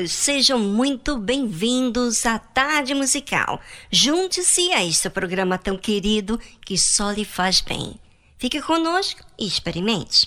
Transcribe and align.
Todos, 0.00 0.12
sejam 0.12 0.58
muito 0.58 1.18
bem-vindos 1.18 2.24
à 2.24 2.38
Tarde 2.38 2.94
Musical. 2.94 3.60
Junte-se 3.90 4.72
a 4.72 4.84
este 4.84 5.10
programa 5.10 5.58
tão 5.58 5.76
querido 5.76 6.40
que 6.64 6.78
só 6.78 7.10
lhe 7.10 7.24
faz 7.24 7.60
bem. 7.60 7.94
Fique 8.38 8.62
conosco 8.62 9.20
e 9.38 9.46
experimente. 9.46 10.26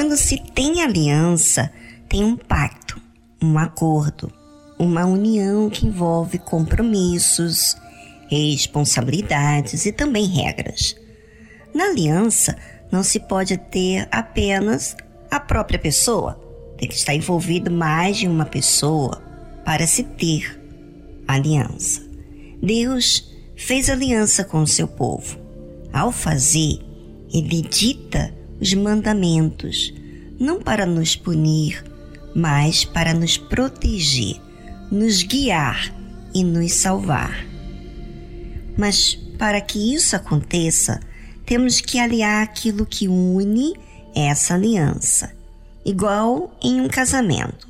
Quando 0.00 0.16
se 0.16 0.38
tem 0.54 0.82
aliança, 0.82 1.70
tem 2.08 2.24
um 2.24 2.34
pacto, 2.34 2.98
um 3.42 3.58
acordo, 3.58 4.32
uma 4.78 5.04
união 5.04 5.68
que 5.68 5.86
envolve 5.86 6.38
compromissos, 6.38 7.76
responsabilidades 8.30 9.84
e 9.84 9.92
também 9.92 10.24
regras. 10.24 10.96
Na 11.74 11.90
aliança, 11.90 12.56
não 12.90 13.02
se 13.02 13.20
pode 13.20 13.58
ter 13.58 14.08
apenas 14.10 14.96
a 15.30 15.38
própria 15.38 15.78
pessoa, 15.78 16.40
tem 16.78 16.88
que 16.88 16.94
estar 16.94 17.14
envolvido 17.14 17.70
mais 17.70 18.16
de 18.16 18.26
uma 18.26 18.46
pessoa 18.46 19.22
para 19.66 19.86
se 19.86 20.02
ter 20.02 20.58
aliança. 21.28 22.00
Deus 22.62 23.30
fez 23.54 23.90
aliança 23.90 24.44
com 24.44 24.62
o 24.62 24.66
seu 24.66 24.88
povo. 24.88 25.38
Ao 25.92 26.10
fazer, 26.10 26.80
ele 27.30 27.60
dita 27.60 28.39
os 28.60 28.74
mandamentos, 28.74 29.94
não 30.38 30.60
para 30.60 30.84
nos 30.84 31.16
punir, 31.16 31.82
mas 32.34 32.84
para 32.84 33.14
nos 33.14 33.36
proteger, 33.36 34.40
nos 34.90 35.22
guiar 35.22 35.94
e 36.34 36.44
nos 36.44 36.72
salvar. 36.72 37.46
Mas 38.76 39.14
para 39.38 39.60
que 39.60 39.94
isso 39.94 40.14
aconteça, 40.14 41.00
temos 41.46 41.80
que 41.80 41.98
aliar 41.98 42.42
aquilo 42.42 42.86
que 42.86 43.08
une 43.08 43.74
essa 44.14 44.54
aliança, 44.54 45.34
igual 45.84 46.54
em 46.62 46.80
um 46.80 46.88
casamento. 46.88 47.68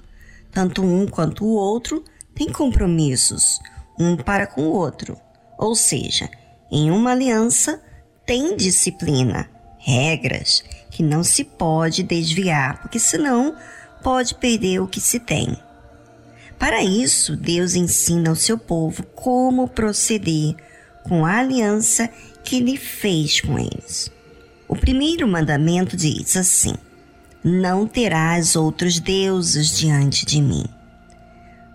Tanto 0.53 0.83
um 0.83 1.07
quanto 1.07 1.45
o 1.45 1.55
outro 1.55 2.05
têm 2.35 2.51
compromissos, 2.51 3.61
um 3.99 4.17
para 4.17 4.47
com 4.47 4.63
o 4.63 4.73
outro. 4.73 5.17
Ou 5.59 5.75
seja, 5.75 6.29
em 6.71 6.91
uma 6.91 7.13
aliança 7.13 7.81
tem 8.27 8.57
disciplina, 8.57 9.49
regras 9.81 10.63
que 10.91 11.03
não 11.03 11.25
se 11.25 11.43
pode 11.45 12.03
desviar, 12.03 12.81
porque 12.83 12.99
senão 12.99 13.57
pode 14.03 14.35
perder 14.35 14.81
o 14.81 14.87
que 14.87 15.01
se 15.01 15.19
tem. 15.19 15.57
Para 16.59 16.83
isso, 16.85 17.37
Deus 17.37 17.75
ensina 17.75 18.31
ao 18.31 18.37
seu 18.37 18.59
povo 18.59 19.03
como 19.03 19.67
proceder 19.67 20.55
com 21.03 21.25
a 21.25 21.39
aliança 21.39 22.09
que 22.45 22.57
ele 22.57 22.77
fez 22.77 23.41
com 23.41 23.59
eles. 23.59 24.11
O 24.69 24.77
primeiro 24.77 25.27
mandamento 25.27 25.97
diz 25.97 26.37
assim: 26.37 26.75
Não 27.43 27.87
terás 27.87 28.57
outros 28.57 29.01
deuses 29.01 29.77
diante 29.77 30.27
de 30.27 30.43
mim. 30.43 30.65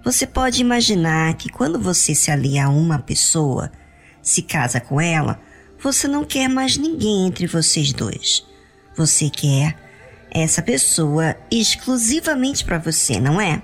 Você 0.03 0.27
pode 0.27 0.61
imaginar 0.61 1.33
que 1.33 1.49
quando 1.49 1.79
você 1.79 2.13
se 2.13 2.29
alia 2.29 2.65
a 2.65 2.69
uma 2.69 2.99
pessoa, 2.99 3.71
se 4.21 4.43
casa 4.43 4.79
com 4.79 5.01
ela, 5.01 5.39
você 5.85 6.07
não 6.07 6.25
quer 6.25 6.49
mais 6.49 6.77
ninguém 6.77 7.27
entre 7.27 7.45
vocês 7.45 7.93
dois. 7.93 8.43
Você 8.97 9.29
quer 9.29 9.77
essa 10.31 10.59
pessoa 10.59 11.37
exclusivamente 11.51 12.65
para 12.65 12.79
você, 12.79 13.19
não 13.19 13.39
é? 13.39 13.61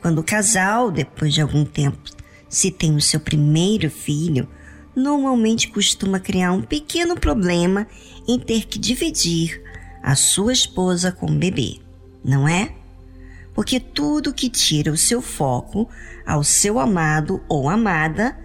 Quando 0.00 0.20
o 0.20 0.24
casal, 0.24 0.92
depois 0.92 1.34
de 1.34 1.40
algum 1.40 1.64
tempo, 1.64 1.98
se 2.48 2.70
tem 2.70 2.94
o 2.94 3.00
seu 3.00 3.18
primeiro 3.18 3.90
filho, 3.90 4.48
normalmente 4.94 5.66
costuma 5.66 6.20
criar 6.20 6.52
um 6.52 6.62
pequeno 6.62 7.18
problema 7.18 7.88
em 8.28 8.38
ter 8.38 8.66
que 8.66 8.78
dividir 8.78 9.60
a 10.04 10.14
sua 10.14 10.52
esposa 10.52 11.10
com 11.10 11.26
o 11.26 11.36
bebê, 11.36 11.80
não 12.24 12.46
é? 12.46 12.72
Porque 13.52 13.80
tudo 13.80 14.32
que 14.32 14.48
tira 14.48 14.92
o 14.92 14.96
seu 14.96 15.20
foco 15.20 15.88
ao 16.24 16.44
seu 16.44 16.78
amado 16.78 17.42
ou 17.48 17.68
amada 17.68 18.38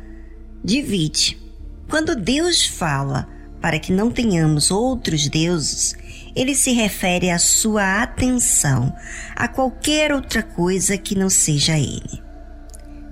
divide. 0.63 1.48
Quando 1.89 2.15
Deus 2.15 2.67
fala 2.67 3.27
para 3.59 3.79
que 3.79 3.91
não 3.91 4.11
tenhamos 4.11 4.69
outros 4.69 5.27
deuses, 5.27 5.95
ele 6.35 6.53
se 6.53 6.71
refere 6.71 7.31
à 7.31 7.39
sua 7.39 8.03
atenção 8.03 8.95
a 9.35 9.47
qualquer 9.47 10.13
outra 10.13 10.43
coisa 10.43 10.97
que 10.97 11.17
não 11.17 11.29
seja 11.29 11.77
ele. 11.77 12.21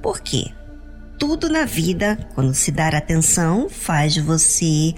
Por 0.01 0.21
quê? 0.21 0.51
Tudo 1.19 1.49
na 1.49 1.65
vida, 1.65 2.17
quando 2.35 2.53
se 2.53 2.71
dar 2.71 2.93
atenção, 2.93 3.67
faz 3.67 4.15
você 4.15 4.93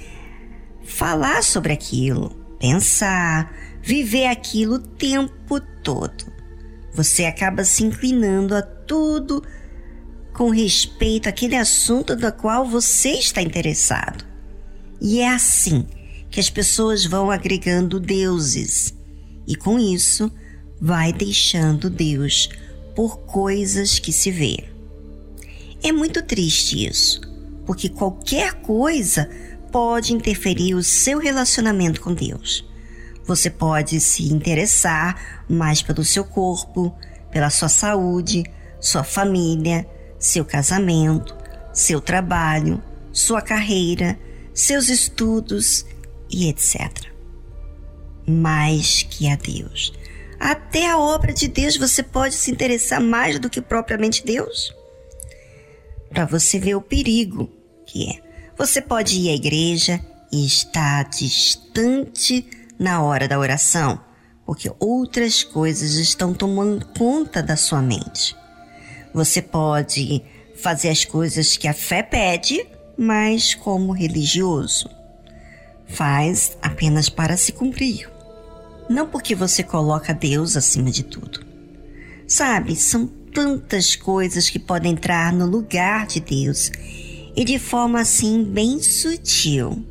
falar 0.83 1.41
sobre 1.41 1.71
aquilo, 1.71 2.31
pensar, 2.59 3.49
viver 3.81 4.27
aquilo 4.27 4.75
o 4.75 4.79
tempo 4.79 5.61
todo. 5.81 6.25
Você 6.93 7.25
acaba 7.25 7.63
se 7.63 7.85
inclinando 7.85 8.53
a 8.53 8.61
tudo 8.61 9.41
com 10.39 10.51
respeito 10.51 11.27
àquele 11.27 11.57
assunto 11.57 12.15
do 12.15 12.31
qual 12.31 12.65
você 12.65 13.09
está 13.09 13.41
interessado. 13.41 14.23
E 15.01 15.19
é 15.19 15.27
assim 15.27 15.85
que 16.31 16.39
as 16.39 16.49
pessoas 16.49 17.03
vão 17.03 17.29
agregando 17.29 17.99
deuses 17.99 18.95
e 19.45 19.53
com 19.53 19.77
isso 19.77 20.31
vai 20.79 21.11
deixando 21.11 21.89
Deus 21.89 22.49
por 22.95 23.19
coisas 23.19 23.99
que 23.99 24.13
se 24.13 24.31
vê. 24.31 24.63
É 25.83 25.91
muito 25.91 26.23
triste 26.23 26.87
isso, 26.87 27.19
porque 27.65 27.89
qualquer 27.89 28.53
coisa 28.61 29.29
pode 29.73 30.13
interferir 30.13 30.73
o 30.73 30.81
seu 30.81 31.19
relacionamento 31.19 31.99
com 31.99 32.13
Deus. 32.13 32.65
Você 33.25 33.49
pode 33.49 33.99
se 33.99 34.23
interessar 34.31 35.43
mais 35.49 35.81
pelo 35.81 36.05
seu 36.05 36.23
corpo, 36.23 36.95
pela 37.29 37.49
sua 37.49 37.67
saúde, 37.67 38.45
sua 38.79 39.03
família, 39.03 39.85
seu 40.19 40.43
casamento, 40.43 41.35
seu 41.73 42.01
trabalho, 42.01 42.83
sua 43.11 43.41
carreira, 43.41 44.19
seus 44.53 44.89
estudos 44.89 45.85
e 46.29 46.49
etc. 46.49 47.07
Mais 48.27 49.03
que 49.03 49.29
a 49.29 49.35
Deus. 49.35 49.93
Até 50.39 50.89
a 50.89 50.97
obra 50.97 51.33
de 51.33 51.47
Deus 51.47 51.75
você 51.77 52.03
pode 52.03 52.35
se 52.35 52.51
interessar 52.51 53.01
mais 53.01 53.39
do 53.39 53.49
que 53.49 53.61
propriamente 53.61 54.25
Deus? 54.25 54.75
Para 56.09 56.25
você 56.25 56.59
ver 56.59 56.75
o 56.75 56.81
perigo 56.81 57.49
que 57.85 58.09
é. 58.09 58.21
Você 58.57 58.81
pode 58.81 59.17
ir 59.17 59.29
à 59.29 59.33
igreja 59.33 59.99
e 60.31 60.45
estar 60.45 61.03
distante 61.09 62.45
na 62.77 63.01
hora 63.01 63.27
da 63.27 63.39
oração, 63.39 63.99
porque 64.45 64.71
outras 64.79 65.43
coisas 65.43 65.95
estão 65.95 66.33
tomando 66.33 66.85
conta 66.97 67.41
da 67.41 67.55
sua 67.55 67.81
mente. 67.81 68.35
Você 69.13 69.41
pode 69.41 70.21
fazer 70.55 70.89
as 70.89 71.05
coisas 71.05 71.57
que 71.57 71.67
a 71.67 71.73
fé 71.73 72.03
pede, 72.03 72.65
mas 72.97 73.55
como 73.55 73.91
religioso. 73.91 74.89
Faz 75.87 76.57
apenas 76.61 77.09
para 77.09 77.37
se 77.37 77.51
cumprir. 77.51 78.09
Não 78.89 79.07
porque 79.07 79.35
você 79.35 79.63
coloca 79.63 80.13
Deus 80.13 80.55
acima 80.55 80.91
de 80.91 81.03
tudo. 81.03 81.45
Sabe, 82.27 82.75
são 82.75 83.07
tantas 83.33 83.95
coisas 83.95 84.49
que 84.49 84.59
podem 84.59 84.91
entrar 84.91 85.31
no 85.31 85.45
lugar 85.45 86.05
de 86.07 86.19
Deus 86.19 86.71
e 87.35 87.43
de 87.43 87.57
forma 87.57 88.01
assim 88.01 88.43
bem 88.43 88.81
sutil. 88.81 89.83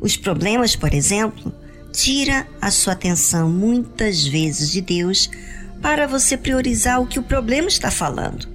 Os 0.00 0.16
problemas, 0.16 0.74
por 0.74 0.92
exemplo, 0.92 1.54
tira 1.92 2.46
a 2.60 2.70
sua 2.70 2.94
atenção 2.94 3.48
muitas 3.48 4.26
vezes 4.26 4.70
de 4.70 4.80
Deus 4.80 5.30
para 5.82 6.06
você 6.06 6.36
priorizar 6.36 7.02
o 7.02 7.06
que 7.06 7.18
o 7.18 7.22
problema 7.24 7.68
está 7.68 7.90
falando. 7.90 8.48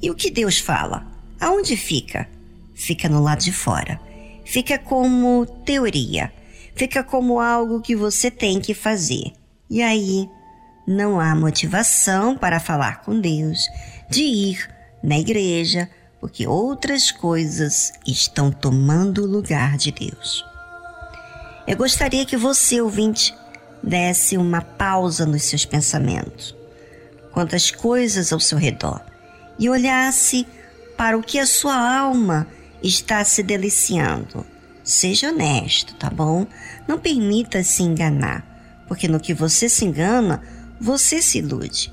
E 0.00 0.10
o 0.10 0.14
que 0.14 0.30
Deus 0.30 0.58
fala? 0.58 1.06
Aonde 1.40 1.76
fica? 1.76 2.28
Fica 2.74 3.08
no 3.08 3.22
lado 3.22 3.42
de 3.42 3.52
fora. 3.52 3.98
Fica 4.44 4.78
como 4.78 5.46
teoria. 5.64 6.32
Fica 6.76 7.02
como 7.02 7.40
algo 7.40 7.80
que 7.80 7.96
você 7.96 8.30
tem 8.30 8.60
que 8.60 8.74
fazer. 8.74 9.32
E 9.70 9.82
aí 9.82 10.28
não 10.86 11.18
há 11.18 11.34
motivação 11.34 12.36
para 12.36 12.60
falar 12.60 13.02
com 13.02 13.18
Deus, 13.18 13.66
de 14.10 14.22
ir 14.22 14.68
na 15.02 15.18
igreja, 15.18 15.88
porque 16.20 16.46
outras 16.46 17.10
coisas 17.10 17.92
estão 18.06 18.50
tomando 18.50 19.22
o 19.22 19.26
lugar 19.26 19.76
de 19.76 19.92
Deus. 19.92 20.44
Eu 21.66 21.76
gostaria 21.76 22.26
que 22.26 22.36
você, 22.36 22.80
ouvinte, 22.80 23.34
desse 23.82 24.36
uma 24.36 24.60
pausa 24.60 25.26
nos 25.26 25.42
seus 25.42 25.64
pensamentos, 25.64 26.54
quanto 27.32 27.56
às 27.56 27.70
coisas 27.70 28.32
ao 28.32 28.40
seu 28.40 28.58
redor, 28.58 29.00
e 29.58 29.68
olhasse 29.68 30.46
para 30.96 31.16
o 31.18 31.22
que 31.22 31.38
a 31.38 31.46
sua 31.46 31.74
alma 31.74 32.46
está 32.82 33.24
se 33.24 33.42
deliciando. 33.42 34.46
Seja 34.84 35.28
honesto, 35.28 35.94
tá 35.94 36.10
bom? 36.10 36.46
Não 36.86 36.98
permita 36.98 37.62
se 37.62 37.82
enganar, 37.82 38.84
porque 38.88 39.08
no 39.08 39.20
que 39.20 39.32
você 39.32 39.68
se 39.68 39.84
engana, 39.84 40.42
você 40.80 41.22
se 41.22 41.38
ilude. 41.38 41.92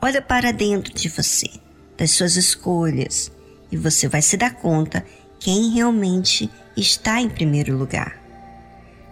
Olha 0.00 0.22
para 0.22 0.52
dentro 0.52 0.94
de 0.94 1.08
você, 1.08 1.48
das 1.96 2.12
suas 2.12 2.36
escolhas, 2.36 3.30
e 3.70 3.76
você 3.76 4.08
vai 4.08 4.22
se 4.22 4.36
dar 4.36 4.54
conta 4.54 5.04
quem 5.40 5.70
realmente 5.70 6.48
está 6.76 7.20
em 7.20 7.28
primeiro 7.28 7.76
lugar. 7.76 8.25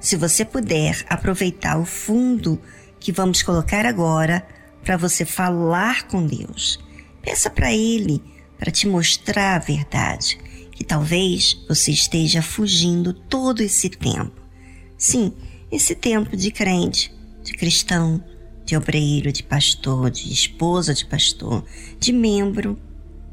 Se 0.05 0.17
você 0.17 0.45
puder 0.45 1.03
aproveitar 1.09 1.79
o 1.79 1.87
fundo 1.87 2.61
que 3.01 3.11
vamos 3.11 3.43
colocar 3.43 3.87
agora 3.87 4.47
para 4.85 4.99
você 4.99 5.25
falar 5.25 6.07
com 6.09 6.27
Deus, 6.27 6.79
peça 7.23 7.49
para 7.49 7.73
Ele 7.73 8.23
para 8.59 8.71
te 8.71 8.87
mostrar 8.87 9.57
a 9.57 9.59
verdade, 9.59 10.39
que 10.73 10.85
talvez 10.85 11.59
você 11.67 11.91
esteja 11.91 12.43
fugindo 12.43 13.15
todo 13.15 13.63
esse 13.63 13.89
tempo. 13.89 14.43
Sim, 14.99 15.33
esse 15.73 15.95
tempo 15.95 16.37
de 16.37 16.51
crente, 16.51 17.11
de 17.43 17.55
cristão, 17.55 18.23
de 18.63 18.77
obreiro, 18.77 19.33
de 19.33 19.43
pastor, 19.43 20.11
de 20.11 20.31
esposa 20.31 20.93
de 20.93 21.07
pastor, 21.07 21.65
de 21.99 22.13
membro, 22.13 22.79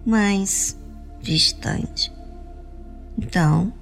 mas 0.06 0.80
distante. 1.22 2.10
Então, 3.18 3.74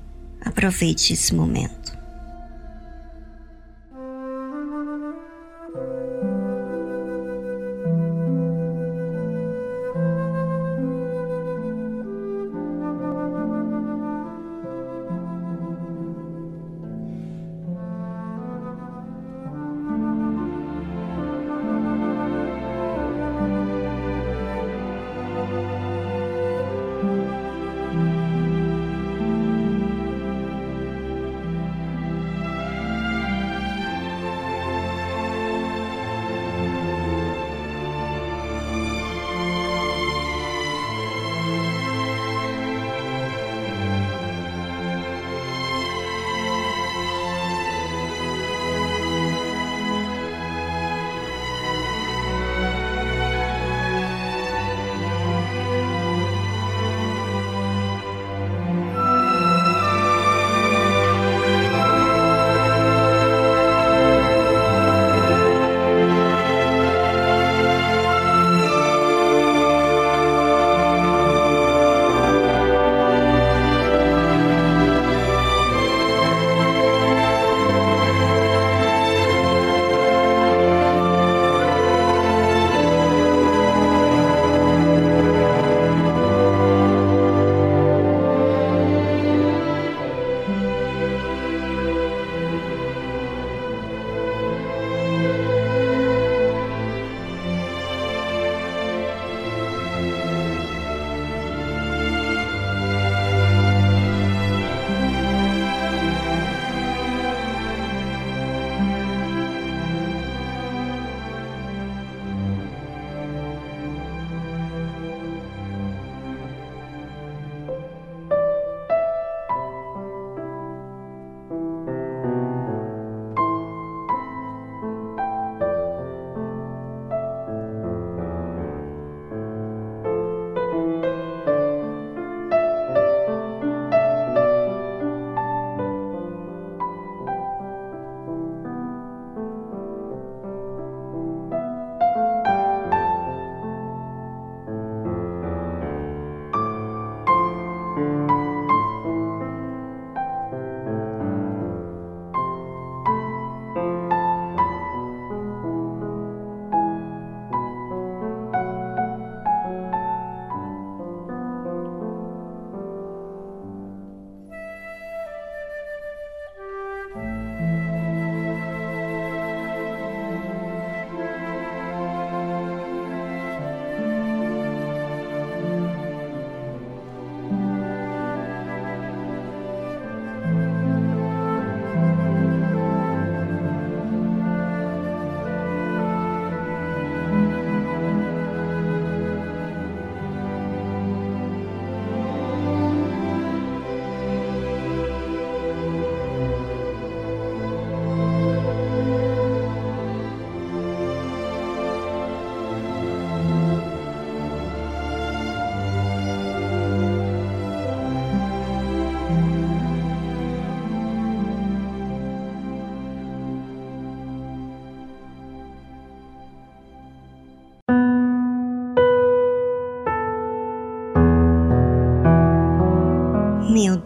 aproveite 0.41 1.13
esse 1.13 1.35
momento. 1.35 1.78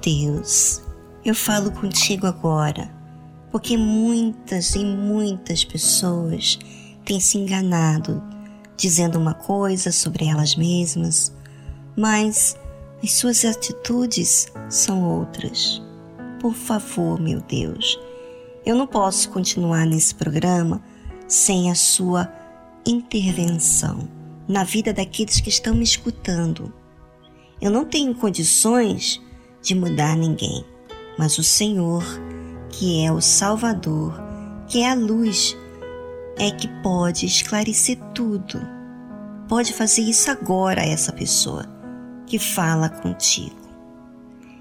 Deus, 0.04 0.82
eu 1.24 1.34
falo 1.34 1.72
contigo 1.72 2.28
agora, 2.28 2.94
porque 3.50 3.78
muitas 3.78 4.76
e 4.76 4.84
muitas 4.84 5.64
pessoas 5.64 6.60
têm 7.06 7.22
se 7.22 7.38
enganado 7.38 8.22
dizendo 8.76 9.18
uma 9.18 9.34
coisa 9.34 9.94
sobre 9.94 10.26
elas 10.26 10.58
mesmas, 10.58 11.32
mas 11.96 12.58
as 13.02 13.14
suas 13.14 13.46
atitudes 13.46 14.52
são 14.70 15.04
outras. 15.04 15.82
Por 16.42 16.54
favor, 16.54 17.18
meu 17.22 17.40
Deus, 17.40 17.98
Eu 18.66 18.76
não 18.76 18.88
posso 18.88 19.30
continuar 19.30 19.86
nesse 19.86 20.16
programa 20.16 20.82
sem 21.28 21.70
a 21.70 21.76
sua 21.76 22.32
intervenção 22.88 24.08
na 24.48 24.64
vida 24.64 24.94
daqueles 24.94 25.42
que 25.42 25.50
estão 25.50 25.76
me 25.76 25.84
escutando. 25.84 26.74
Eu 27.62 27.70
não 27.70 27.84
tenho 27.84 28.16
condições 28.16 29.22
de 29.64 29.74
mudar 29.74 30.16
ninguém, 30.16 30.64
mas 31.18 31.38
o 31.40 31.44
Senhor, 31.44 32.04
que 32.70 33.04
é 33.04 33.12
o 33.12 33.22
Salvador, 33.22 34.14
que 34.68 34.84
é 34.84 34.92
a 34.92 34.94
luz, 34.94 35.58
é 36.38 36.52
que 36.52 36.68
pode 36.84 37.26
esclarecer 37.26 37.98
tudo. 38.14 38.60
Pode 39.48 39.74
fazer 39.74 40.02
isso 40.02 40.30
agora 40.30 40.82
a 40.82 40.86
essa 40.86 41.14
pessoa 41.14 41.66
que 42.28 42.38
fala 42.38 42.90
contigo. 42.90 43.56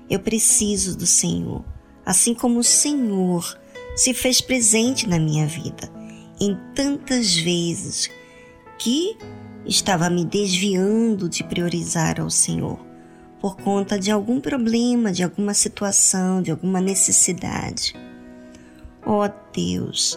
Eu 0.09 0.21
preciso 0.21 0.97
do 0.97 1.07
Senhor, 1.07 1.65
assim 2.07 2.35
como 2.35 2.61
o 2.61 2.65
Senhor 2.65 3.59
se 3.97 4.15
fez 4.15 4.41
presente 4.41 5.09
na 5.09 5.19
minha 5.19 5.47
vida 5.47 5.91
em 6.41 6.59
tantas 6.75 7.37
vezes 7.37 8.11
que 8.79 9.17
estava 9.65 10.11
me 10.11 10.25
desviando 10.25 11.29
de 11.29 11.45
priorizar 11.45 12.21
ao 12.21 12.29
Senhor 12.29 12.92
por 13.43 13.57
conta 13.57 13.99
de 13.99 14.09
algum 14.13 14.41
problema, 14.41 15.11
de 15.11 15.25
alguma 15.25 15.53
situação, 15.53 16.41
de 16.41 16.53
alguma 16.53 16.81
necessidade. 16.81 17.93
Ó 19.05 19.27
oh 19.27 19.31
Deus, 19.53 20.17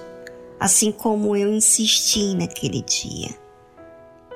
assim 0.60 0.92
como 0.92 1.36
eu 1.36 1.52
insisti 1.52 2.36
naquele 2.36 2.84
dia, 2.84 3.36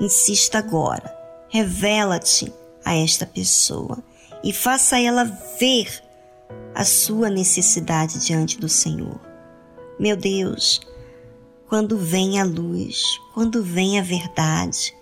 insista 0.01 0.57
agora, 0.57 1.15
revela-te 1.49 2.51
a 2.83 2.95
esta 2.95 3.27
pessoa 3.27 3.99
e 4.43 4.51
faça 4.51 4.99
ela 4.99 5.23
ver 5.59 6.01
a 6.73 6.83
sua 6.83 7.29
necessidade 7.29 8.25
diante 8.25 8.57
do 8.57 8.67
Senhor. 8.67 9.21
Meu 9.99 10.17
Deus, 10.17 10.81
quando 11.67 11.95
vem 11.95 12.39
a 12.39 12.43
luz, 12.43 13.03
quando 13.35 13.61
vem 13.61 13.99
a 13.99 14.01
verdade, 14.01 14.95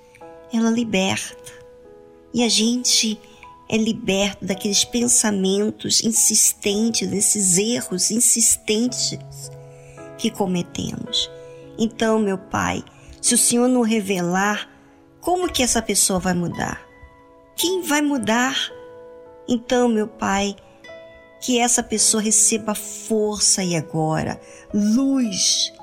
ela 0.51 0.69
liberta. 0.69 1.53
E 2.33 2.43
a 2.43 2.49
gente 2.49 3.17
é 3.69 3.77
liberto 3.77 4.45
daqueles 4.45 4.83
pensamentos 4.83 6.03
insistentes, 6.03 7.09
desses 7.09 7.57
erros 7.57 8.11
insistentes 8.11 9.17
que 10.17 10.31
cometemos. 10.31 11.29
Então, 11.77 12.17
meu 12.19 12.37
Pai, 12.37 12.83
se 13.21 13.35
o 13.35 13.37
Senhor 13.37 13.67
não 13.67 13.81
revelar, 13.81 14.69
como 15.19 15.51
que 15.51 15.61
essa 15.61 15.81
pessoa 15.81 16.19
vai 16.19 16.33
mudar? 16.33 16.81
Quem 17.55 17.81
vai 17.81 18.01
mudar? 18.01 18.55
Então, 19.47 19.87
meu 19.89 20.07
Pai, 20.07 20.55
que 21.41 21.59
essa 21.59 21.83
pessoa 21.83 22.21
receba 22.21 22.73
força 22.73 23.63
e 23.63 23.75
agora, 23.75 24.39
luz, 24.73 25.73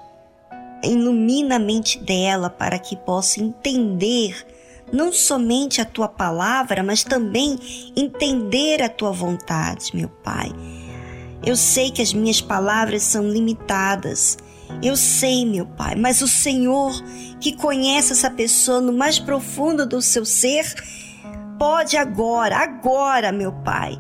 ilumina 0.82 1.56
a 1.56 1.58
mente 1.58 1.98
dela 1.98 2.50
para 2.50 2.78
que 2.78 2.96
possa 2.96 3.40
entender 3.40 4.46
não 4.94 5.12
somente 5.12 5.80
a 5.80 5.84
tua 5.84 6.08
palavra, 6.08 6.82
mas 6.82 7.02
também 7.02 7.58
entender 7.96 8.80
a 8.80 8.88
tua 8.88 9.10
vontade, 9.10 9.90
meu 9.94 10.08
Pai. 10.08 10.52
Eu 11.44 11.56
sei 11.56 11.90
que 11.90 12.00
as 12.00 12.14
minhas 12.14 12.40
palavras 12.40 13.02
são 13.02 13.28
limitadas. 13.28 14.38
Eu 14.82 14.96
sei, 14.96 15.44
meu 15.44 15.66
Pai, 15.66 15.94
mas 15.96 16.22
o 16.22 16.28
Senhor, 16.28 16.92
que 17.40 17.56
conhece 17.56 18.12
essa 18.12 18.30
pessoa 18.30 18.80
no 18.80 18.92
mais 18.92 19.18
profundo 19.18 19.84
do 19.84 20.00
seu 20.00 20.24
ser, 20.24 20.64
pode 21.58 21.96
agora, 21.96 22.56
agora, 22.58 23.32
meu 23.32 23.52
Pai, 23.52 23.98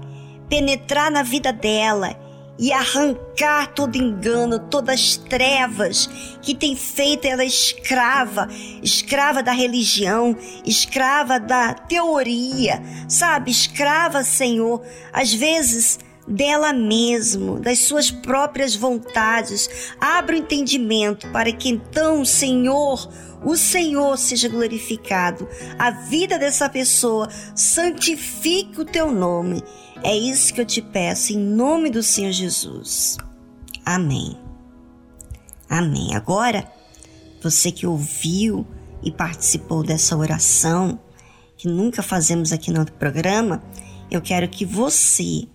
penetrar 0.48 1.10
na 1.10 1.22
vida 1.22 1.52
dela 1.52 2.16
e 2.58 2.72
arrancar 2.72 3.72
todo 3.74 3.96
engano, 3.96 4.58
todas 4.58 5.00
as 5.00 5.16
trevas 5.16 6.08
que 6.40 6.54
tem 6.54 6.76
feito 6.76 7.24
ela 7.24 7.44
escrava, 7.44 8.48
escrava 8.82 9.42
da 9.42 9.52
religião, 9.52 10.36
escrava 10.64 11.40
da 11.40 11.74
teoria, 11.74 12.80
sabe? 13.08 13.50
Escrava, 13.50 14.22
Senhor, 14.22 14.82
às 15.12 15.32
vezes 15.32 15.98
dela 16.26 16.72
mesmo, 16.72 17.58
das 17.60 17.80
suas 17.80 18.10
próprias 18.10 18.74
vontades. 18.74 19.94
Abra 20.00 20.34
o 20.34 20.38
entendimento 20.38 21.28
para 21.30 21.52
que 21.52 21.68
então 21.68 22.24
Senhor, 22.24 23.08
o 23.44 23.56
Senhor 23.56 24.16
seja 24.16 24.48
glorificado. 24.48 25.48
A 25.78 25.90
vida 25.90 26.38
dessa 26.38 26.68
pessoa 26.68 27.28
santifique 27.54 28.80
o 28.80 28.84
teu 28.84 29.10
nome 29.10 29.62
é 30.04 30.14
isso 30.14 30.52
que 30.52 30.60
eu 30.60 30.66
te 30.66 30.82
peço 30.82 31.32
em 31.32 31.38
nome 31.38 31.88
do 31.88 32.02
Senhor 32.02 32.30
Jesus. 32.30 33.16
Amém. 33.84 34.38
Amém. 35.68 36.14
Agora, 36.14 36.70
você 37.42 37.72
que 37.72 37.86
ouviu 37.86 38.66
e 39.02 39.10
participou 39.10 39.82
dessa 39.82 40.14
oração, 40.14 41.00
que 41.56 41.66
nunca 41.66 42.02
fazemos 42.02 42.52
aqui 42.52 42.70
no 42.70 42.84
programa, 42.92 43.64
eu 44.10 44.20
quero 44.20 44.46
que 44.46 44.66
você 44.66 45.48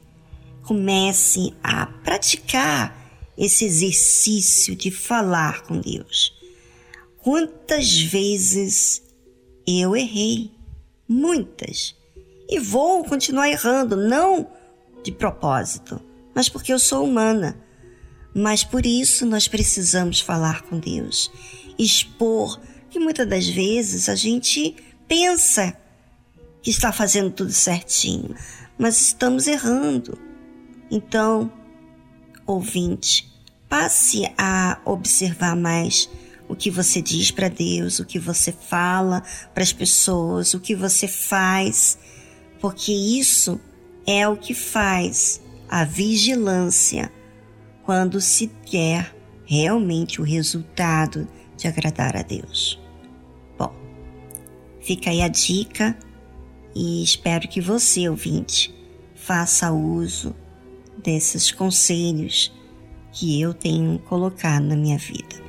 comece 0.64 1.54
a 1.64 1.86
praticar 1.86 2.98
esse 3.38 3.66
exercício 3.66 4.76
de 4.76 4.90
falar 4.90 5.62
com 5.62 5.80
Deus. 5.80 6.34
Quantas 7.20 8.02
vezes 8.02 9.04
eu 9.68 9.96
errei? 9.96 10.52
Muitas 11.08 11.99
e 12.50 12.60
vou 12.60 13.06
continuar 13.06 13.48
errando, 13.48 13.96
não 13.96 14.48
de 15.04 15.12
propósito, 15.12 16.02
mas 16.34 16.50
porque 16.50 16.74
eu 16.74 16.80
sou 16.80 17.06
humana. 17.06 17.56
Mas 18.34 18.64
por 18.64 18.86
isso 18.86 19.26
nós 19.26 19.48
precisamos 19.48 20.20
falar 20.20 20.64
com 20.64 20.80
Deus, 20.80 21.32
expor 21.78 22.60
que 22.90 23.00
muitas 23.00 23.28
das 23.28 23.48
vezes 23.48 24.10
a 24.10 24.16
gente 24.16 24.76
pensa 25.08 25.76
que 26.62 26.72
está 26.72 26.92
fazendo 26.92 27.32
tudo 27.32 27.52
certinho, 27.52 28.36
mas 28.78 29.00
estamos 29.00 29.48
errando. 29.48 30.18
Então, 30.90 31.52
ouvinte, 32.46 33.32
passe 33.68 34.24
a 34.38 34.82
observar 34.86 35.56
mais 35.56 36.10
o 36.48 36.56
que 36.56 36.72
você 36.72 37.00
diz 37.00 37.30
para 37.30 37.48
Deus, 37.48 38.00
o 38.00 38.06
que 38.06 38.18
você 38.18 38.52
fala 38.52 39.22
para 39.54 39.62
as 39.62 39.72
pessoas, 39.72 40.56
o 40.56 40.60
que 40.60 40.76
você 40.76 41.08
faz 41.08 41.98
porque 42.60 42.91
isso 42.91 43.60
é 44.06 44.28
o 44.28 44.36
que 44.36 44.54
faz 44.54 45.41
a 45.67 45.84
vigilância 45.84 47.12
quando 47.84 48.19
se 48.19 48.48
quer 48.65 49.15
realmente 49.45 50.22
o 50.22 50.24
resultado 50.24 51.28
de 51.58 51.67
agradar 51.67 52.15
a 52.15 52.22
Deus. 52.22 52.80
Bom, 53.58 53.74
fica 54.82 55.10
aí 55.10 55.22
a 55.22 55.28
dica 55.28 55.98
e 56.76 57.04
espero 57.04 57.48
que 57.48 57.60
você, 57.60 58.08
ouvinte, 58.08 58.74
faça 59.15 59.72
uso 59.72 60.36
desses 61.04 61.52
conselhos 61.52 62.54
que 63.12 63.41
eu 63.41 63.54
tenho 63.54 64.00
colocado 64.00 64.63
na 64.63 64.76
minha 64.76 64.98
vida. 64.98 65.49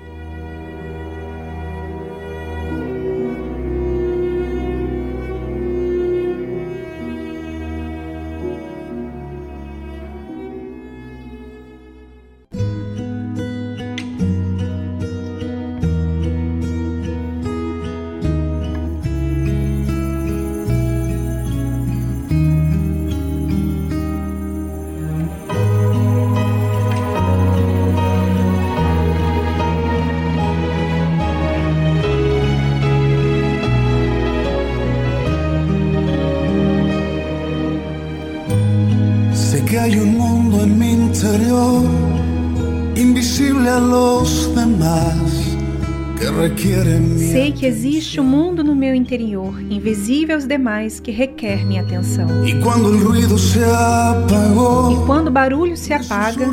Existe 47.71 48.21
um 48.21 48.25
mundo 48.25 48.65
no 48.65 48.75
meu 48.75 48.95
interior, 48.95 49.61
invisível 49.71 50.35
aos 50.35 50.47
demais, 50.47 50.99
que 50.99 51.11
requer 51.11 51.65
minha 51.65 51.83
atenção. 51.83 52.45
E 52.45 52.61
quando 52.61 52.87
o 52.87 52.99
ruído 52.99 53.39
se 53.39 53.61
apagou, 53.63 54.93
e 54.93 55.07
quando 55.07 55.29
o 55.29 55.31
barulho 55.31 55.77
se 55.77 55.93
apaga, 55.93 56.47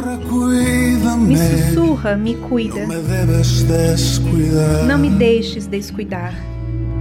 me 1.18 1.38
sussurra, 1.38 2.16
me 2.16 2.36
cuida. 2.36 2.86
Não 4.88 4.98
me 4.98 5.10
deixes 5.10 5.66
descuidar. 5.66 6.34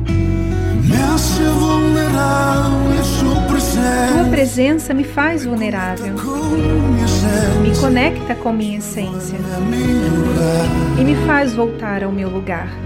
Me 0.07 0.97
hace 0.97 1.43
vulnerável 1.43 3.05
su 3.05 3.49
presencia 3.49 4.31
presença 4.31 4.95
me 4.95 5.05
faz 5.05 5.45
vulnerável, 5.45 6.15
me 7.63 7.77
conecta 7.79 8.35
com 8.35 8.53
minha 8.53 8.79
essência 8.79 9.39
e 10.99 11.05
me 11.05 11.15
faz 11.27 11.55
voltar 11.55 12.03
ao 12.03 12.13
meu 12.13 12.29
lugar. 12.29 12.86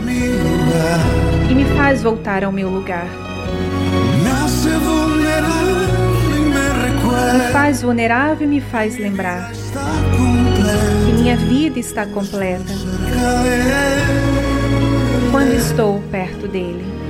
e 1.49 1.55
me 1.55 1.65
faz 1.75 2.01
voltar 2.01 2.43
ao 2.43 2.51
meu 2.51 2.69
lugar. 2.69 3.07
Me 7.33 7.51
faz 7.51 7.81
vulnerável 7.81 8.47
e 8.47 8.49
me 8.49 8.61
faz 8.61 8.97
lembrar. 8.97 9.51
Que 11.05 11.13
minha 11.13 11.37
vida 11.37 11.79
está 11.79 12.05
completa. 12.05 12.73
Quando 15.31 15.53
estou 15.53 16.01
perto 16.11 16.47
dele. 16.47 17.00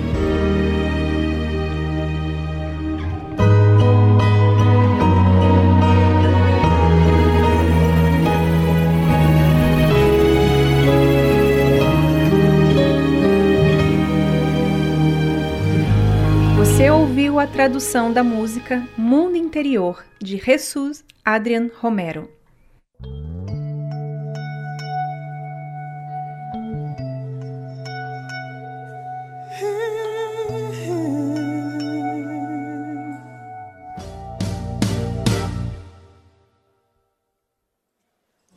A 17.41 17.47
tradução 17.47 18.13
da 18.13 18.23
música 18.23 18.88
Mundo 18.95 19.36
Interior, 19.36 20.06
de 20.19 20.38
Jesus 20.38 21.04
Adrian 21.25 21.71
Romero. 21.80 22.30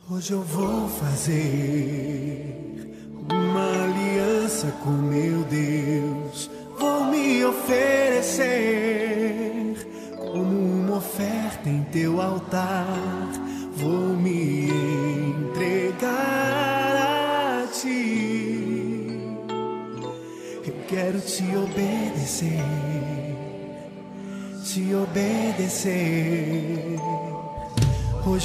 Hoje 0.07 0.31
eu 0.31 0.43
vou 0.43 0.87
fazer 0.89 2.34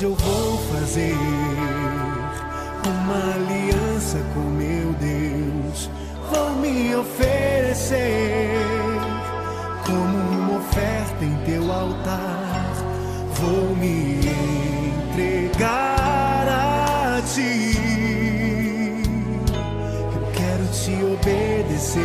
Hoje 0.00 0.06
eu 0.06 0.14
vou 0.14 0.56
fazer 0.72 1.14
uma 2.86 3.34
aliança 3.34 4.18
com 4.32 4.40
meu 4.40 4.94
Deus 4.94 5.90
vou 6.32 6.56
me 6.56 6.94
oferecer 6.94 8.48
como 9.84 10.16
uma 10.16 10.56
oferta 10.56 11.22
em 11.22 11.36
teu 11.44 11.70
altar. 11.70 12.72
Vou 13.34 13.76
me 13.76 14.20
entregar 15.10 16.48
a 16.48 17.20
ti. 17.20 17.76
Eu 20.14 20.32
quero 20.32 20.66
te 20.72 20.94
obedecer, 21.04 22.00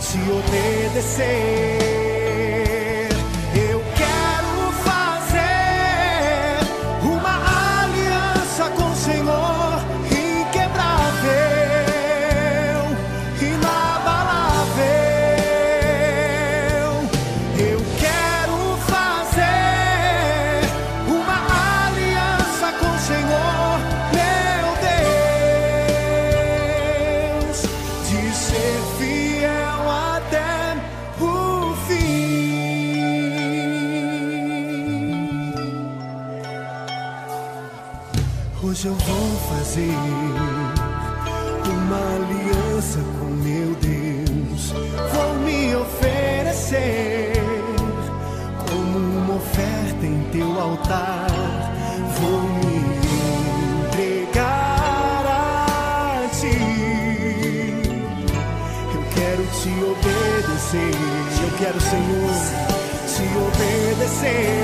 te 0.00 0.18
obedecer. 0.30 1.83
Obedecer. 64.24 64.63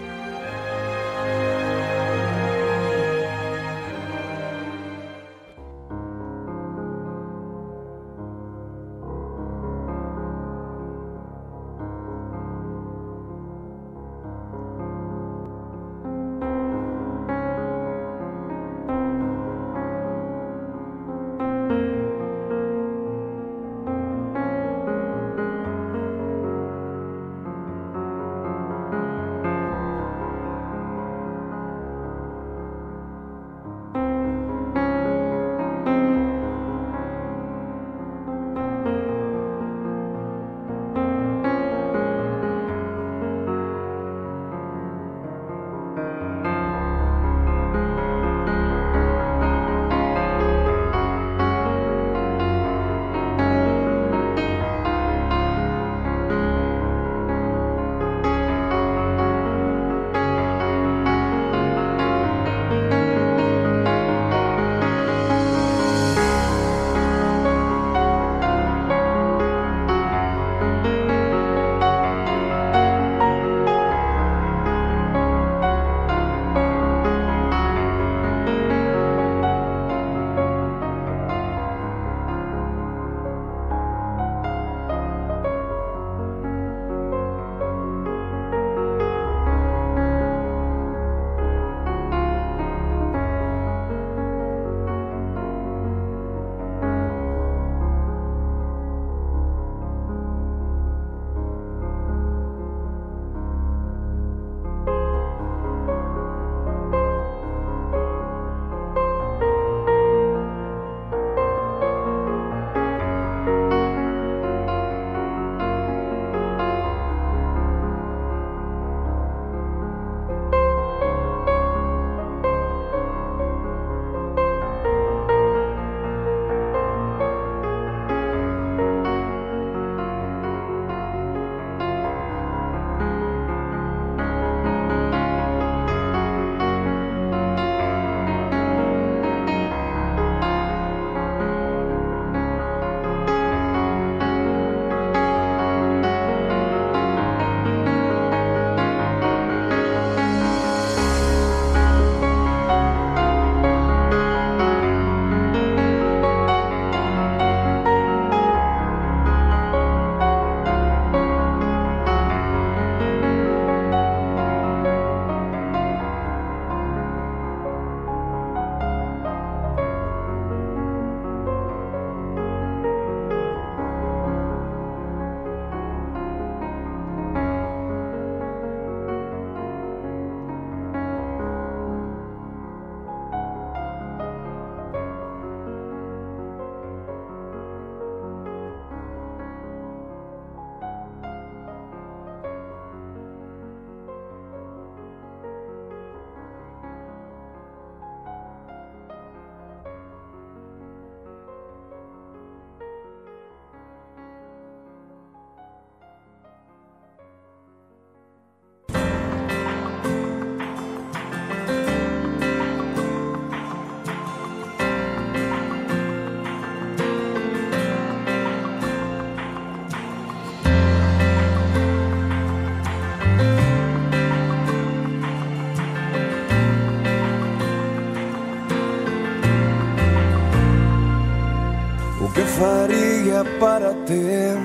Para 233.59 233.93
ter 234.05 234.57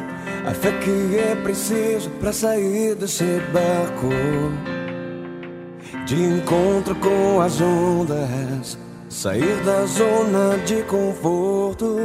A 0.47 0.53
fé 0.53 0.73
que 0.73 1.19
é 1.19 1.37
preciso 1.43 2.11
para 2.21 2.33
sair 2.33 2.95
desse 2.95 3.41
barco. 3.53 4.09
De 6.07 6.15
encontro 6.15 6.95
com 6.97 7.41
as 7.41 7.61
ondas 7.61 8.79
Sair 9.09 9.57
da 9.65 9.87
zona 9.87 10.59
de 10.65 10.83
conforto 10.83 11.97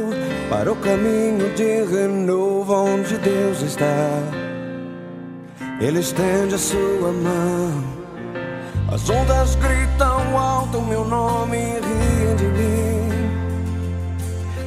Para 0.48 0.72
o 0.72 0.76
caminho 0.76 1.52
de 1.54 1.84
renovo 1.84 2.74
onde 2.74 3.16
Deus 3.18 3.60
está. 3.62 4.08
Ele 5.80 6.00
estende 6.00 6.54
a 6.54 6.58
sua 6.58 7.12
mão 7.12 7.84
As 8.92 9.08
ondas 9.10 9.56
gritam 9.56 10.38
alto 10.38 10.80
meu 10.82 11.04
nome 11.04 11.56
e 11.56 11.80
riem 11.80 12.36
de 12.36 12.44
mim 12.44 12.91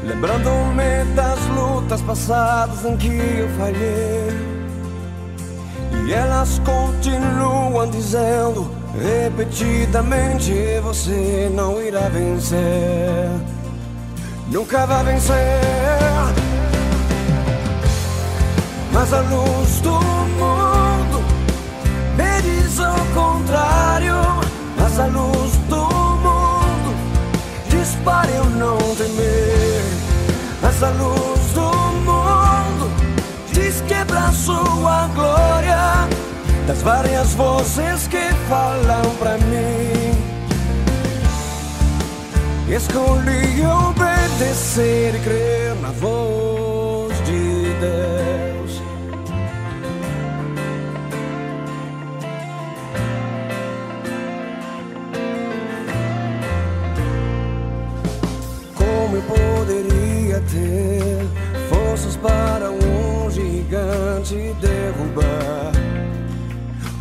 Lembrando-me 0.06 1.03
das 1.16 1.39
lutas 1.47 1.99
passadas 2.03 2.86
em 2.86 2.95
que 2.95 3.08
eu 3.08 3.49
falhei. 3.58 4.56
E 6.06 6.14
elas 6.14 6.60
continuam 6.60 7.89
dizendo 7.89 8.70
repetidamente: 9.01 10.53
Você 10.84 11.51
não 11.56 11.82
irá 11.82 12.08
vencer. 12.10 13.32
Nunca 14.51 14.86
vai 14.86 15.03
vencer. 15.06 15.36
Mas 18.93 19.12
a 19.12 19.22
luz 19.22 19.82
do 19.82 19.91
mundo 19.91 21.20
me 22.16 22.41
diz 22.43 22.80
ao 22.80 22.95
contrário. 23.16 24.16
Mas 24.78 24.99
a 24.99 25.08
luz 25.08 25.51
do 25.68 25.78
mundo 25.78 26.95
diz 27.70 27.95
para 28.03 28.30
eu 28.30 28.45
não 28.51 28.78
temer. 28.95 29.64
Mas 30.78 30.84
a 30.84 30.89
luz 30.89 31.53
do 31.53 31.71
mundo 32.01 32.91
diz 33.53 33.82
quebra 33.88 34.30
sua 34.34 35.07
glória 35.15 36.05
das 36.67 36.82
várias 36.82 37.34
vozes 37.34 38.09
que 38.09 38.34
falam 38.49 39.15
pra 39.17 39.38
mim. 39.38 40.11
Escolhi 42.67 43.65
obedecer 43.65 45.15
e 45.15 45.19
crer 45.19 45.76
na 45.82 45.91
voz 45.91 47.15
de 47.23 47.73
Deus. 47.80 48.82
Como 58.76 59.15
eu 59.15 59.21
poderia 59.21 60.05
ter 60.42 61.26
forças 61.70 62.16
para 62.18 62.72
um 62.72 63.30
gigante 63.30 64.56
derrubar? 64.60 65.72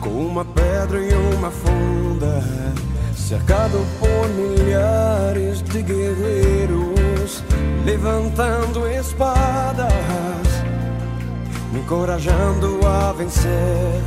Com 0.00 0.10
uma 0.10 0.44
pedra 0.44 1.00
e 1.00 1.14
uma 1.36 1.50
funda, 1.50 2.42
cercado 3.16 3.84
por 3.98 4.28
milhares 4.30 5.62
de 5.62 5.82
guerreiros, 5.82 7.42
levantando 7.84 8.88
espadas, 8.88 9.92
me 11.72 11.80
encorajando 11.80 12.80
a 12.86 13.12
vencer. 13.12 14.02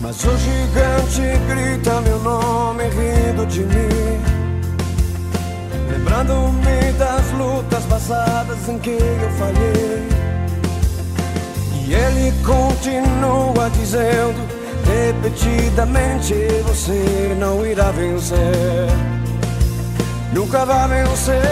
Mas 0.00 0.22
o 0.24 0.36
gigante 0.36 1.22
grita 1.48 2.00
meu 2.02 2.18
nome 2.20 2.84
rindo 2.84 3.46
de 3.46 3.60
mim. 3.60 4.20
Lembrando-me 5.90 6.92
das 6.98 7.32
lutas 7.32 7.85
passadas 8.06 8.68
em 8.68 8.78
que 8.78 8.90
eu 8.90 9.30
falhei. 9.38 10.08
E 11.84 11.94
ele 11.94 12.32
continua 12.44 13.70
dizendo 13.70 14.46
repetidamente: 14.86 16.34
Você 16.66 17.36
não 17.38 17.66
irá 17.66 17.90
vencer. 17.90 18.38
Nunca 20.32 20.64
vai 20.64 20.88
vencer. 20.88 21.42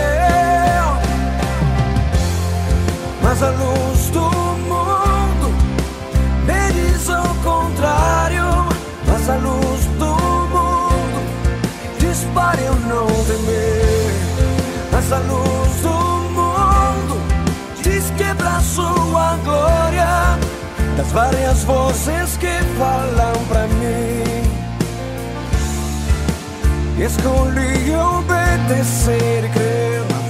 Mas 3.23 3.43
a 3.43 3.51
luz 3.51 4.11
do 4.11 4.21
mundo 4.21 5.49
me 6.47 6.73
diz 6.73 7.11
ao 7.11 7.35
contrário. 7.43 8.45
Mas 9.07 9.29
a 9.29 9.37
luz 9.37 9.85
do 9.99 10.15
mundo 10.55 11.21
diz 11.99 12.25
para 12.35 12.61
eu 12.61 12.75
não 12.75 13.07
temer. 13.25 14.15
Mas 14.93 15.13
a 15.13 15.19
luz 15.19 15.81
do 15.83 16.04
diz 17.85 18.11
quebra 18.17 18.61
sua 18.61 19.37
glória 19.45 20.39
das 20.97 21.13
várias 21.13 21.65
vozes 21.65 22.37
que 22.39 22.59
falam 22.79 23.45
pra 23.49 23.67
mim. 23.67 24.25
Escolhi 26.99 27.95
obedecer 27.95 29.45
e 29.45 29.49
crer 29.51 30.24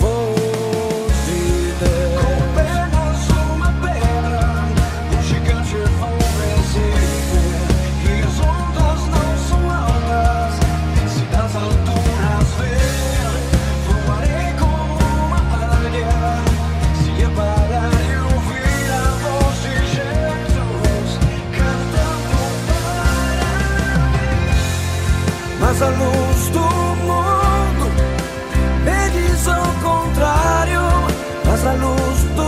Mas 31.64 31.80
a 31.80 31.86
luz 31.86 32.24
do 32.36 32.42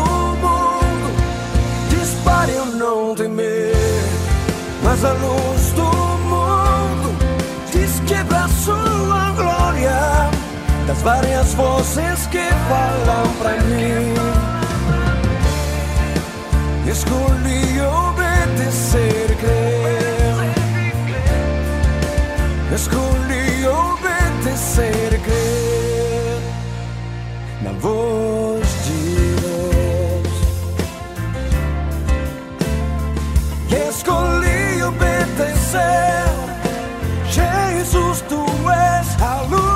mundo 0.45 1.09
diz 1.89 2.11
para 2.23 2.51
eu 2.51 2.67
não 2.67 3.15
temer. 3.15 3.73
Mas 4.83 5.03
a 5.07 5.13
luz 5.13 5.73
do 5.73 5.85
mundo 5.85 7.17
diz 7.73 8.03
sua 8.63 9.31
glória 9.31 10.29
das 10.87 11.01
várias 11.01 11.55
vozes 11.55 12.27
que 12.27 12.45
falam 12.69 13.33
pra 13.39 13.53
mim. 13.63 14.13
Escolhi 16.87 17.81
obedecer 17.81 19.31
e 19.31 19.35
crer. 19.37 20.37
Escolhi 22.75 23.67
obedecer 23.67 25.15
e 25.15 25.19
crer 25.19 26.07
na 27.63 27.73
voz 27.81 28.66
Escolhi 34.87 34.95
obedecer. 34.95 36.27
Jesus, 37.31 38.23
tu 38.29 38.45
és 38.71 39.23
a 39.23 39.43
luz 39.51 39.76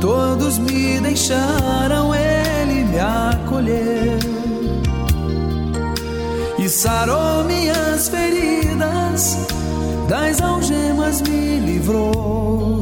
todos 0.00 0.58
me 0.58 1.00
deixaram, 1.00 2.14
ele 2.14 2.84
me 2.84 2.98
acolheu 2.98 4.40
e 6.60 6.68
sarou 6.68 7.44
minhas 7.44 8.08
feridas, 8.08 9.38
das 10.06 10.42
algemas 10.42 11.22
me 11.22 11.58
livrou. 11.58 12.78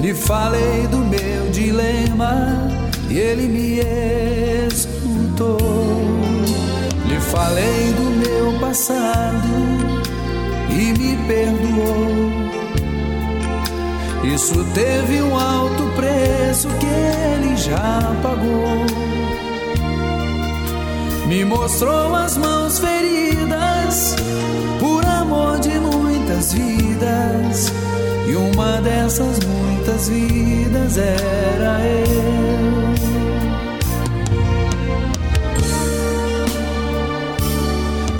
Lhe 0.00 0.14
falei 0.14 0.86
do 0.88 0.98
meu 0.98 1.50
dilema 1.50 2.68
e 3.10 3.18
ele 3.18 3.48
me 3.48 3.80
escutou. 4.68 5.58
Lhe 7.08 7.18
falei 7.20 7.92
do 7.94 8.04
meu 8.22 8.60
passado 8.60 9.48
e 10.70 10.92
me 10.98 11.16
perdoou. 11.26 12.43
Isso 14.32 14.64
teve 14.72 15.20
um 15.22 15.38
alto 15.38 15.82
preço 15.96 16.68
que 16.78 16.86
ele 16.86 17.56
já 17.56 18.00
pagou. 18.22 18.86
Me 21.28 21.44
mostrou 21.44 22.14
as 22.14 22.36
mãos 22.36 22.78
feridas 22.78 24.16
por 24.80 25.04
amor 25.04 25.58
de 25.60 25.78
muitas 25.78 26.52
vidas. 26.52 27.72
E 28.26 28.34
uma 28.34 28.80
dessas 28.80 29.38
muitas 29.40 30.08
vidas 30.08 30.96
era 30.96 31.80
eu. 31.82 32.14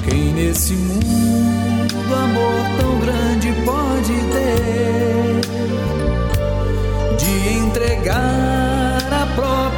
Quem 0.08 0.32
nesse 0.34 0.74
mundo 0.74 2.14
amor 2.14 2.78
tão 2.78 2.98
grande 3.00 3.52
pode 3.64 4.23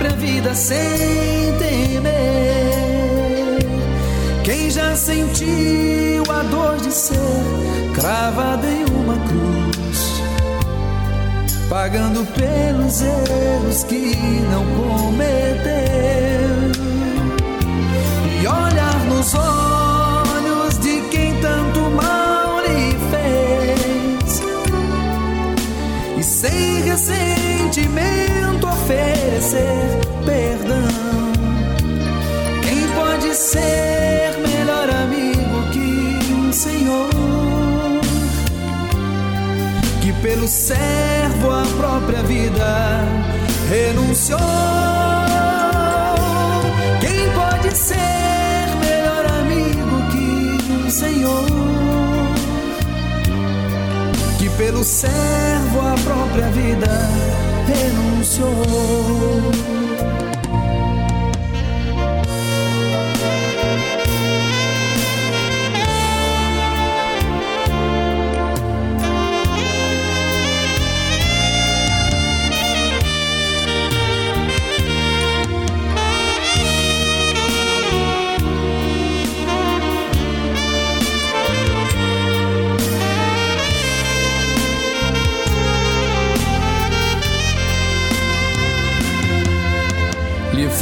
própria 0.07 0.11
vida 0.17 0.55
sem 0.55 0.77
temer? 1.59 2.07
Quem 4.45 4.71
já 4.71 4.95
sentiu 4.95 6.23
a 6.31 6.43
dor 6.45 6.77
de 6.77 6.93
ser 6.93 7.17
cravado 7.95 8.67
em 8.67 8.85
uma 8.85 9.15
cruz, 9.27 10.23
pagando 11.69 12.25
pelos 12.35 13.03
erros 13.03 13.85
que 13.85 14.17
não 14.51 14.65
cometeu, 14.77 15.75
e 18.41 18.47
olhar 18.47 19.05
nos 19.07 19.35
olhos 19.35 19.56
Pelo 40.47 40.55
servo 40.55 41.51
a 41.51 41.65
própria 41.77 42.23
vida 42.23 43.05
renunciou. 43.69 44.39
Quem 47.01 47.29
pode 47.33 47.77
ser 47.77 48.69
melhor 48.79 49.27
amigo 49.41 50.09
que 50.13 50.73
um 50.73 50.89
Senhor? 50.89 51.47
Que 54.39 54.49
pelo 54.51 54.85
servo 54.85 55.81
a 55.81 55.95
própria 56.05 56.49
vida 56.51 57.11
renunciou. 57.67 58.55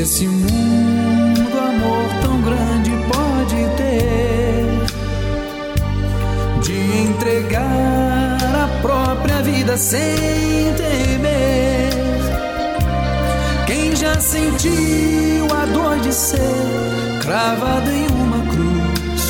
Nesse 0.00 0.26
mundo 0.26 1.58
amor 1.58 2.08
tão 2.22 2.40
grande 2.40 2.90
pode 3.12 3.56
ter 3.76 4.64
de 6.62 7.02
entregar 7.02 8.38
a 8.64 8.80
própria 8.80 9.42
vida 9.42 9.76
sem 9.76 10.72
temer? 10.78 11.90
Quem 13.66 13.94
já 13.94 14.18
sentiu 14.18 15.44
a 15.54 15.66
dor 15.66 16.00
de 16.00 16.14
ser 16.14 16.38
cravado 17.20 17.90
em 17.90 18.06
uma 18.06 18.38
cruz, 18.52 19.22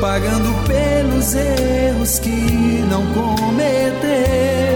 pagando 0.00 0.52
pelos 0.66 1.32
erros 1.32 2.18
que 2.18 2.84
não 2.90 3.06
cometeu? 3.12 4.75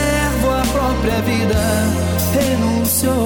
própria 1.01 1.21
vida 1.21 1.57
renunciou? 2.33 3.25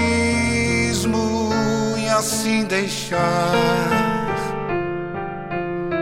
assim 2.21 2.63
deixar 2.65 3.51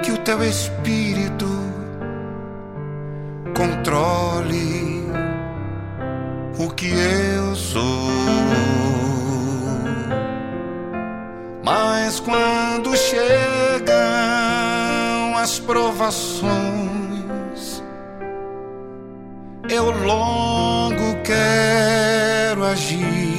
que 0.03 0.11
o 0.11 0.17
teu 0.17 0.43
espírito 0.43 1.47
controle 3.55 5.07
o 6.59 6.69
que 6.71 6.89
eu 6.89 7.55
sou. 7.55 8.11
Mas 11.63 12.19
quando 12.19 12.97
chegam 12.97 13.95
as 15.37 15.57
provações, 15.57 16.51
eu 19.69 19.89
logo 20.05 21.15
quero 21.23 22.65
agir 22.65 23.38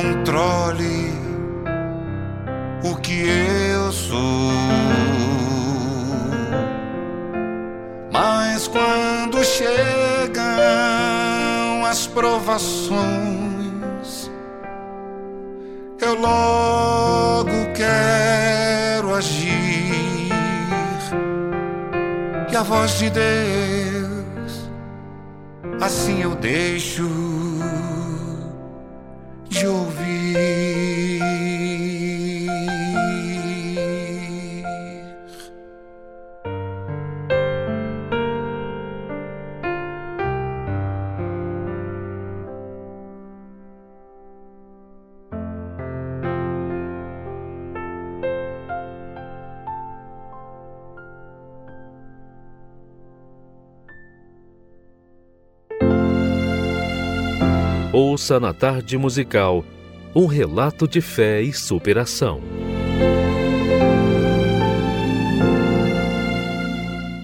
controle 0.00 1.12
o 2.82 2.96
que 2.96 3.28
eu 3.28 3.92
sou. 3.92 4.52
Mas 8.12 8.66
quando 8.68 9.44
chegam 9.44 10.44
as 11.86 12.06
provações, 12.06 13.00
eu 16.00 16.14
logo 16.14 17.50
quero 17.74 19.14
agir 19.14 20.30
e 22.50 22.56
a 22.56 22.62
voz 22.62 22.98
de 22.98 23.10
Deus. 23.10 24.70
Assim 25.80 26.22
eu 26.22 26.34
deixo 26.34 27.59
de 29.60 29.68
ouvir. 29.68 30.69
Ouça 58.20 58.38
na 58.38 58.52
tarde 58.52 58.98
musical 58.98 59.64
um 60.14 60.26
relato 60.26 60.86
de 60.86 61.00
fé 61.00 61.40
e 61.40 61.54
superação. 61.54 62.38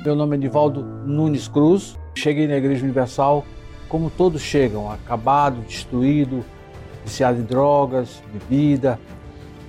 Meu 0.03 0.16
nome 0.16 0.36
é 0.36 0.38
Nivaldo 0.38 0.82
Nunes 1.05 1.49
Cruz. 1.49 1.99
Cheguei 2.14 2.49
na 2.49 2.57
Igreja 2.57 2.82
Universal 2.82 3.44
como 3.90 4.09
todos 4.09 4.40
chegam, 4.40 4.90
acabado, 4.90 5.61
destruído, 5.66 6.42
viciado 7.05 7.40
em 7.40 7.44
drogas, 7.44 8.22
bebida. 8.32 8.99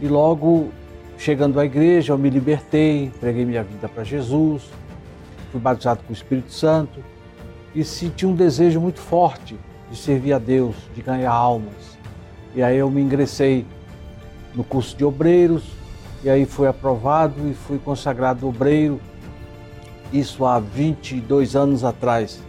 E 0.02 0.08
logo 0.08 0.70
chegando 1.18 1.60
à 1.60 1.66
igreja, 1.66 2.14
eu 2.14 2.18
me 2.18 2.30
libertei, 2.30 3.04
entreguei 3.04 3.44
minha 3.44 3.64
vida 3.64 3.90
para 3.90 4.06
Jesus, 4.06 4.64
fui 5.52 5.60
batizado 5.60 6.00
com 6.08 6.14
o 6.14 6.16
Espírito 6.16 6.54
Santo 6.54 7.04
e 7.76 7.84
senti 7.84 8.26
um 8.26 8.34
desejo 8.34 8.80
muito 8.80 9.02
forte 9.02 9.58
de 9.90 9.98
servir 9.98 10.34
a 10.34 10.40
Deus, 10.40 10.76
de 10.94 11.02
ganhar 11.02 11.32
almas. 11.32 11.98
E 12.56 12.62
aí 12.64 12.78
eu 12.78 12.90
me 12.90 13.02
ingressei 13.02 13.66
no 14.54 14.64
curso 14.64 14.96
de 14.96 15.06
obreiros, 15.06 15.64
e 16.24 16.30
aí 16.30 16.46
fui 16.46 16.68
aprovado 16.68 17.50
e 17.50 17.54
fui 17.54 17.78
consagrado 17.78 18.48
obreiro, 18.48 19.00
isso 20.12 20.46
há 20.46 20.60
22 20.60 21.56
anos 21.56 21.84
atrás. 21.84 22.42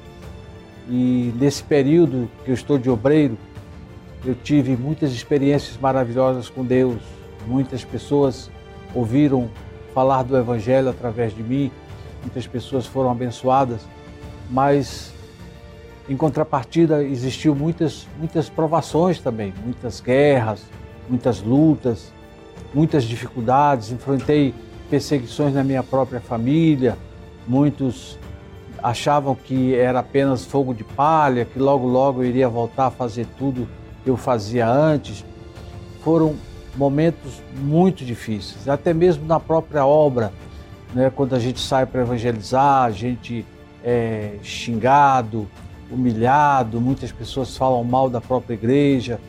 E 0.89 1.35
nesse 1.39 1.63
período 1.63 2.31
que 2.45 2.51
eu 2.51 2.55
estou 2.55 2.79
de 2.79 2.89
obreiro, 2.89 3.37
eu 4.25 4.35
tive 4.35 4.77
muitas 4.77 5.13
experiências 5.13 5.77
maravilhosas 5.79 6.49
com 6.49 6.65
Deus. 6.65 7.01
Muitas 7.47 7.85
pessoas 7.85 8.51
ouviram 8.95 9.51
falar 9.95 10.23
do 10.23 10.37
Evangelho 10.37 10.89
através 10.89 11.35
de 11.35 11.43
mim, 11.43 11.71
muitas 12.23 12.47
pessoas 12.47 12.87
foram 12.87 13.11
abençoadas, 13.11 13.81
mas 14.51 15.13
em 16.09 16.17
contrapartida, 16.17 17.05
existiu 17.05 17.55
muitas, 17.55 18.07
muitas 18.19 18.49
provações 18.49 19.21
também, 19.21 19.53
muitas 19.63 20.01
guerras, 20.01 20.65
muitas 21.09 21.43
lutas, 21.43 22.13
muitas 22.73 23.05
dificuldades. 23.05 23.93
Enfrentei 23.93 24.55
perseguições 24.89 25.53
na 25.53 25.63
minha 25.63 25.83
própria 25.83 26.21
família. 26.21 26.97
Muitos 27.47 28.19
achavam 28.83 29.35
que 29.35 29.75
era 29.75 29.99
apenas 29.99 30.45
fogo 30.45 30.73
de 30.73 30.83
palha, 30.83 31.45
que 31.45 31.59
logo 31.59 31.87
logo 31.87 32.23
eu 32.23 32.27
iria 32.27 32.49
voltar 32.49 32.87
a 32.87 32.91
fazer 32.91 33.27
tudo 33.39 33.69
que 34.03 34.09
eu 34.09 34.17
fazia 34.17 34.67
antes. 34.67 35.25
Foram 36.03 36.37
momentos 36.75 37.43
muito 37.61 38.05
difíceis, 38.05 38.69
até 38.69 38.95
mesmo 38.95 39.27
na 39.27 39.41
própria 39.41 39.85
obra, 39.85 40.33
né? 40.95 41.11
quando 41.15 41.35
a 41.35 41.39
gente 41.39 41.61
sai 41.61 41.85
para 41.85 42.03
evangelizar, 42.03 42.85
a 42.85 42.91
gente 42.91 43.45
é 43.83 44.37
xingado, 44.43 45.49
humilhado, 45.91 46.81
muitas 46.81 47.13
pessoas 47.13 47.57
falam 47.57 47.83
mal 47.85 48.09
da 48.11 48.21
própria 48.21 48.55
igreja, 48.55 49.21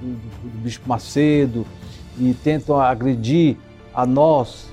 do, 0.00 0.06
do, 0.06 0.50
do 0.50 0.58
Bispo 0.58 0.88
Macedo, 0.88 1.66
e 2.18 2.34
tentam 2.34 2.80
agredir 2.80 3.56
a 3.94 4.06
nós 4.06 4.72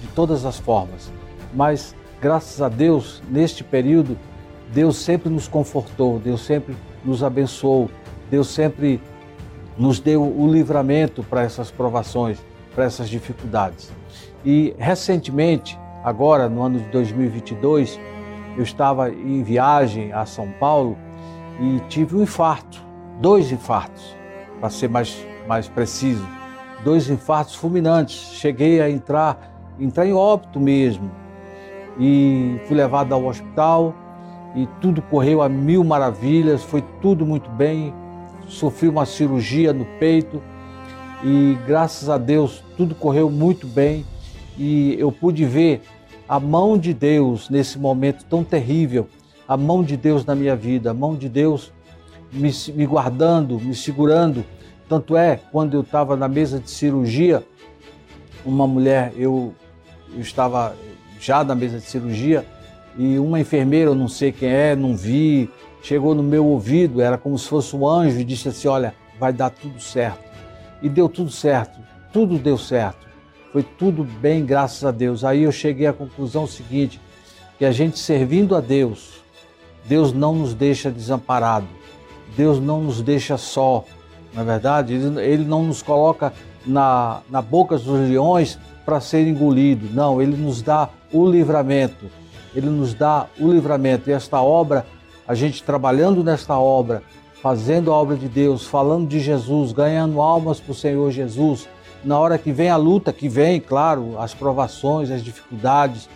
de 0.00 0.08
todas 0.08 0.44
as 0.44 0.58
formas. 0.58 1.10
Mas, 1.54 1.94
graças 2.20 2.60
a 2.60 2.68
Deus, 2.68 3.22
neste 3.30 3.62
período, 3.62 4.16
Deus 4.72 4.96
sempre 4.96 5.28
nos 5.30 5.46
confortou, 5.46 6.18
Deus 6.18 6.44
sempre 6.44 6.76
nos 7.04 7.22
abençoou, 7.22 7.90
Deus 8.30 8.48
sempre 8.48 9.00
nos 9.78 10.00
deu 10.00 10.22
o 10.22 10.50
livramento 10.50 11.22
para 11.22 11.42
essas 11.42 11.70
provações, 11.70 12.38
para 12.74 12.84
essas 12.84 13.08
dificuldades. 13.08 13.92
E 14.44 14.74
recentemente, 14.78 15.78
agora 16.02 16.48
no 16.48 16.62
ano 16.62 16.78
de 16.78 16.86
2022, 16.88 17.98
eu 18.56 18.62
estava 18.62 19.10
em 19.10 19.42
viagem 19.42 20.12
a 20.12 20.24
São 20.24 20.48
Paulo 20.58 20.96
e 21.60 21.80
tive 21.88 22.16
um 22.16 22.22
infarto, 22.22 22.82
dois 23.20 23.52
infartos, 23.52 24.16
para 24.60 24.70
ser 24.70 24.88
mais, 24.88 25.16
mais 25.46 25.68
preciso, 25.68 26.26
dois 26.82 27.08
infartos 27.08 27.54
fulminantes. 27.54 28.14
Cheguei 28.34 28.80
a 28.80 28.90
entrar, 28.90 29.74
entrar 29.78 30.06
em 30.06 30.12
óbito 30.12 30.58
mesmo 30.58 31.10
e 31.98 32.60
fui 32.66 32.76
levado 32.76 33.12
ao 33.12 33.24
hospital 33.26 33.94
e 34.54 34.66
tudo 34.80 35.02
correu 35.02 35.42
a 35.42 35.48
mil 35.48 35.84
maravilhas, 35.84 36.62
foi 36.62 36.82
tudo 37.00 37.26
muito 37.26 37.50
bem. 37.50 37.94
Sofri 38.48 38.88
uma 38.88 39.04
cirurgia 39.04 39.72
no 39.72 39.84
peito 39.98 40.40
e 41.22 41.58
graças 41.66 42.08
a 42.08 42.16
Deus 42.16 42.62
tudo 42.76 42.94
correu 42.94 43.30
muito 43.30 43.66
bem 43.66 44.04
e 44.56 44.94
eu 44.98 45.10
pude 45.10 45.44
ver 45.44 45.82
a 46.28 46.40
mão 46.40 46.76
de 46.76 46.92
Deus 46.92 47.48
nesse 47.48 47.78
momento 47.78 48.24
tão 48.24 48.42
terrível, 48.42 49.08
a 49.46 49.56
mão 49.56 49.82
de 49.82 49.96
Deus 49.96 50.24
na 50.24 50.34
minha 50.34 50.56
vida, 50.56 50.90
a 50.90 50.94
mão 50.94 51.14
de 51.14 51.28
Deus 51.28 51.72
me, 52.32 52.50
me 52.74 52.86
guardando, 52.86 53.60
me 53.60 53.74
segurando. 53.74 54.44
Tanto 54.88 55.16
é, 55.16 55.40
quando 55.52 55.74
eu 55.74 55.80
estava 55.80 56.16
na 56.16 56.28
mesa 56.28 56.58
de 56.58 56.70
cirurgia, 56.70 57.44
uma 58.44 58.66
mulher, 58.66 59.12
eu, 59.16 59.54
eu 60.12 60.20
estava 60.20 60.74
já 61.20 61.42
na 61.44 61.54
mesa 61.54 61.78
de 61.78 61.84
cirurgia, 61.84 62.44
e 62.98 63.18
uma 63.18 63.38
enfermeira, 63.38 63.90
eu 63.90 63.94
não 63.94 64.08
sei 64.08 64.32
quem 64.32 64.48
é, 64.48 64.74
não 64.74 64.96
vi, 64.96 65.50
chegou 65.82 66.14
no 66.14 66.22
meu 66.22 66.46
ouvido, 66.46 67.00
era 67.00 67.18
como 67.18 67.38
se 67.38 67.48
fosse 67.48 67.76
um 67.76 67.86
anjo, 67.86 68.18
e 68.18 68.24
disse 68.24 68.48
assim: 68.48 68.68
Olha, 68.68 68.94
vai 69.18 69.32
dar 69.32 69.50
tudo 69.50 69.80
certo. 69.80 70.24
E 70.82 70.88
deu 70.88 71.08
tudo 71.08 71.30
certo, 71.30 71.78
tudo 72.12 72.38
deu 72.38 72.56
certo. 72.56 73.05
Foi 73.56 73.62
tudo 73.62 74.04
bem, 74.04 74.44
graças 74.44 74.84
a 74.84 74.90
Deus. 74.90 75.24
Aí 75.24 75.44
eu 75.44 75.50
cheguei 75.50 75.86
à 75.86 75.92
conclusão 75.94 76.46
seguinte: 76.46 77.00
que 77.58 77.64
a 77.64 77.72
gente 77.72 77.98
servindo 77.98 78.54
a 78.54 78.60
Deus, 78.60 79.22
Deus 79.86 80.12
não 80.12 80.34
nos 80.34 80.52
deixa 80.52 80.90
desamparado, 80.90 81.66
Deus 82.36 82.60
não 82.60 82.82
nos 82.82 83.00
deixa 83.00 83.38
só, 83.38 83.82
na 84.34 84.42
é 84.42 84.44
verdade, 84.44 84.92
ele, 84.92 85.22
ele 85.22 85.44
não 85.46 85.62
nos 85.62 85.80
coloca 85.80 86.34
na, 86.66 87.22
na 87.30 87.40
boca 87.40 87.78
dos 87.78 87.98
leões 88.10 88.58
para 88.84 89.00
ser 89.00 89.26
engolido, 89.26 89.88
não, 89.90 90.20
Ele 90.20 90.36
nos 90.36 90.60
dá 90.60 90.90
o 91.10 91.26
livramento, 91.26 92.10
Ele 92.54 92.68
nos 92.68 92.92
dá 92.92 93.26
o 93.40 93.50
livramento. 93.50 94.10
E 94.10 94.12
esta 94.12 94.38
obra, 94.38 94.84
a 95.26 95.34
gente 95.34 95.62
trabalhando 95.62 96.22
nesta 96.22 96.58
obra, 96.58 97.02
fazendo 97.42 97.90
a 97.90 97.94
obra 97.94 98.18
de 98.18 98.28
Deus, 98.28 98.66
falando 98.66 99.08
de 99.08 99.18
Jesus, 99.18 99.72
ganhando 99.72 100.20
almas 100.20 100.60
para 100.60 100.72
o 100.72 100.74
Senhor 100.74 101.10
Jesus, 101.10 101.66
na 102.06 102.18
hora 102.18 102.38
que 102.38 102.52
vem 102.52 102.70
a 102.70 102.76
luta, 102.76 103.12
que 103.12 103.28
vem, 103.28 103.60
claro, 103.60 104.18
as 104.18 104.32
provações, 104.32 105.10
as 105.10 105.22
dificuldades, 105.22 106.08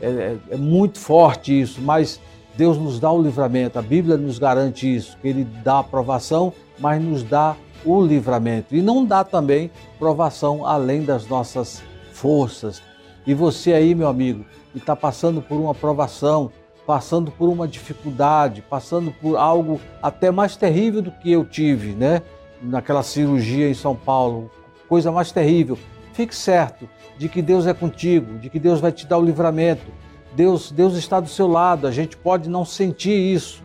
é, 0.00 0.06
é, 0.06 0.36
é, 0.50 0.56
muito 0.56 0.98
forte 0.98 1.58
isso, 1.58 1.80
mas 1.80 2.20
Deus 2.54 2.76
nos 2.76 3.00
dá 3.00 3.10
o 3.10 3.20
livramento, 3.20 3.78
a 3.78 3.82
Bíblia 3.82 4.16
nos 4.16 4.38
garante 4.38 4.94
isso, 4.94 5.16
que 5.22 5.28
Ele 5.28 5.44
dá 5.64 5.78
a 5.78 5.84
provação, 5.84 6.52
mas 6.78 7.02
nos 7.02 7.22
dá 7.22 7.56
o 7.84 8.00
livramento. 8.00 8.76
E 8.76 8.82
não 8.82 9.04
dá 9.04 9.24
também 9.24 9.70
provação 9.98 10.66
além 10.66 11.02
das 11.02 11.26
nossas 11.26 11.82
forças. 12.12 12.82
E 13.26 13.32
você 13.32 13.72
aí, 13.72 13.94
meu 13.94 14.08
amigo, 14.08 14.44
que 14.72 14.78
está 14.78 14.94
passando 14.94 15.40
por 15.40 15.56
uma 15.56 15.74
provação, 15.74 16.50
passando 16.86 17.30
por 17.30 17.48
uma 17.48 17.66
dificuldade, 17.66 18.62
passando 18.68 19.12
por 19.12 19.36
algo 19.36 19.80
até 20.02 20.30
mais 20.30 20.56
terrível 20.56 21.00
do 21.00 21.10
que 21.10 21.32
eu 21.32 21.44
tive, 21.44 21.94
né? 21.94 22.22
Naquela 22.60 23.02
cirurgia 23.02 23.68
em 23.68 23.74
São 23.74 23.94
Paulo, 23.94 24.50
coisa 24.88 25.12
mais 25.12 25.30
terrível. 25.30 25.78
Fique 26.12 26.34
certo 26.34 26.88
de 27.16 27.28
que 27.28 27.42
Deus 27.42 27.66
é 27.66 27.74
contigo, 27.74 28.38
de 28.38 28.48
que 28.48 28.58
Deus 28.58 28.80
vai 28.80 28.90
te 28.90 29.06
dar 29.06 29.18
o 29.18 29.24
livramento. 29.24 29.86
Deus, 30.34 30.70
Deus 30.70 30.96
está 30.96 31.20
do 31.20 31.28
seu 31.28 31.46
lado. 31.46 31.86
A 31.86 31.90
gente 31.90 32.16
pode 32.16 32.48
não 32.48 32.64
sentir 32.64 33.12
isso, 33.12 33.62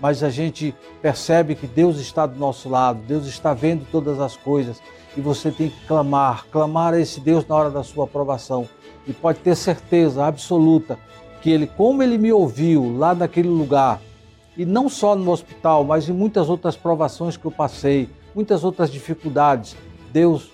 mas 0.00 0.22
a 0.22 0.30
gente 0.30 0.74
percebe 1.02 1.54
que 1.54 1.66
Deus 1.66 1.98
está 1.98 2.26
do 2.26 2.38
nosso 2.38 2.68
lado. 2.68 3.00
Deus 3.06 3.26
está 3.26 3.52
vendo 3.52 3.86
todas 3.90 4.20
as 4.20 4.36
coisas 4.36 4.80
e 5.16 5.20
você 5.20 5.50
tem 5.50 5.68
que 5.68 5.86
clamar, 5.86 6.46
clamar 6.50 6.94
a 6.94 7.00
esse 7.00 7.20
Deus 7.20 7.46
na 7.46 7.54
hora 7.54 7.70
da 7.70 7.82
sua 7.82 8.04
aprovação. 8.04 8.68
E 9.06 9.12
pode 9.12 9.40
ter 9.40 9.56
certeza 9.56 10.24
absoluta 10.24 10.98
que 11.42 11.50
ele, 11.50 11.66
como 11.66 12.02
ele 12.02 12.18
me 12.18 12.32
ouviu 12.32 12.96
lá 12.96 13.14
naquele 13.14 13.48
lugar, 13.48 14.00
e 14.56 14.64
não 14.64 14.88
só 14.88 15.16
no 15.16 15.30
hospital, 15.30 15.84
mas 15.84 16.08
em 16.08 16.12
muitas 16.12 16.48
outras 16.48 16.76
provações 16.76 17.36
que 17.36 17.46
eu 17.46 17.50
passei, 17.50 18.10
muitas 18.34 18.62
outras 18.62 18.90
dificuldades, 18.90 19.74
Deus 20.12 20.50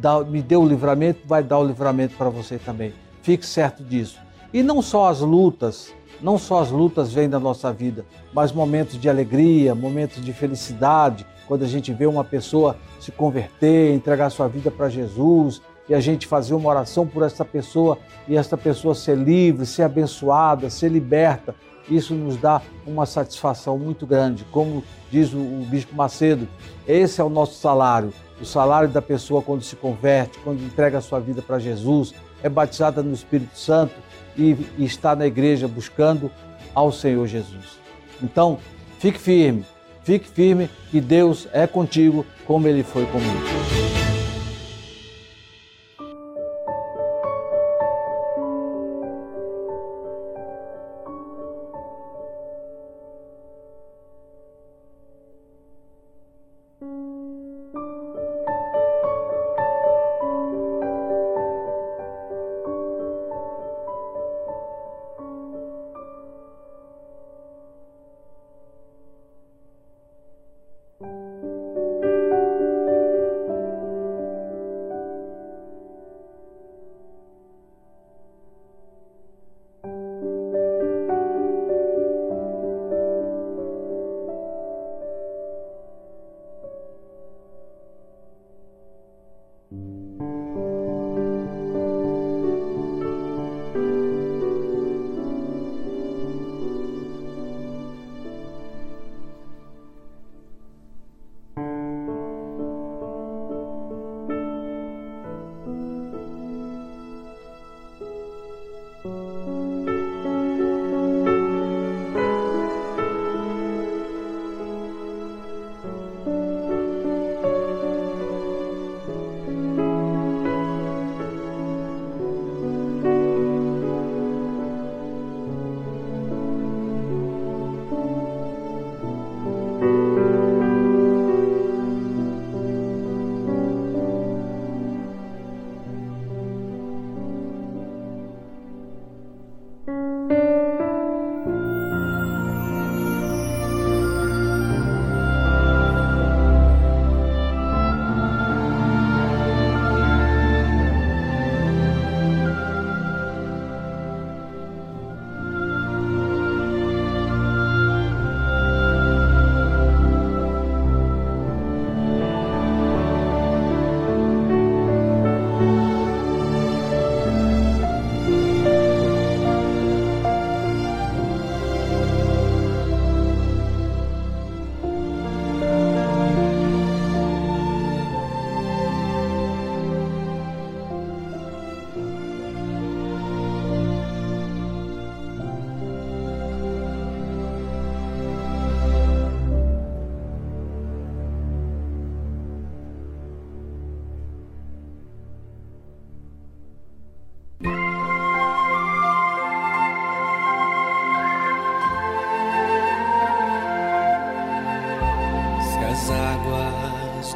dá, 0.00 0.22
me 0.24 0.42
deu 0.42 0.62
o 0.62 0.68
livramento, 0.68 1.20
vai 1.26 1.42
dar 1.42 1.58
o 1.58 1.66
livramento 1.66 2.16
para 2.16 2.28
você 2.28 2.58
também. 2.58 2.92
Fique 3.22 3.44
certo 3.44 3.82
disso. 3.82 4.18
E 4.52 4.62
não 4.62 4.80
só 4.80 5.08
as 5.08 5.20
lutas, 5.20 5.92
não 6.20 6.38
só 6.38 6.60
as 6.60 6.70
lutas 6.70 7.12
vêm 7.12 7.28
da 7.28 7.38
nossa 7.38 7.72
vida, 7.72 8.04
mas 8.32 8.52
momentos 8.52 8.98
de 8.98 9.08
alegria, 9.08 9.74
momentos 9.74 10.24
de 10.24 10.32
felicidade, 10.32 11.26
quando 11.46 11.64
a 11.64 11.68
gente 11.68 11.92
vê 11.92 12.06
uma 12.06 12.24
pessoa 12.24 12.76
se 13.00 13.12
converter, 13.12 13.94
entregar 13.94 14.30
sua 14.30 14.48
vida 14.48 14.70
para 14.70 14.88
Jesus, 14.88 15.60
e 15.88 15.94
a 15.94 16.00
gente 16.00 16.26
fazer 16.26 16.54
uma 16.54 16.68
oração 16.68 17.06
por 17.06 17.22
essa 17.22 17.44
pessoa 17.44 17.98
e 18.26 18.36
essa 18.36 18.56
pessoa 18.56 18.94
ser 18.94 19.16
livre, 19.16 19.64
ser 19.64 19.84
abençoada, 19.84 20.68
ser 20.68 20.90
liberta, 20.90 21.54
isso 21.88 22.14
nos 22.14 22.36
dá 22.36 22.60
uma 22.86 23.06
satisfação 23.06 23.78
muito 23.78 24.06
grande. 24.06 24.44
Como 24.52 24.84
diz 25.10 25.32
o, 25.32 25.38
o 25.38 25.66
Bispo 25.68 25.96
Macedo, 25.96 26.46
esse 26.86 27.20
é 27.20 27.24
o 27.24 27.30
nosso 27.30 27.54
salário. 27.54 28.12
O 28.40 28.44
salário 28.44 28.88
da 28.88 29.02
pessoa 29.02 29.42
quando 29.42 29.62
se 29.62 29.76
converte, 29.76 30.38
quando 30.44 30.62
entrega 30.62 30.98
a 30.98 31.00
sua 31.00 31.18
vida 31.18 31.42
para 31.42 31.58
Jesus, 31.58 32.14
é 32.42 32.48
batizada 32.48 33.02
no 33.02 33.12
Espírito 33.12 33.58
Santo 33.58 33.94
e, 34.36 34.56
e 34.76 34.84
está 34.84 35.16
na 35.16 35.26
igreja 35.26 35.66
buscando 35.66 36.30
ao 36.74 36.92
Senhor 36.92 37.26
Jesus. 37.26 37.78
Então, 38.22 38.58
fique 38.98 39.18
firme, 39.18 39.64
fique 40.04 40.28
firme 40.28 40.70
que 40.90 41.00
Deus 41.00 41.48
é 41.52 41.66
contigo 41.66 42.24
como 42.46 42.68
ele 42.68 42.82
foi 42.82 43.04
comigo. 43.06 43.77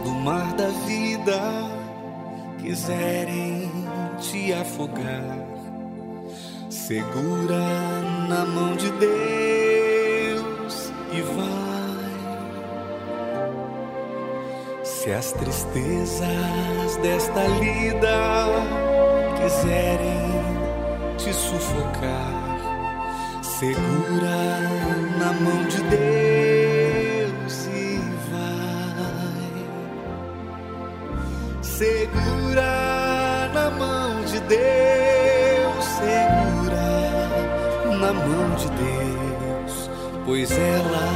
Do 0.03 0.11
mar 0.11 0.53
da 0.55 0.69
vida 0.87 1.41
quiserem 2.61 3.71
te 4.19 4.53
afogar, 4.53 5.39
segura 6.69 8.03
na 8.29 8.45
mão 8.45 8.77
de 8.77 8.91
Deus 8.93 10.93
e 11.13 11.23
vai. 11.23 11.63
Se 14.85 15.11
as 15.13 15.33
tristezas 15.33 16.97
desta 17.03 17.43
lida 17.61 18.47
quiserem 19.41 20.31
te 21.17 21.33
sufocar, 21.33 22.61
segura 23.43 24.61
na 25.19 25.33
mão 25.33 25.65
de 25.65 25.83
Deus 25.83 26.82
Segura 31.83 33.51
na 33.53 33.69
mão 33.71 34.25
de 34.25 34.39
Deus, 34.39 35.85
segura 35.99 36.87
na 37.99 38.13
mão 38.13 38.55
de 38.55 38.69
Deus, 38.71 39.91
pois 40.25 40.53
ela, 40.53 41.09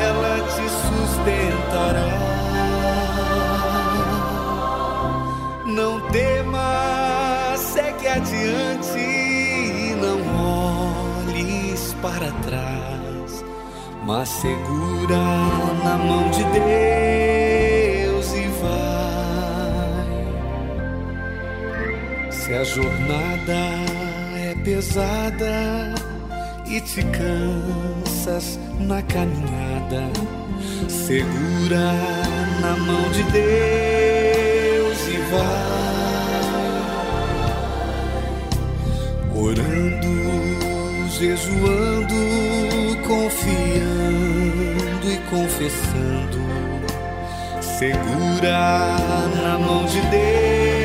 ela 0.00 0.38
te 0.46 0.68
sustentará. 0.86 2.12
Não 5.66 6.00
temas, 6.12 7.58
segue 7.58 8.06
adiante, 8.06 9.00
e 9.00 9.96
não 10.00 10.20
olhes 11.26 11.92
para 12.00 12.30
trás, 12.46 13.44
mas 14.06 14.28
segura 14.28 15.18
na 15.82 15.98
mão 15.98 16.30
de 16.30 16.44
Deus 16.44 17.41
Se 22.52 22.58
a 22.58 22.64
jornada 22.64 23.60
é 24.36 24.54
pesada 24.62 25.94
e 26.66 26.82
te 26.82 27.02
cansas 27.02 28.58
na 28.78 29.00
caminhada, 29.00 30.10
segura 30.86 31.94
na 32.60 32.76
mão 32.76 33.10
de 33.12 33.22
Deus 33.32 34.98
e 35.08 35.16
vai. 35.30 35.72
Orando, 39.34 41.08
jejuando, 41.08 42.20
confiando 43.08 45.10
e 45.10 45.16
confessando, 45.30 46.38
segura 47.62 48.98
na 49.42 49.58
mão 49.58 49.86
de 49.86 50.02
Deus 50.02 50.81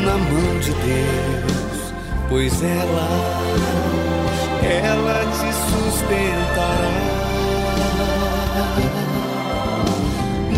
na 0.04 0.16
mão 0.16 0.58
de 0.58 0.72
Deus, 0.72 1.92
pois 2.28 2.62
ela, 2.62 3.08
ela 4.62 5.24
te 5.36 5.50
sustentará. 5.70 6.96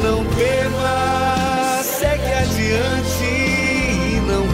Não 0.03 0.25
temas, 0.37 1.87
segue 1.87 2.33
adiante 2.33 3.33
não 4.27 4.45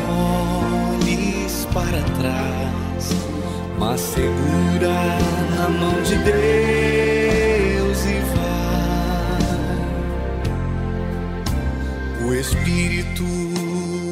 olhes 0.96 1.68
para 1.74 2.00
trás, 2.18 3.04
mas 3.78 4.00
segura 4.00 4.94
na 5.56 5.68
mão 5.68 6.02
de 6.02 6.16
Deus 6.16 7.23
Espírito 12.44 13.24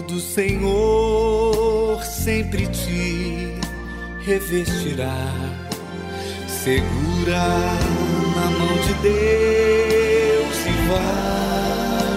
do 0.09 0.19
Senhor 0.19 2.03
sempre 2.03 2.67
te 2.69 3.59
revestirá. 4.25 5.15
Segura 6.49 7.45
na 8.35 8.51
mão 8.59 8.75
de 8.87 8.95
Deus 9.03 10.57
e 10.67 10.73
vai. 10.89 12.13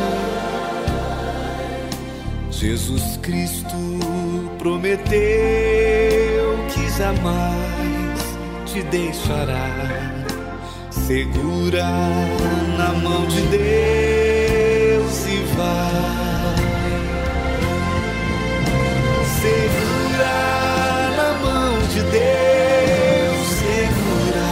Jesus 2.50 3.18
Cristo 3.22 3.76
prometeu 4.58 5.16
que 6.70 6.90
jamais 6.98 8.22
te 8.66 8.82
deixará. 8.84 10.16
Segura 10.90 11.86
na 12.78 12.94
mão 13.04 13.26
de 13.28 13.42
Deus 13.42 15.26
e 15.28 15.45
vai. 15.58 16.56
Segura 19.42 20.38
na 21.18 21.30
mão 21.44 21.74
de 21.94 22.02
Deus, 22.02 23.48
segura 23.62 24.50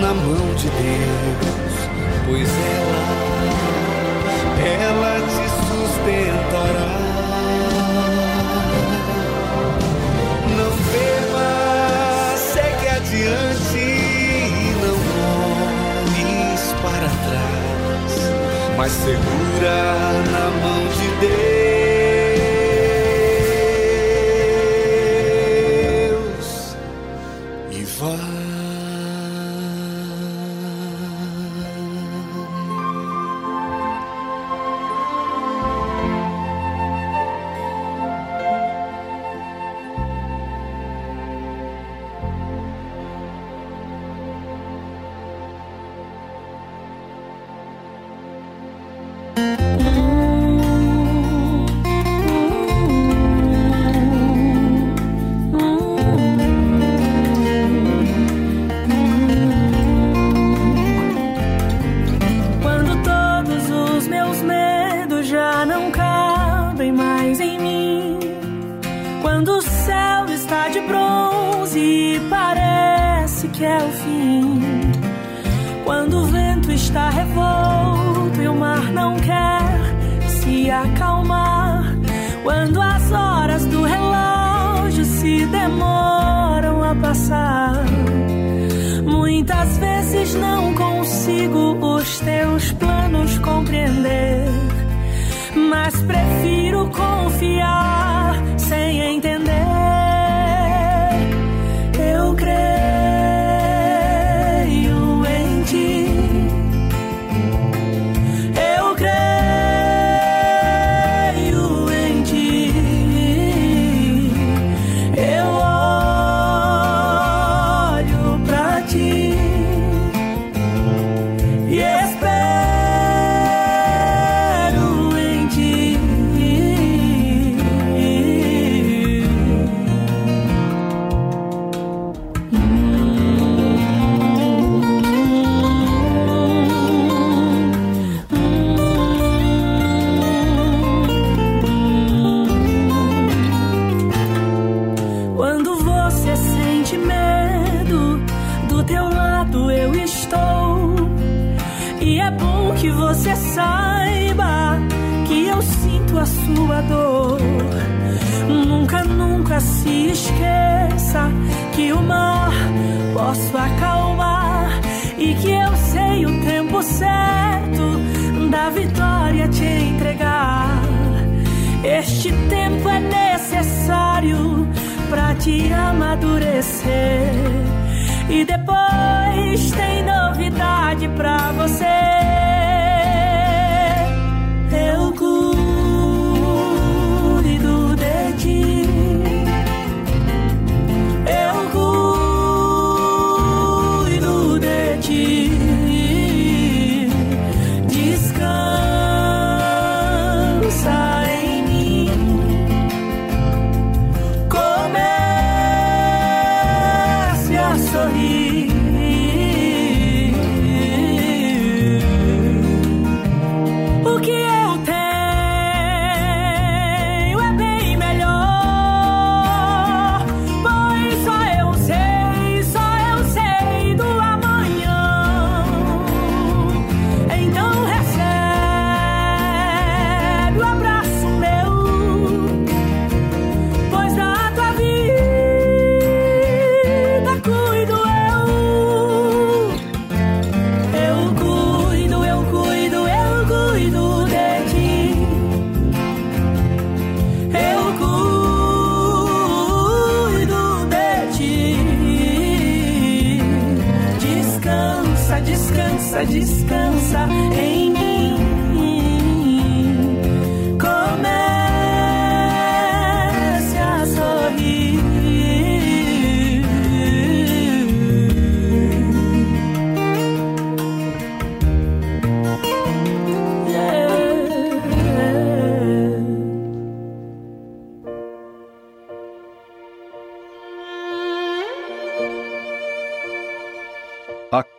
na 0.00 0.12
mão 0.14 0.54
de 0.54 0.68
Deus, 0.68 1.74
pois 2.26 2.50
ela, 2.78 3.02
ela 4.64 5.14
te 5.32 5.46
sustentará. 5.66 6.92
Mas 18.82 18.90
segura 18.90 20.24
na 20.32 20.50
mão 20.60 20.88
de 20.88 21.06
Deus 21.24 21.61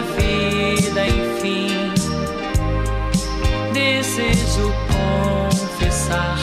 Vida, 0.00 1.06
enfim. 1.06 1.92
Desejo 3.72 4.72
confessar, 4.88 6.38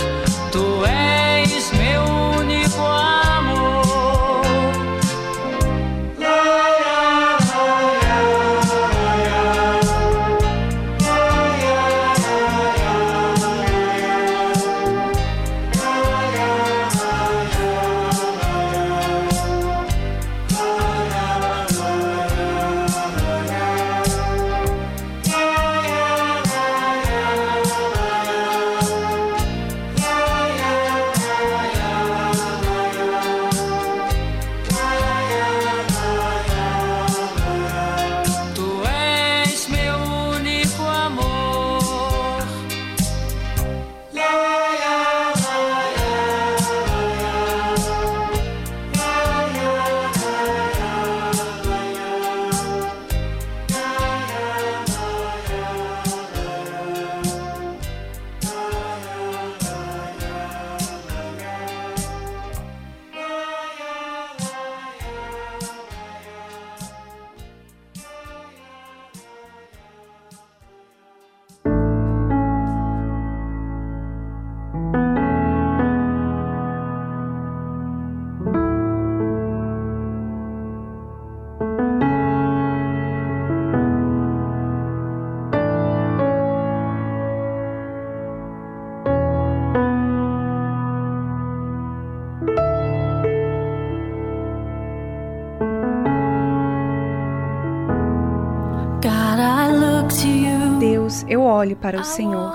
para 101.82 102.00
o 102.00 102.04
Senhor. 102.04 102.54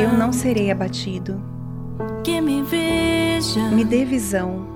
Eu 0.00 0.12
não 0.14 0.32
serei 0.32 0.70
abatido. 0.70 1.40
Me 3.72 3.84
dê 3.84 4.04
visão 4.04 4.74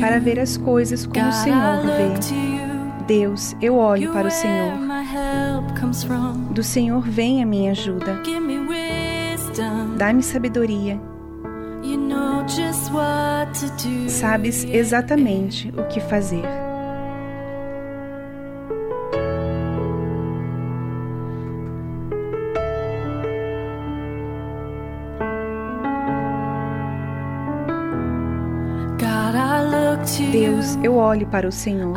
para 0.00 0.18
ver 0.18 0.40
as 0.40 0.56
coisas 0.56 1.06
como 1.06 1.28
o 1.28 1.32
Senhor 1.32 1.82
vê. 1.82 3.04
Deus, 3.06 3.54
eu 3.60 3.76
olho 3.76 4.12
para 4.12 4.28
o 4.28 4.30
Senhor. 4.30 4.72
Do 6.50 6.62
Senhor 6.62 7.02
vem 7.02 7.42
a 7.42 7.46
minha 7.46 7.72
ajuda. 7.72 8.20
Dá-me 9.96 10.22
sabedoria. 10.22 11.00
Sabes 14.08 14.64
exatamente 14.64 15.72
o 15.76 15.84
que 15.84 16.00
fazer. 16.00 16.44
Eu 30.82 30.96
olho 30.96 31.26
para 31.26 31.48
o 31.48 31.52
Senhor. 31.52 31.94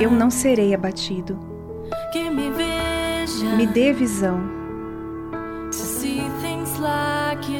Eu 0.00 0.10
não 0.10 0.30
serei 0.30 0.74
abatido. 0.74 1.38
Me 3.56 3.66
dê 3.66 3.92
visão 3.92 4.40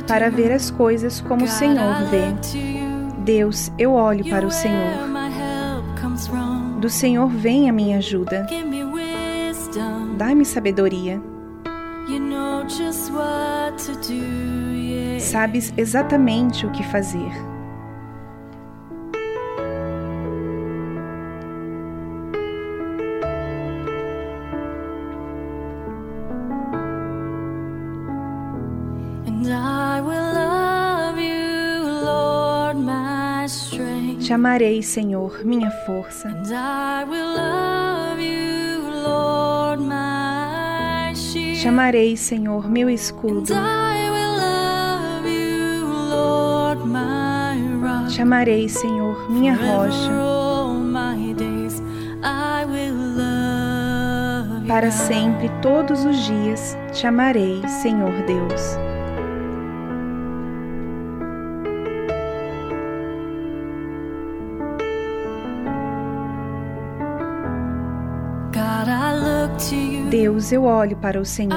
para 0.07 0.31
ver 0.31 0.53
as 0.53 0.71
coisas 0.71 1.21
como 1.21 1.45
o 1.45 1.49
Senhor 1.49 2.05
vê. 2.11 2.35
Deus, 3.19 3.71
eu 3.79 3.93
olho 3.93 4.29
para 4.29 4.47
o 4.47 4.51
Senhor. 4.51 5.09
Do 6.81 6.89
Senhor 6.89 7.29
vem 7.29 7.69
a 7.69 7.73
minha 7.73 7.99
ajuda. 7.99 8.47
Dá-me 10.17 10.45
sabedoria. 10.45 11.21
Sabes 15.21 15.73
exatamente 15.77 16.67
o 16.67 16.71
que 16.73 16.83
fazer. 16.85 17.50
Amarei, 34.33 34.83
Senhor, 34.83 35.45
minha 35.45 35.71
força. 35.85 36.29
And 36.29 36.47
I 36.49 37.05
will 37.09 37.35
love 37.35 38.23
you, 38.23 39.03
Lord, 39.03 39.83
my 39.83 41.15
shield. 41.15 41.61
Te 41.61 41.69
amarei, 41.69 42.17
Senhor, 42.17 42.71
meu 42.71 42.89
escudo. 42.91 43.53
And 43.53 43.61
I 43.61 44.11
will 44.11 44.37
love 44.39 45.29
you, 45.29 45.87
Lord, 45.87 46.87
my 46.87 47.87
rock. 47.87 48.15
Te 48.15 48.23
amarei, 48.23 48.69
Senhor, 48.69 49.31
minha 49.31 49.55
rocha. 49.55 50.11
you. 50.11 50.31
Para 54.71 54.93
sempre, 54.93 55.51
todos 55.61 56.05
os 56.05 56.17
dias, 56.27 56.79
te 56.93 57.05
amarei, 57.05 57.61
Senhor 57.83 58.13
Deus. 58.25 58.90
Deus, 70.11 70.51
eu 70.51 70.65
olho 70.65 70.97
para 70.97 71.21
o 71.21 71.25
Senhor. 71.25 71.55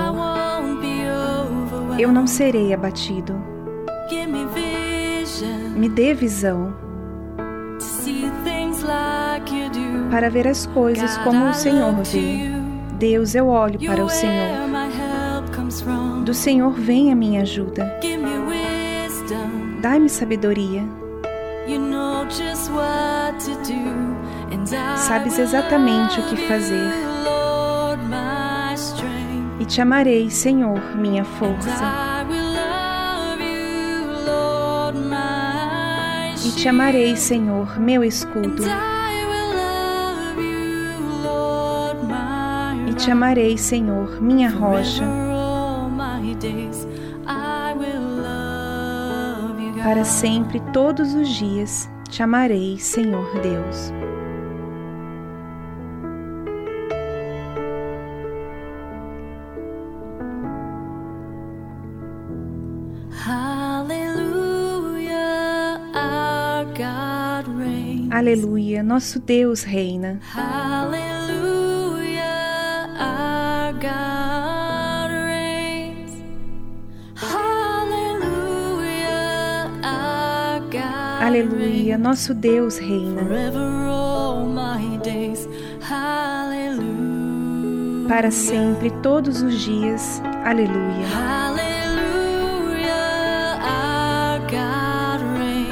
Eu 1.98 2.12
não 2.12 2.28
serei 2.28 2.72
abatido. 2.72 3.34
Me 5.76 5.90
dê 5.90 6.14
visão 6.14 6.74
para 10.12 10.30
ver 10.30 10.48
as 10.48 10.68
coisas 10.68 11.18
como 11.20 11.50
o 11.50 11.54
Senhor 11.54 11.96
vê. 12.04 12.52
Deus, 13.00 13.34
eu 13.34 13.48
olho 13.48 13.80
para 13.80 14.06
o 14.06 14.10
Senhor. 14.10 14.70
Do 16.24 16.34
Senhor 16.34 16.74
vem 16.74 17.12
a 17.12 17.16
minha 17.16 17.42
ajuda. 17.42 18.00
Dai-me 19.82 20.10
sabedoria. 20.10 20.84
Sabes 24.96 25.40
exatamente 25.40 26.20
o 26.20 26.24
que 26.28 26.38
fazer. 26.48 27.13
E 29.64 29.66
te 29.66 29.80
amarei, 29.80 30.30
Senhor, 30.30 30.98
minha 30.98 31.24
força. 31.24 32.26
E 36.46 36.52
te 36.52 36.68
amarei, 36.68 37.16
Senhor, 37.16 37.80
meu 37.80 38.04
escudo. 38.04 38.62
E 42.90 42.94
te 42.96 43.10
amarei, 43.10 43.58
Senhor, 43.58 44.22
minha 44.22 44.50
rocha. 44.50 45.06
Para 49.82 50.04
sempre, 50.04 50.60
todos 50.74 51.14
os 51.14 51.30
dias, 51.30 51.90
te 52.10 52.22
amarei, 52.22 52.78
Senhor 52.78 53.32
Deus. 53.40 53.94
Nosso 68.94 69.20
Deus 69.20 69.64
reina. 69.64 70.20
Hallelujah, 70.22 70.94
our 73.00 73.74
God 73.74 75.10
reigns. 75.10 76.12
Hallelujah, 77.16 78.52
our 79.84 80.60
God 80.70 81.24
Aleluia, 81.24 81.98
nosso 81.98 82.36
Deus 82.36 82.78
reina. 82.78 83.24
Para 88.08 88.30
sempre, 88.30 88.92
todos 89.02 89.42
os 89.42 89.60
dias. 89.60 90.22
Aleluia. 90.46 91.08
Reigns. 91.08 91.44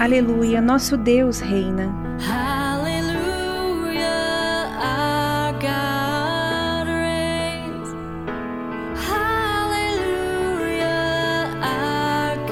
Aleluia, 0.02 0.60
nosso 0.60 0.98
Deus 0.98 1.40
reina. 1.40 2.01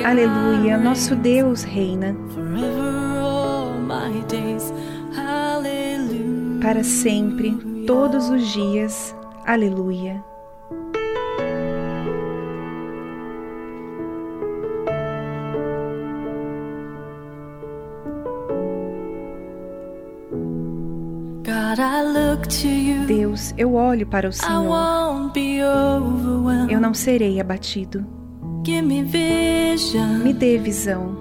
Aleluia, 0.09 0.75
nosso 0.75 1.15
Deus 1.15 1.61
reina. 1.61 2.15
Para 6.59 6.83
sempre, 6.83 7.55
todos 7.85 8.27
os 8.27 8.47
dias. 8.47 9.15
Aleluia. 9.45 10.25
Deus, 23.05 23.53
eu 23.55 23.75
olho 23.75 24.07
para 24.07 24.27
o 24.27 24.33
Senhor. 24.33 24.51
Eu 26.67 26.81
não 26.81 26.95
serei 26.95 27.39
abatido. 27.39 28.18
Give 28.69 28.83
me 28.83 29.01
vision 29.01 30.23
Me 30.23 30.31
dê 30.31 30.59
visão 30.59 31.17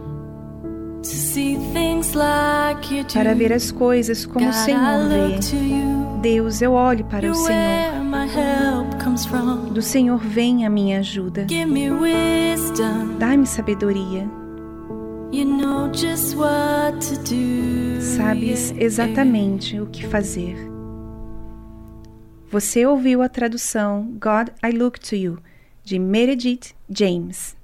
para 3.14 3.34
ver 3.34 3.54
as 3.54 3.70
coisas 3.70 4.26
como 4.26 4.46
o 4.46 4.52
Senhor 4.52 5.08
vê. 5.08 5.38
Deus, 6.20 6.60
eu 6.60 6.72
olho 6.72 7.06
para 7.06 7.30
o 7.30 7.34
Senhor. 7.34 8.04
Do 9.72 9.80
Senhor 9.80 10.18
vem 10.18 10.66
a 10.66 10.70
minha 10.70 10.98
ajuda. 10.98 11.46
Dá-me 13.18 13.46
sabedoria. 13.46 14.28
Sabes 18.00 18.74
exatamente 18.76 19.80
o 19.80 19.86
que 19.86 20.06
fazer. 20.06 20.56
Você 22.50 22.84
ouviu 22.84 23.22
a 23.22 23.28
tradução 23.28 24.12
God 24.20 24.48
I 24.62 24.70
Look 24.76 25.00
to 25.00 25.14
You, 25.14 25.38
de 25.88 25.98
Meredith 25.98 26.74
James. 26.90 27.57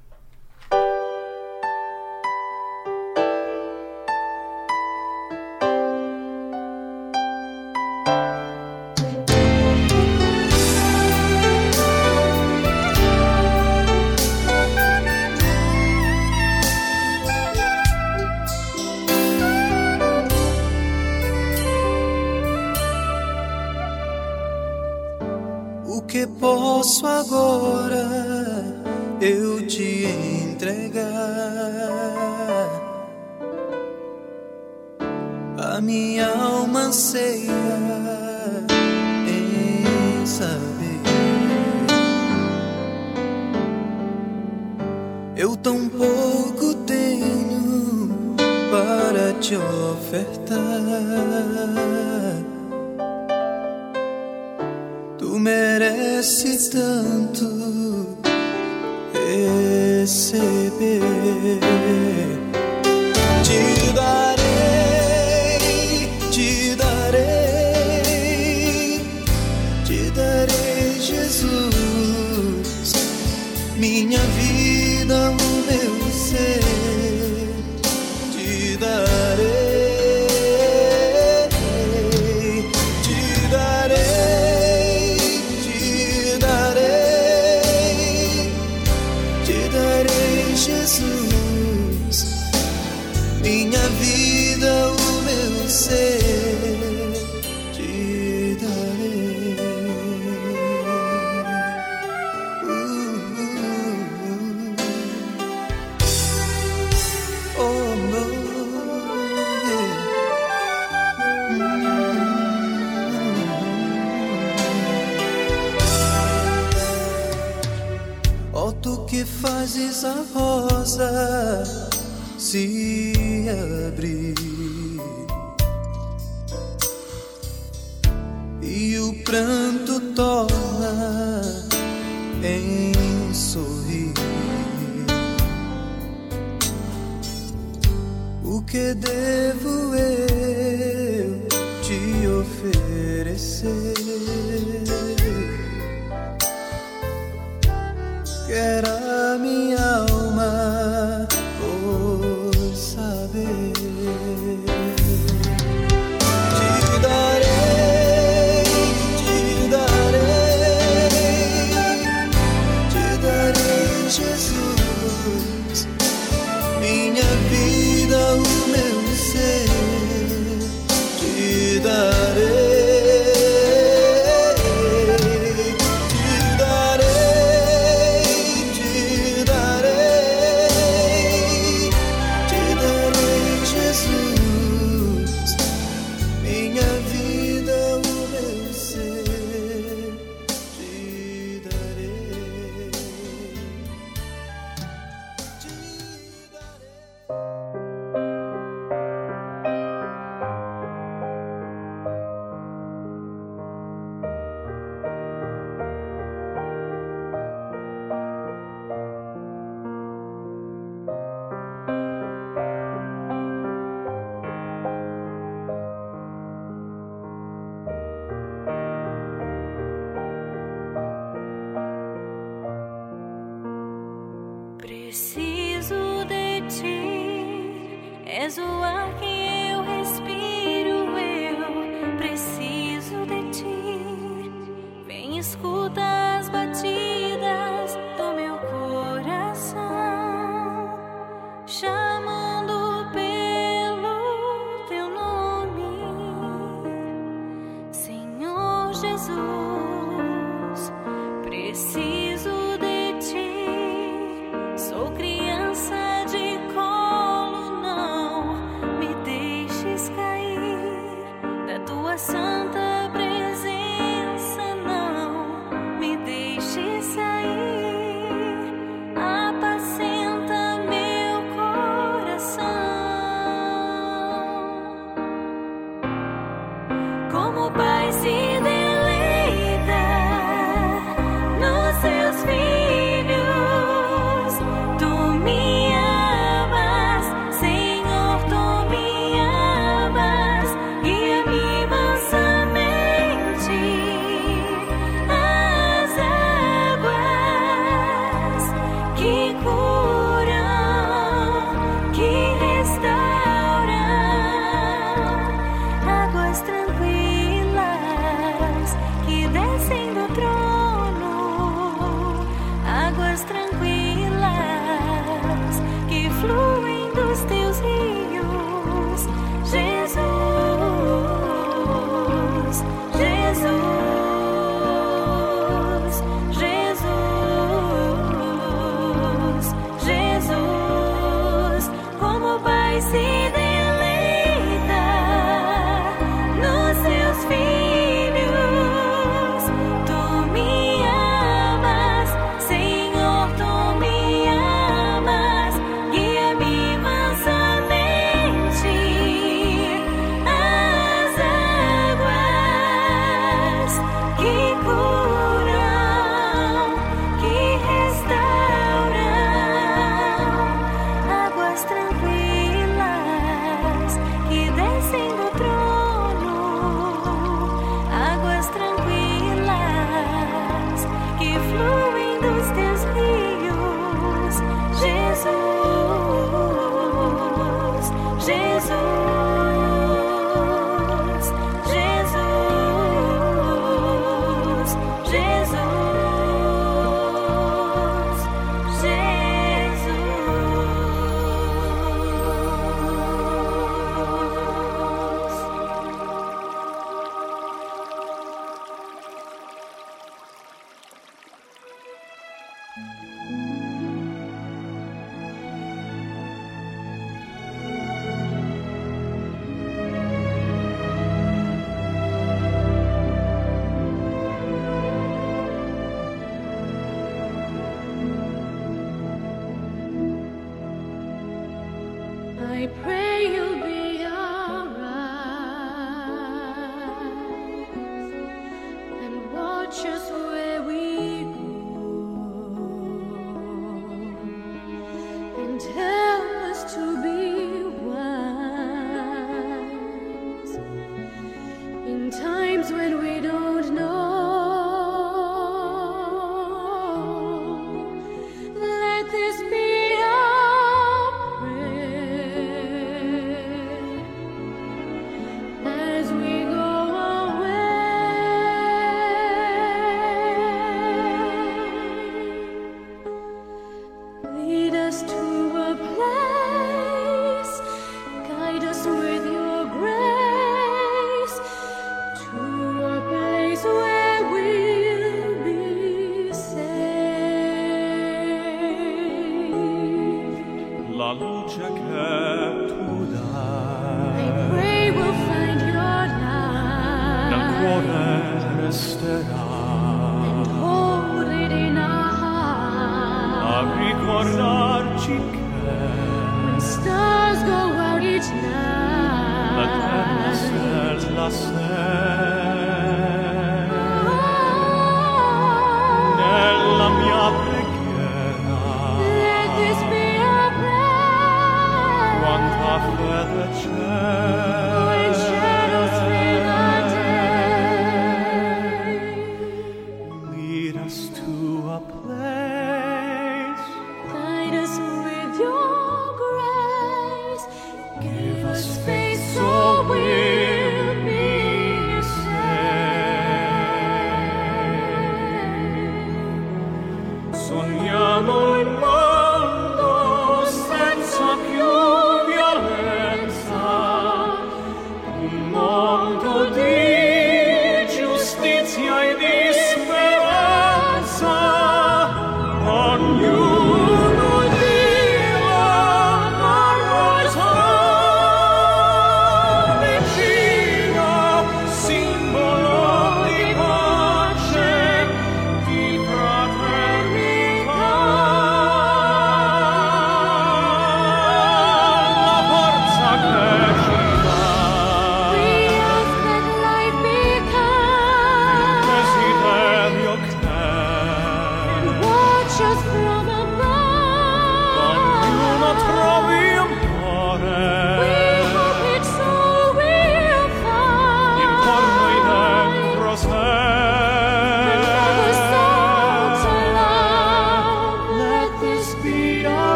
Times 442.85 442.93
when 442.93 443.19
we 443.23 443.41
don't 443.41 443.64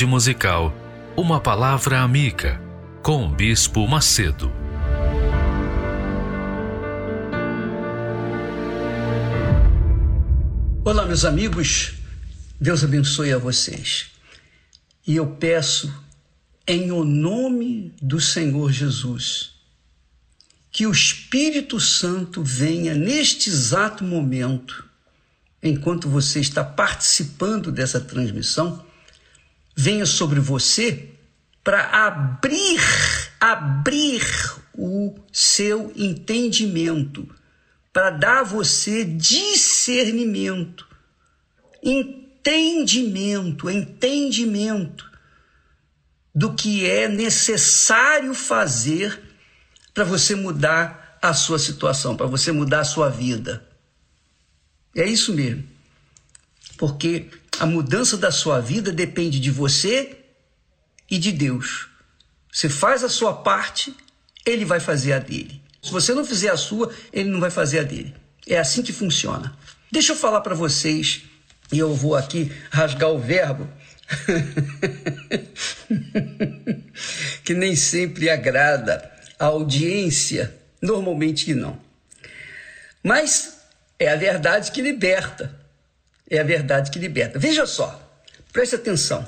tarde 0.00 0.06
musical, 0.06 0.74
uma 1.14 1.38
palavra 1.38 2.00
amiga 2.00 2.58
com 3.02 3.26
o 3.26 3.28
Bispo 3.28 3.86
Macedo. 3.86 4.50
Olá, 10.82 11.04
meus 11.04 11.26
amigos, 11.26 11.92
Deus 12.58 12.82
abençoe 12.82 13.30
a 13.30 13.36
vocês. 13.36 14.06
E 15.06 15.16
eu 15.16 15.26
peço, 15.26 15.92
em 16.66 16.90
o 16.90 17.04
nome 17.04 17.92
do 18.00 18.18
Senhor 18.18 18.72
Jesus, 18.72 19.50
que 20.72 20.86
o 20.86 20.92
Espírito 20.92 21.78
Santo 21.78 22.42
venha 22.42 22.94
neste 22.94 23.50
exato 23.50 24.02
momento, 24.02 24.82
enquanto 25.62 26.08
você 26.08 26.40
está 26.40 26.64
participando 26.64 27.70
dessa 27.70 28.00
transmissão, 28.00 28.88
venha 29.80 30.04
sobre 30.04 30.38
você 30.40 31.08
para 31.64 32.06
abrir, 32.06 32.80
abrir 33.40 34.22
o 34.74 35.14
seu 35.32 35.90
entendimento, 35.96 37.26
para 37.90 38.10
dar 38.10 38.40
a 38.40 38.44
você 38.44 39.04
discernimento, 39.04 40.86
entendimento, 41.82 43.70
entendimento 43.70 45.10
do 46.34 46.52
que 46.54 46.86
é 46.86 47.08
necessário 47.08 48.34
fazer 48.34 49.18
para 49.94 50.04
você 50.04 50.34
mudar 50.34 51.18
a 51.22 51.32
sua 51.32 51.58
situação, 51.58 52.14
para 52.14 52.26
você 52.26 52.52
mudar 52.52 52.80
a 52.80 52.84
sua 52.84 53.08
vida. 53.08 53.66
É 54.94 55.06
isso 55.06 55.32
mesmo. 55.32 55.69
Porque 56.80 57.26
a 57.58 57.66
mudança 57.66 58.16
da 58.16 58.30
sua 58.30 58.58
vida 58.58 58.90
depende 58.90 59.38
de 59.38 59.50
você 59.50 60.16
e 61.10 61.18
de 61.18 61.30
Deus. 61.30 61.88
Você 62.50 62.70
faz 62.70 63.04
a 63.04 63.08
sua 63.10 63.34
parte, 63.34 63.94
ele 64.46 64.64
vai 64.64 64.80
fazer 64.80 65.12
a 65.12 65.18
dele. 65.18 65.60
Se 65.82 65.92
você 65.92 66.14
não 66.14 66.24
fizer 66.24 66.48
a 66.48 66.56
sua, 66.56 66.90
ele 67.12 67.28
não 67.28 67.38
vai 67.38 67.50
fazer 67.50 67.80
a 67.80 67.82
dele. 67.82 68.14
É 68.46 68.58
assim 68.58 68.82
que 68.82 68.94
funciona. 68.94 69.54
Deixa 69.92 70.12
eu 70.12 70.16
falar 70.16 70.40
para 70.40 70.54
vocês, 70.54 71.20
e 71.70 71.78
eu 71.78 71.94
vou 71.94 72.16
aqui 72.16 72.50
rasgar 72.70 73.10
o 73.10 73.18
verbo, 73.18 73.68
que 77.44 77.52
nem 77.52 77.76
sempre 77.76 78.30
agrada 78.30 79.12
a 79.38 79.44
audiência, 79.44 80.56
normalmente 80.80 81.52
não. 81.52 81.78
Mas 83.02 83.58
é 83.98 84.08
a 84.08 84.16
verdade 84.16 84.72
que 84.72 84.80
liberta. 84.80 85.59
É 86.30 86.38
a 86.38 86.44
verdade 86.44 86.90
que 86.90 86.98
liberta. 86.98 87.38
Veja 87.38 87.66
só, 87.66 88.00
preste 88.52 88.76
atenção. 88.76 89.26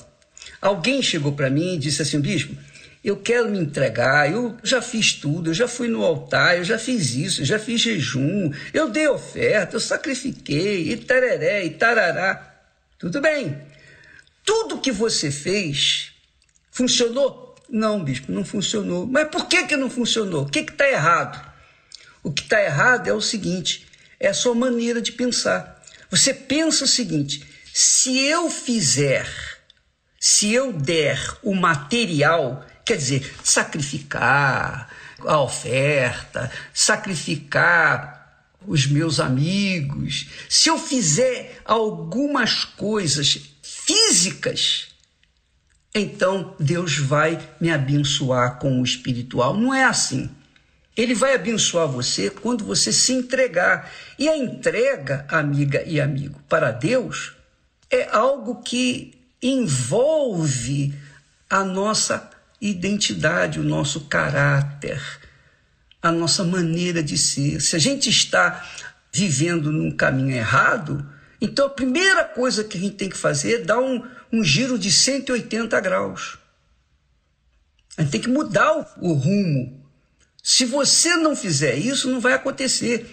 Alguém 0.61 1.03
chegou 1.03 1.33
para 1.33 1.51
mim 1.51 1.75
e 1.75 1.79
disse 1.79 2.01
assim, 2.01 2.21
bispo, 2.21 2.57
eu 3.03 3.17
quero 3.17 3.49
me 3.49 3.59
entregar, 3.59 4.31
eu 4.31 4.57
já 4.63 4.81
fiz 4.81 5.15
tudo, 5.15 5.51
eu 5.51 5.55
já 5.55 5.67
fui 5.67 5.89
no 5.89 6.05
altar, 6.05 6.59
eu 6.59 6.65
já 6.65 6.79
fiz 6.79 7.15
isso, 7.15 7.41
eu 7.41 7.45
já 7.45 7.59
fiz 7.59 7.81
jejum, 7.81 8.53
eu 8.73 8.89
dei 8.89 9.09
oferta, 9.09 9.75
eu 9.75 9.81
sacrifiquei, 9.81 10.93
e 10.93 10.97
tararé, 10.97 11.65
e 11.65 11.71
tarará. 11.71 12.55
Tudo 12.99 13.21
bem. 13.21 13.61
Tudo 14.45 14.81
que 14.81 14.93
você 14.93 15.33
fez 15.33 16.13
funcionou? 16.71 17.57
Não, 17.69 18.05
bispo, 18.05 18.31
não 18.31 18.45
funcionou. 18.45 19.07
Mas 19.07 19.29
por 19.29 19.49
que, 19.49 19.67
que 19.67 19.77
não 19.77 19.91
funcionou? 19.91 20.43
O 20.43 20.49
que 20.49 20.61
está 20.61 20.89
errado? 20.89 21.53
O 22.23 22.31
que 22.31 22.43
está 22.43 22.63
errado 22.63 23.09
é 23.09 23.13
o 23.13 23.21
seguinte: 23.21 23.87
é 24.21 24.29
a 24.29 24.35
sua 24.35 24.55
maneira 24.55 25.01
de 25.01 25.11
pensar. 25.11 25.72
Você 26.13 26.35
pensa 26.35 26.85
o 26.85 26.87
seguinte: 26.87 27.43
se 27.73 28.19
eu 28.19 28.51
fizer, 28.51 29.27
se 30.21 30.53
eu 30.53 30.71
der 30.71 31.19
o 31.43 31.55
material, 31.55 32.67
quer 32.85 32.99
dizer, 32.99 33.35
sacrificar 33.43 34.91
a 35.21 35.41
oferta, 35.41 36.53
sacrificar 36.75 38.47
os 38.67 38.87
meus 38.87 39.21
amigos, 39.21 40.29
se 40.51 40.69
eu 40.69 40.79
fizer 40.79 41.63
algumas 41.65 42.63
coisas 42.63 43.41
físicas, 43.63 44.89
então 45.95 46.55
Deus 46.61 46.99
vai 46.99 47.41
me 47.59 47.71
abençoar 47.71 48.59
com 48.59 48.83
o 48.83 48.85
espiritual. 48.85 49.57
Não 49.57 49.73
é 49.73 49.85
assim. 49.85 50.31
Ele 50.97 51.15
vai 51.15 51.35
abençoar 51.35 51.89
você 51.89 52.29
quando 52.29 52.65
você 52.65 52.93
se 52.93 53.13
entregar. 53.13 53.91
E 54.19 54.29
a 54.29 54.37
entrega, 54.37 55.25
amiga 55.29 55.83
e 55.87 56.01
amigo, 56.01 56.41
para 56.49 56.71
Deus 56.71 57.33
é 57.91 58.09
algo 58.11 58.63
que 58.63 59.15
envolve 59.43 60.95
a 61.49 61.65
nossa 61.65 62.31
identidade, 62.61 63.59
o 63.59 63.65
nosso 63.65 64.03
caráter, 64.03 65.03
a 66.01 66.13
nossa 66.13 66.45
maneira 66.45 67.03
de 67.03 67.19
ser. 67.19 67.61
Se 67.61 67.77
a 67.77 67.79
gente 67.79 68.09
está 68.09 68.65
vivendo 69.13 69.71
num 69.71 69.91
caminho 69.91 70.35
errado, 70.35 71.07
então 71.41 71.67
a 71.67 71.71
primeira 71.71 72.25
coisa 72.25 72.65
que 72.65 72.79
a 72.79 72.81
gente 72.81 72.97
tem 72.97 73.09
que 73.09 73.17
fazer 73.17 73.61
é 73.61 73.65
dar 73.65 73.81
um, 73.81 74.03
um 74.33 74.43
giro 74.43 74.79
de 74.79 74.91
180 74.91 75.79
graus. 75.81 76.39
A 77.99 78.03
gente 78.03 78.13
tem 78.13 78.21
que 78.21 78.29
mudar 78.29 78.73
o, 78.73 79.11
o 79.11 79.13
rumo. 79.13 79.82
Se 80.43 80.65
você 80.65 81.17
não 81.17 81.37
fizer 81.37 81.77
isso, 81.77 82.11
não 82.11 82.21
vai 82.21 82.33
acontecer. 82.33 83.07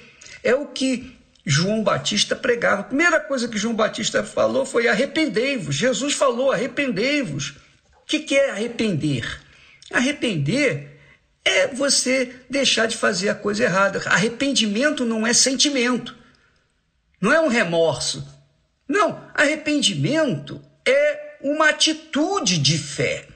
É 0.43 0.55
o 0.55 0.65
que 0.67 1.15
João 1.45 1.83
Batista 1.83 2.35
pregava. 2.35 2.81
A 2.81 2.85
primeira 2.85 3.19
coisa 3.19 3.47
que 3.47 3.57
João 3.57 3.75
Batista 3.75 4.23
falou 4.23 4.65
foi 4.65 4.87
arrependei-vos. 4.87 5.75
Jesus 5.75 6.13
falou 6.13 6.51
arrependei-vos. 6.51 7.55
O 7.95 8.05
que, 8.05 8.35
é 8.35 8.49
arrepender? 8.49 9.41
Arrepender 9.91 10.99
é 11.45 11.67
você 11.67 12.35
deixar 12.49 12.87
de 12.87 12.97
fazer 12.97 13.29
a 13.29 13.35
coisa 13.35 13.63
errada. 13.63 14.01
Arrependimento 14.07 15.05
não 15.05 15.25
é 15.25 15.33
sentimento, 15.33 16.15
não 17.21 17.31
é 17.31 17.39
um 17.39 17.47
remorso. 17.47 18.27
Não, 18.87 19.23
arrependimento 19.35 20.61
é 20.87 21.37
uma 21.41 21.69
atitude 21.69 22.57
de 22.57 22.77
fé. 22.77 23.28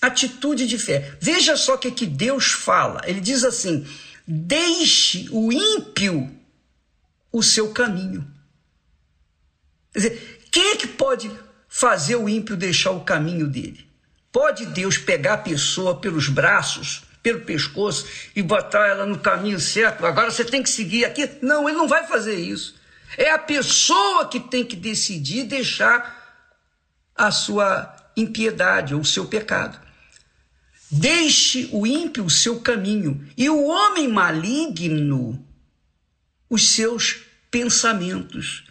Atitude 0.00 0.66
de 0.66 0.78
fé. 0.78 1.16
Veja 1.20 1.56
só 1.56 1.74
o 1.74 1.78
que, 1.78 1.90
que 1.90 2.06
Deus 2.06 2.52
fala. 2.52 3.02
Ele 3.04 3.20
diz 3.20 3.44
assim: 3.44 3.86
deixe 4.26 5.28
o 5.30 5.52
ímpio 5.52 6.30
o 7.32 7.42
seu 7.42 7.72
caminho. 7.72 8.26
Quer 9.92 9.98
dizer, 9.98 10.48
quem 10.50 10.70
é 10.70 10.76
que 10.76 10.86
pode 10.86 11.30
fazer 11.68 12.16
o 12.16 12.28
ímpio 12.28 12.56
deixar 12.56 12.92
o 12.92 13.04
caminho 13.04 13.46
dele? 13.46 13.86
Pode 14.32 14.66
Deus 14.66 14.96
pegar 14.96 15.34
a 15.34 15.38
pessoa 15.38 16.00
pelos 16.00 16.28
braços, 16.28 17.02
pelo 17.22 17.40
pescoço 17.40 18.06
e 18.34 18.42
botar 18.42 18.86
ela 18.86 19.04
no 19.04 19.18
caminho 19.18 19.58
certo? 19.58 20.06
Agora 20.06 20.30
você 20.30 20.44
tem 20.44 20.62
que 20.62 20.70
seguir 20.70 21.04
aqui? 21.04 21.28
Não, 21.42 21.68
ele 21.68 21.76
não 21.76 21.88
vai 21.88 22.06
fazer 22.06 22.36
isso. 22.36 22.76
É 23.16 23.30
a 23.32 23.38
pessoa 23.38 24.28
que 24.28 24.38
tem 24.38 24.64
que 24.64 24.76
decidir 24.76 25.44
deixar 25.44 26.18
a 27.16 27.30
sua 27.30 27.94
impiedade 28.16 28.94
ou 28.94 29.00
o 29.00 29.04
seu 29.04 29.26
pecado. 29.26 29.78
Deixe 30.90 31.68
o 31.72 31.86
ímpio 31.86 32.24
o 32.24 32.30
seu 32.30 32.60
caminho 32.60 33.24
e 33.36 33.48
o 33.48 33.64
homem 33.64 34.08
maligno 34.08 35.46
os 36.48 36.70
seus 36.70 37.20
pensamentos. 37.50 38.64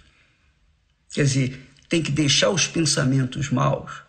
Quer 1.13 1.23
dizer, 1.23 1.69
tem 1.87 2.03
que 2.03 2.11
deixar 2.11 2.49
os 2.49 2.67
pensamentos 2.67 3.49
maus. 3.49 4.03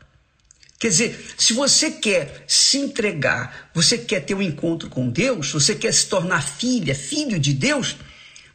Quer 0.79 0.89
dizer, 0.89 1.35
se 1.37 1.53
você 1.53 1.91
quer 1.91 2.45
se 2.49 2.79
entregar, 2.79 3.71
você 3.73 3.97
quer 3.99 4.21
ter 4.21 4.35
um 4.35 4.43
encontro 4.43 4.89
com 4.89 5.09
Deus, 5.09 5.53
você 5.53 5.75
quer 5.75 5.93
se 5.93 6.07
tornar 6.09 6.43
filha, 6.43 6.95
filho 6.95 7.39
de 7.39 7.53
Deus, 7.53 7.97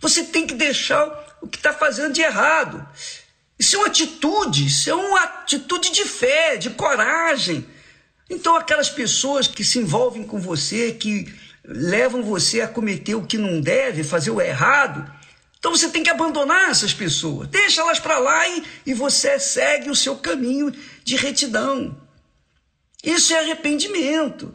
você 0.01 0.23
tem 0.23 0.45
que 0.45 0.55
deixar 0.55 1.37
o 1.41 1.47
que 1.47 1.57
está 1.57 1.71
fazendo 1.71 2.13
de 2.13 2.21
errado. 2.21 2.85
Isso 3.57 3.75
é 3.75 3.79
uma 3.79 3.87
atitude, 3.87 4.65
isso 4.65 4.89
é 4.89 4.95
uma 4.95 5.23
atitude 5.23 5.91
de 5.91 6.03
fé, 6.03 6.57
de 6.57 6.71
coragem. 6.71 7.65
Então, 8.29 8.55
aquelas 8.55 8.89
pessoas 8.89 9.47
que 9.47 9.63
se 9.63 9.79
envolvem 9.79 10.23
com 10.23 10.39
você, 10.39 10.91
que 10.91 11.31
levam 11.63 12.23
você 12.23 12.61
a 12.61 12.67
cometer 12.67 13.15
o 13.15 13.25
que 13.25 13.37
não 13.37 13.61
deve, 13.61 14.03
fazer 14.03 14.31
o 14.31 14.41
errado, 14.41 15.11
então 15.57 15.75
você 15.75 15.89
tem 15.89 16.03
que 16.03 16.11
abandonar 16.11 16.69
essas 16.69 16.93
pessoas, 16.93 17.47
deixa 17.47 17.81
elas 17.81 17.99
para 17.99 18.19
lá 18.19 18.47
e, 18.47 18.63
e 18.85 18.93
você 18.93 19.39
segue 19.39 19.89
o 19.89 19.95
seu 19.95 20.15
caminho 20.15 20.71
de 21.03 21.15
retidão. 21.15 21.97
Isso 23.03 23.33
é 23.33 23.39
arrependimento. 23.39 24.53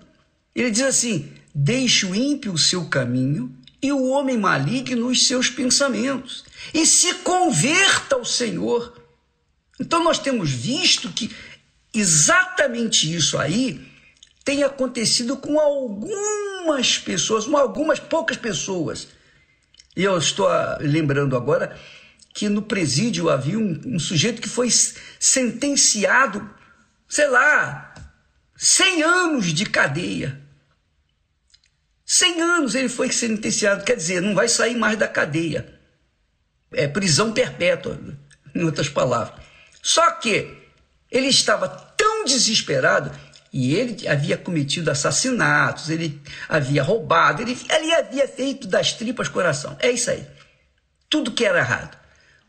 Ele 0.55 0.70
diz 0.70 0.82
assim: 0.82 1.32
deixe 1.55 2.06
o 2.06 2.14
ímpio 2.14 2.52
o 2.52 2.59
seu 2.59 2.84
caminho 2.84 3.52
e 3.82 3.90
o 3.90 4.09
homem 4.09 4.36
maligno 4.36 5.09
os 5.09 5.26
seus 5.26 5.48
pensamentos, 5.48 6.44
e 6.72 6.86
se 6.86 7.14
converta 7.14 8.14
ao 8.14 8.24
Senhor. 8.24 9.01
Então 9.80 10.05
nós 10.05 10.18
temos 10.18 10.51
visto 10.51 11.10
que 11.10 11.34
exatamente 11.93 13.15
isso 13.15 13.39
aí 13.39 13.89
tem 14.45 14.62
acontecido 14.62 15.37
com 15.37 15.59
algumas 15.61 16.99
pessoas, 16.99 17.45
com 17.45 17.57
algumas 17.57 17.99
poucas 17.99 18.37
pessoas. 18.37 19.09
E 19.97 20.05
eu 20.05 20.17
estou 20.17 20.49
lembrando 20.81 21.37
agora 21.37 21.77
que 22.33 22.49
no 22.49 22.62
presídio 22.62 23.29
havia 23.29 23.59
um, 23.59 23.81
um 23.87 23.99
sujeito 23.99 24.41
que 24.41 24.49
foi 24.49 24.69
sentenciado, 24.71 26.49
sei 27.09 27.29
lá, 27.29 27.93
100 28.57 29.03
anos 29.03 29.47
de 29.47 29.67
cadeia. 29.67 30.41
100 32.05 32.41
anos 32.41 32.75
ele 32.75 32.89
foi 32.89 33.11
sentenciado, 33.11 33.85
quer 33.85 33.97
dizer, 33.97 34.21
não 34.21 34.35
vai 34.35 34.49
sair 34.49 34.77
mais 34.77 34.99
da 34.99 35.09
cadeia. 35.09 35.79
É 36.73 36.87
prisão 36.87 37.33
perpétua, 37.33 38.01
em 38.55 38.62
outras 38.65 38.89
palavras. 38.89 39.41
Só 39.83 40.11
que 40.12 40.60
ele 41.11 41.27
estava 41.27 41.69
tão 41.97 42.24
desesperado 42.24 43.11
e 43.53 43.74
ele 43.74 44.07
havia 44.07 44.37
cometido 44.37 44.91
assassinatos, 44.91 45.91
ele 45.91 46.20
havia 46.49 46.82
roubado, 46.82 47.43
ele, 47.43 47.59
ele 47.69 47.93
havia 47.93 48.28
feito 48.28 48.69
das 48.69 48.93
tripas 48.93 49.28
coração. 49.28 49.77
É 49.81 49.91
isso 49.91 50.11
aí. 50.11 50.24
Tudo 51.09 51.32
que 51.32 51.45
era 51.45 51.59
errado. 51.59 51.99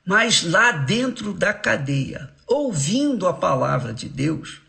Mas 0.06 0.44
lá 0.44 0.72
dentro 0.72 1.34
da 1.34 1.54
cadeia, 1.54 2.30
ouvindo 2.48 3.28
a 3.28 3.34
palavra 3.34 3.94
de 3.94 4.08
Deus, 4.08 4.62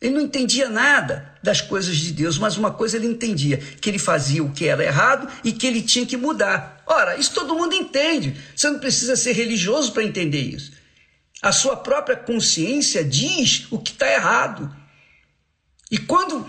ele 0.00 0.14
não 0.14 0.20
entendia 0.20 0.68
nada 0.68 1.34
das 1.42 1.62
coisas 1.62 1.96
de 1.96 2.12
Deus, 2.12 2.36
mas 2.36 2.58
uma 2.58 2.70
coisa 2.70 2.96
ele 2.96 3.06
entendia: 3.06 3.56
que 3.56 3.88
ele 3.88 3.98
fazia 3.98 4.44
o 4.44 4.52
que 4.52 4.68
era 4.68 4.84
errado 4.84 5.26
e 5.42 5.50
que 5.50 5.66
ele 5.66 5.80
tinha 5.80 6.04
que 6.04 6.16
mudar. 6.16 6.82
Ora, 6.86 7.16
isso 7.16 7.32
todo 7.32 7.54
mundo 7.54 7.74
entende. 7.74 8.36
Você 8.54 8.68
não 8.68 8.78
precisa 8.78 9.16
ser 9.16 9.32
religioso 9.32 9.92
para 9.92 10.04
entender 10.04 10.42
isso. 10.42 10.72
A 11.44 11.52
sua 11.52 11.76
própria 11.76 12.16
consciência 12.16 13.04
diz 13.04 13.66
o 13.70 13.78
que 13.78 13.92
está 13.92 14.10
errado. 14.10 14.74
E 15.90 15.98
quando 15.98 16.48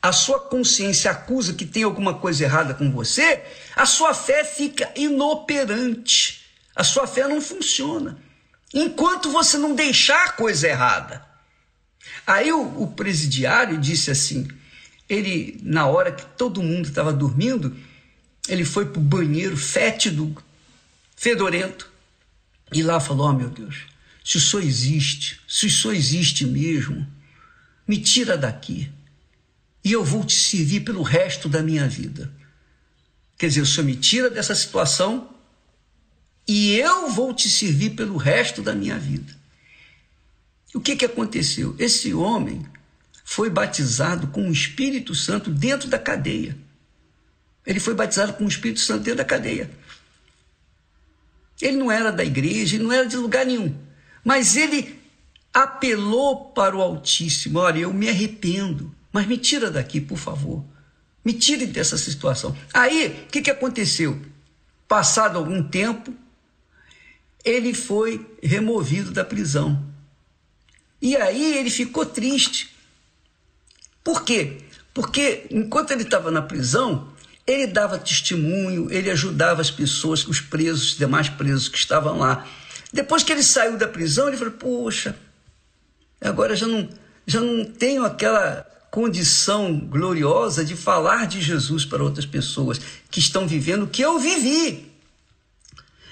a 0.00 0.12
sua 0.12 0.38
consciência 0.38 1.10
acusa 1.10 1.52
que 1.52 1.66
tem 1.66 1.82
alguma 1.82 2.14
coisa 2.14 2.44
errada 2.44 2.72
com 2.72 2.88
você, 2.92 3.42
a 3.74 3.84
sua 3.84 4.14
fé 4.14 4.44
fica 4.44 4.88
inoperante. 4.94 6.46
A 6.76 6.84
sua 6.84 7.08
fé 7.08 7.26
não 7.26 7.40
funciona. 7.40 8.22
Enquanto 8.72 9.32
você 9.32 9.58
não 9.58 9.74
deixar 9.74 10.26
a 10.26 10.32
coisa 10.32 10.68
errada. 10.68 11.26
Aí 12.24 12.52
o, 12.52 12.84
o 12.84 12.92
presidiário 12.92 13.76
disse 13.78 14.12
assim: 14.12 14.46
ele, 15.08 15.58
na 15.60 15.88
hora 15.88 16.12
que 16.12 16.24
todo 16.24 16.62
mundo 16.62 16.86
estava 16.86 17.12
dormindo, 17.12 17.76
ele 18.48 18.64
foi 18.64 18.86
para 18.86 19.00
o 19.00 19.02
banheiro 19.02 19.56
fétido, 19.56 20.40
fedorento, 21.16 21.90
e 22.72 22.80
lá 22.80 23.00
falou: 23.00 23.30
Oh 23.30 23.32
meu 23.32 23.48
Deus, 23.48 23.95
se 24.26 24.38
o 24.38 24.40
senhor 24.40 24.64
existe, 24.64 25.40
se 25.46 25.66
o 25.66 25.70
senhor 25.70 25.94
existe 25.94 26.44
mesmo, 26.44 27.06
me 27.86 27.96
tira 27.96 28.36
daqui 28.36 28.90
e 29.84 29.92
eu 29.92 30.02
vou 30.02 30.24
te 30.24 30.34
servir 30.34 30.80
pelo 30.80 31.00
resto 31.00 31.48
da 31.48 31.62
minha 31.62 31.86
vida. 31.86 32.28
Quer 33.38 33.46
dizer, 33.46 33.60
o 33.60 33.66
senhor 33.66 33.86
me 33.86 33.94
tira 33.94 34.28
dessa 34.28 34.52
situação 34.52 35.32
e 36.44 36.74
eu 36.74 37.08
vou 37.08 37.32
te 37.32 37.48
servir 37.48 37.90
pelo 37.90 38.16
resto 38.16 38.62
da 38.62 38.74
minha 38.74 38.98
vida. 38.98 39.32
O 40.74 40.80
que, 40.80 40.96
que 40.96 41.04
aconteceu? 41.04 41.76
Esse 41.78 42.12
homem 42.12 42.66
foi 43.22 43.48
batizado 43.48 44.26
com 44.26 44.48
o 44.48 44.52
Espírito 44.52 45.14
Santo 45.14 45.52
dentro 45.52 45.88
da 45.88 46.00
cadeia. 46.00 46.58
Ele 47.64 47.78
foi 47.78 47.94
batizado 47.94 48.32
com 48.32 48.44
o 48.44 48.48
Espírito 48.48 48.80
Santo 48.80 49.04
dentro 49.04 49.18
da 49.18 49.24
cadeia. 49.24 49.70
Ele 51.60 51.76
não 51.76 51.92
era 51.92 52.10
da 52.10 52.24
igreja, 52.24 52.74
ele 52.74 52.82
não 52.82 52.92
era 52.92 53.06
de 53.06 53.16
lugar 53.16 53.46
nenhum. 53.46 53.85
Mas 54.26 54.56
ele 54.56 54.98
apelou 55.54 56.46
para 56.46 56.76
o 56.76 56.82
Altíssimo: 56.82 57.60
olha, 57.60 57.78
eu 57.78 57.92
me 57.92 58.08
arrependo, 58.08 58.92
mas 59.12 59.24
me 59.24 59.38
tira 59.38 59.70
daqui, 59.70 60.00
por 60.00 60.18
favor. 60.18 60.64
Me 61.24 61.32
tire 61.32 61.64
dessa 61.64 61.96
situação. 61.96 62.56
Aí, 62.74 63.24
o 63.24 63.30
que, 63.30 63.40
que 63.40 63.50
aconteceu? 63.52 64.20
Passado 64.88 65.38
algum 65.38 65.62
tempo, 65.62 66.12
ele 67.44 67.72
foi 67.72 68.26
removido 68.42 69.12
da 69.12 69.24
prisão. 69.24 69.80
E 71.00 71.16
aí 71.16 71.58
ele 71.58 71.70
ficou 71.70 72.04
triste. 72.04 72.74
Por 74.02 74.24
quê? 74.24 74.58
Porque 74.92 75.46
enquanto 75.52 75.92
ele 75.92 76.02
estava 76.02 76.32
na 76.32 76.42
prisão, 76.42 77.12
ele 77.46 77.68
dava 77.68 77.96
testemunho, 77.96 78.90
ele 78.90 79.08
ajudava 79.08 79.60
as 79.60 79.70
pessoas, 79.70 80.26
os 80.26 80.40
presos, 80.40 80.92
os 80.92 80.98
demais 80.98 81.28
presos 81.28 81.68
que 81.68 81.78
estavam 81.78 82.18
lá. 82.18 82.44
Depois 82.92 83.22
que 83.22 83.32
ele 83.32 83.42
saiu 83.42 83.76
da 83.76 83.88
prisão, 83.88 84.28
ele 84.28 84.36
falou: 84.36 84.54
Poxa, 84.54 85.16
agora 86.20 86.54
já 86.54 86.66
não, 86.66 86.88
já 87.26 87.40
não 87.40 87.64
tenho 87.64 88.04
aquela 88.04 88.66
condição 88.90 89.78
gloriosa 89.78 90.64
de 90.64 90.74
falar 90.74 91.26
de 91.26 91.42
Jesus 91.42 91.84
para 91.84 92.02
outras 92.02 92.24
pessoas 92.24 92.80
que 93.10 93.20
estão 93.20 93.46
vivendo 93.46 93.82
o 93.82 93.88
que 93.88 94.02
eu 94.02 94.18
vivi. 94.18 94.90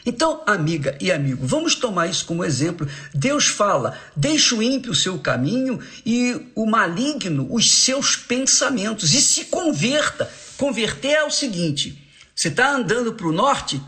Então, 0.07 0.43
amiga 0.47 0.99
e 1.01 1.11
amigo, 1.11 1.47
vamos 1.47 1.75
tomar 1.75 2.09
isso 2.09 2.27
como 2.27 2.45
exemplo. 2.45 2.87
Deus 3.15 3.47
fala: 3.47 3.99
deixa 4.15 4.55
o 4.55 4.63
ímpio 4.63 4.93
o 4.93 4.95
seu 4.95 5.19
caminho 5.19 5.81
e 6.05 6.51
o 6.55 6.67
maligno 6.67 7.47
os 7.51 7.71
seus 7.71 8.17
pensamentos, 8.17 9.15
e 9.15 9.21
se 9.21 9.47
converta. 9.47 10.31
Converter 10.59 11.13
é 11.13 11.25
o 11.25 11.31
seguinte: 11.31 12.07
você 12.35 12.49
está 12.49 12.71
andando 12.71 13.15
para 13.15 13.27
o 13.27 13.33
norte, 13.33 13.81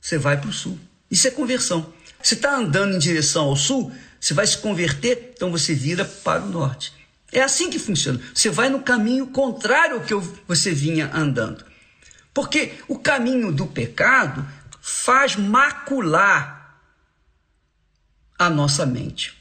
você 0.00 0.18
vai 0.18 0.36
para 0.36 0.50
o 0.50 0.52
sul. 0.52 0.78
Isso 1.10 1.26
é 1.26 1.30
conversão. 1.30 1.92
Você 2.22 2.34
está 2.34 2.54
andando 2.54 2.94
em 2.94 2.98
direção 2.98 3.46
ao 3.46 3.56
sul, 3.56 3.92
você 4.20 4.34
vai 4.34 4.46
se 4.46 4.58
converter, 4.58 5.32
então 5.34 5.50
você 5.50 5.74
vira 5.74 6.04
para 6.04 6.42
o 6.42 6.48
norte. 6.48 6.92
É 7.32 7.42
assim 7.42 7.70
que 7.70 7.78
funciona. 7.78 8.20
Você 8.34 8.50
vai 8.50 8.68
no 8.68 8.82
caminho 8.82 9.26
contrário 9.28 9.96
ao 9.96 10.02
que 10.02 10.14
você 10.46 10.72
vinha 10.72 11.10
andando. 11.14 11.64
Porque 12.34 12.74
o 12.88 12.98
caminho 12.98 13.52
do 13.52 13.66
pecado 13.66 14.46
faz 14.80 15.36
macular 15.36 16.80
a 18.38 18.50
nossa 18.50 18.84
mente. 18.86 19.36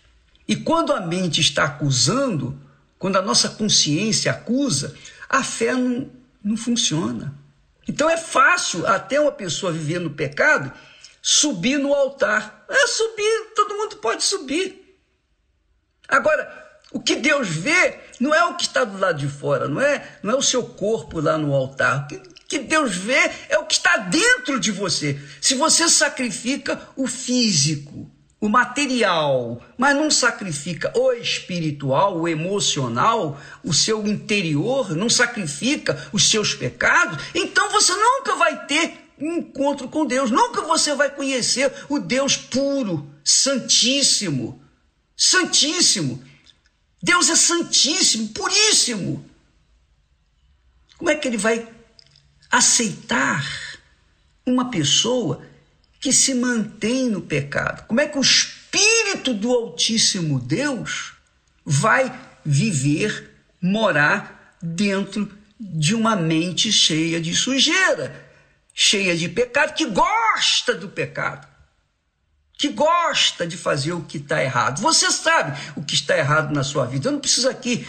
E 0.48 0.56
quando 0.56 0.94
a 0.94 1.02
mente 1.02 1.42
está 1.42 1.66
acusando, 1.66 2.60
quando 2.98 3.18
a 3.18 3.22
nossa 3.22 3.50
consciência 3.50 4.32
acusa, 4.32 4.96
a 5.28 5.44
fé 5.44 5.74
não, 5.74 6.10
não 6.44 6.58
funciona. 6.58 7.34
Então 7.88 8.10
é 8.10 8.18
fácil 8.18 8.86
até 8.86 9.20
uma 9.20 9.32
pessoa 9.32 9.72
viver 9.72 10.00
no 10.00 10.10
pecado 10.10 10.72
subir 11.22 11.78
no 11.78 11.94
altar. 11.94 12.66
É 12.70 12.88
subir, 12.88 13.54
todo 13.56 13.76
mundo 13.76 13.98
pode 13.98 14.24
subir. 14.24 14.98
Agora, 16.08 16.70
o 16.92 17.00
que 17.00 17.16
Deus 17.16 17.48
vê 17.48 18.00
não 18.20 18.34
é 18.34 18.44
o 18.46 18.56
que 18.56 18.64
está 18.64 18.84
do 18.84 18.98
lado 18.98 19.18
de 19.20 19.28
fora, 19.28 19.68
não 19.68 19.80
é, 19.80 20.20
não 20.24 20.34
é 20.34 20.38
o 20.38 20.42
seu 20.42 20.64
corpo 20.64 21.20
lá 21.20 21.38
no 21.38 21.54
altar. 21.54 22.04
O 22.04 22.08
que, 22.08 22.20
que 22.48 22.60
Deus 22.60 22.96
vê 22.96 23.32
é 23.48 23.58
o 23.58 23.66
que 23.66 23.76
está 23.76 23.98
dentro 23.98 24.60
de 24.60 24.72
você. 24.72 25.20
Se 25.40 25.54
você 25.54 25.88
sacrifica 25.88 26.82
o 26.96 27.06
físico, 27.06 28.10
o 28.42 28.48
material, 28.48 29.62
mas 29.78 29.96
não 29.96 30.10
sacrifica 30.10 30.92
o 30.98 31.12
espiritual, 31.12 32.18
o 32.18 32.28
emocional, 32.28 33.40
o 33.64 33.74
seu 33.74 34.08
interior, 34.08 34.96
não 34.96 35.10
sacrifica 35.10 36.10
os 36.14 36.30
seus 36.30 36.54
pecados, 36.54 37.22
então 37.36 37.70
você 37.70 37.94
nunca 37.94 38.36
vai 38.36 38.66
ter 38.66 39.09
encontro 39.20 39.88
com 39.88 40.06
Deus, 40.06 40.32
nunca 40.32 40.62
você 40.62 40.96
vai 40.96 41.10
conhecer 41.10 41.72
o 41.90 42.00
Deus 42.00 42.38
puro, 42.38 43.10
santíssimo, 43.24 44.62
santíssimo. 45.16 46.24
Deus 47.02 47.30
é 47.30 47.36
santíssimo, 47.36 48.30
puríssimo. 48.30 49.26
Como 50.98 51.10
é 51.10 51.16
que 51.16 51.28
ele 51.28 51.38
vai 51.38 51.68
aceitar 52.52 53.46
uma 54.46 54.70
pessoa 54.70 55.46
que 56.00 56.12
se 56.12 56.34
mantém 56.34 57.10
no 57.10 57.22
pecado? 57.22 57.86
Como 57.88 58.02
é 58.02 58.08
que 58.08 58.18
o 58.18 58.22
Espírito 58.22 59.34
do 59.34 59.52
Altíssimo 59.52 60.40
Deus 60.40 61.14
vai 61.66 62.14
viver, 62.46 63.30
morar 63.62 64.58
dentro 64.62 65.32
de 65.60 65.94
uma 65.94 66.16
mente 66.16 66.72
cheia 66.72 67.20
de 67.20 67.36
sujeira, 67.36 68.29
cheia 68.82 69.14
de 69.14 69.28
pecado, 69.28 69.74
que 69.74 69.86
gosta 69.86 70.74
do 70.74 70.88
pecado? 70.88 71.46
que 72.58 72.68
gosta 72.68 73.48
de 73.48 73.56
fazer 73.56 73.94
o 73.94 74.02
que 74.02 74.18
está 74.18 74.44
errado. 74.44 74.82
Você 74.82 75.10
sabe 75.12 75.58
o 75.78 75.82
que 75.82 75.96
está 75.96 76.18
errado 76.18 76.54
na 76.54 76.62
sua 76.62 76.86
vida. 76.86 77.08
Eu 77.08 77.14
não 77.14 77.20
preciso 77.22 77.48
aqui 77.48 77.88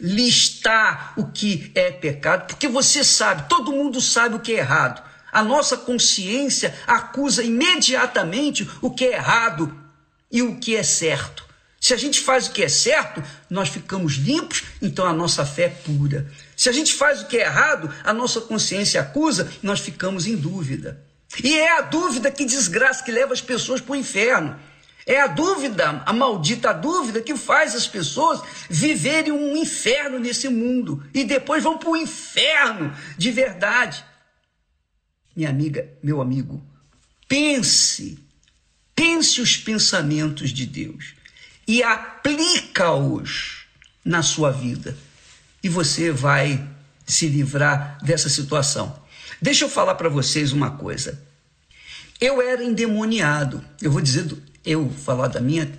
listar 0.00 1.12
o 1.16 1.28
que 1.28 1.70
é 1.72 1.92
pecado, 1.92 2.48
porque 2.48 2.66
você 2.66 3.04
sabe, 3.04 3.48
todo 3.48 3.70
mundo 3.70 4.00
sabe 4.00 4.34
o 4.34 4.40
que 4.40 4.54
é 4.54 4.58
errado. 4.58 5.00
A 5.30 5.44
nossa 5.44 5.76
consciência 5.76 6.76
acusa 6.84 7.44
imediatamente 7.44 8.68
o 8.82 8.90
que 8.90 9.04
é 9.04 9.14
errado 9.14 9.72
e 10.32 10.42
o 10.42 10.56
que 10.56 10.74
é 10.74 10.82
certo. 10.82 11.44
Se 11.80 11.94
a 11.94 11.96
gente 11.96 12.20
faz 12.20 12.48
o 12.48 12.50
que 12.50 12.64
é 12.64 12.68
certo, 12.68 13.22
nós 13.48 13.68
ficamos 13.68 14.14
limpos, 14.14 14.64
então 14.82 15.06
a 15.06 15.12
nossa 15.12 15.46
fé 15.46 15.66
é 15.66 15.68
pura. 15.68 16.28
Se 16.58 16.68
a 16.68 16.72
gente 16.72 16.92
faz 16.92 17.22
o 17.22 17.26
que 17.26 17.38
é 17.38 17.42
errado, 17.42 17.94
a 18.02 18.12
nossa 18.12 18.40
consciência 18.40 19.00
acusa, 19.00 19.50
nós 19.62 19.78
ficamos 19.78 20.26
em 20.26 20.34
dúvida. 20.36 21.00
E 21.42 21.56
é 21.56 21.78
a 21.78 21.82
dúvida 21.82 22.30
que 22.30 22.44
desgraça, 22.44 23.04
que 23.04 23.12
leva 23.12 23.32
as 23.32 23.40
pessoas 23.40 23.80
para 23.80 23.92
o 23.92 23.96
inferno. 23.96 24.58
É 25.06 25.20
a 25.20 25.28
dúvida, 25.28 26.02
a 26.04 26.12
maldita 26.12 26.72
dúvida, 26.74 27.22
que 27.22 27.36
faz 27.36 27.76
as 27.76 27.86
pessoas 27.86 28.42
viverem 28.68 29.32
um 29.32 29.56
inferno 29.56 30.18
nesse 30.18 30.48
mundo 30.48 31.02
e 31.14 31.22
depois 31.22 31.62
vão 31.62 31.78
para 31.78 31.90
o 31.90 31.96
inferno 31.96 32.92
de 33.16 33.30
verdade. 33.30 34.04
Minha 35.36 35.50
amiga, 35.50 35.88
meu 36.02 36.20
amigo, 36.20 36.60
pense 37.28 38.18
pense 38.98 39.40
os 39.40 39.56
pensamentos 39.56 40.50
de 40.50 40.66
Deus 40.66 41.14
e 41.68 41.84
aplica-os 41.84 43.64
na 44.04 44.24
sua 44.24 44.50
vida. 44.50 44.98
E 45.62 45.68
você 45.68 46.10
vai 46.10 46.66
se 47.06 47.26
livrar 47.26 47.98
dessa 48.02 48.28
situação. 48.28 49.00
Deixa 49.40 49.64
eu 49.64 49.68
falar 49.68 49.94
para 49.94 50.08
vocês 50.08 50.52
uma 50.52 50.72
coisa. 50.72 51.22
Eu 52.20 52.42
era 52.42 52.62
endemoniado. 52.62 53.64
Eu 53.80 53.90
vou 53.90 54.00
dizer, 54.00 54.26
eu 54.64 54.90
falar 54.90 55.28
da 55.28 55.40
minha, 55.40 55.70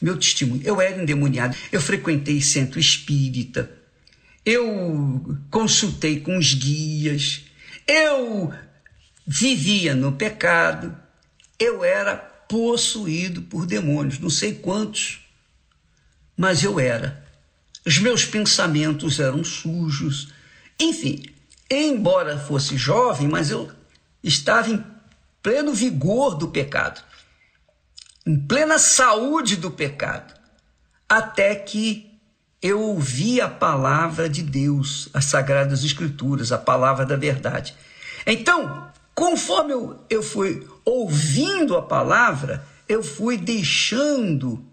meu 0.00 0.16
testemunho. 0.16 0.62
Eu 0.64 0.80
era 0.80 1.00
endemoniado. 1.00 1.56
Eu 1.70 1.80
frequentei 1.80 2.40
centro 2.40 2.78
espírita. 2.78 3.70
Eu 4.44 5.38
consultei 5.50 6.20
com 6.20 6.36
os 6.36 6.52
guias. 6.52 7.42
Eu 7.86 8.52
vivia 9.26 9.94
no 9.94 10.12
pecado. 10.12 10.94
Eu 11.58 11.82
era 11.84 12.16
possuído 12.16 13.42
por 13.42 13.64
demônios. 13.64 14.18
Não 14.18 14.30
sei 14.30 14.54
quantos, 14.54 15.20
mas 16.36 16.62
eu 16.62 16.78
era. 16.78 17.23
Os 17.86 17.98
meus 17.98 18.24
pensamentos 18.24 19.20
eram 19.20 19.44
sujos. 19.44 20.32
Enfim, 20.80 21.22
embora 21.70 22.38
fosse 22.38 22.76
jovem, 22.76 23.28
mas 23.28 23.50
eu 23.50 23.70
estava 24.22 24.70
em 24.70 24.84
pleno 25.42 25.74
vigor 25.74 26.34
do 26.34 26.48
pecado, 26.48 27.02
em 28.26 28.38
plena 28.38 28.78
saúde 28.78 29.56
do 29.56 29.70
pecado, 29.70 30.32
até 31.06 31.54
que 31.54 32.10
eu 32.62 32.80
ouvi 32.80 33.42
a 33.42 33.48
palavra 33.48 34.26
de 34.26 34.42
Deus, 34.42 35.10
as 35.12 35.26
Sagradas 35.26 35.84
Escrituras, 35.84 36.50
a 36.50 36.56
palavra 36.56 37.04
da 37.04 37.14
verdade. 37.14 37.76
Então, 38.26 38.90
conforme 39.14 39.74
eu, 39.74 40.02
eu 40.08 40.22
fui 40.22 40.66
ouvindo 40.82 41.76
a 41.76 41.82
palavra, 41.82 42.66
eu 42.88 43.02
fui 43.02 43.36
deixando 43.36 44.64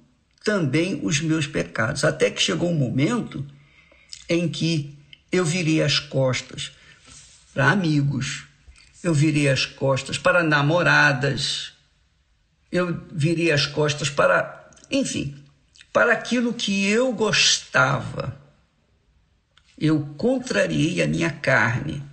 também 0.43 0.99
os 1.03 1.21
meus 1.21 1.47
pecados, 1.47 2.03
até 2.03 2.29
que 2.29 2.41
chegou 2.41 2.71
um 2.71 2.75
momento 2.75 3.45
em 4.27 4.49
que 4.49 4.97
eu 5.31 5.45
virei 5.45 5.81
as 5.81 5.99
costas 5.99 6.71
para 7.53 7.71
amigos, 7.71 8.45
eu 9.03 9.13
virei 9.13 9.49
as 9.49 9.65
costas 9.65 10.17
para 10.17 10.43
namoradas, 10.43 11.73
eu 12.71 13.05
virei 13.11 13.51
as 13.51 13.65
costas 13.65 14.09
para, 14.09 14.69
enfim, 14.89 15.35
para 15.91 16.13
aquilo 16.13 16.53
que 16.53 16.85
eu 16.87 17.11
gostava. 17.13 18.39
Eu 19.77 20.13
contrariei 20.17 21.01
a 21.01 21.07
minha 21.07 21.29
carne, 21.29 22.03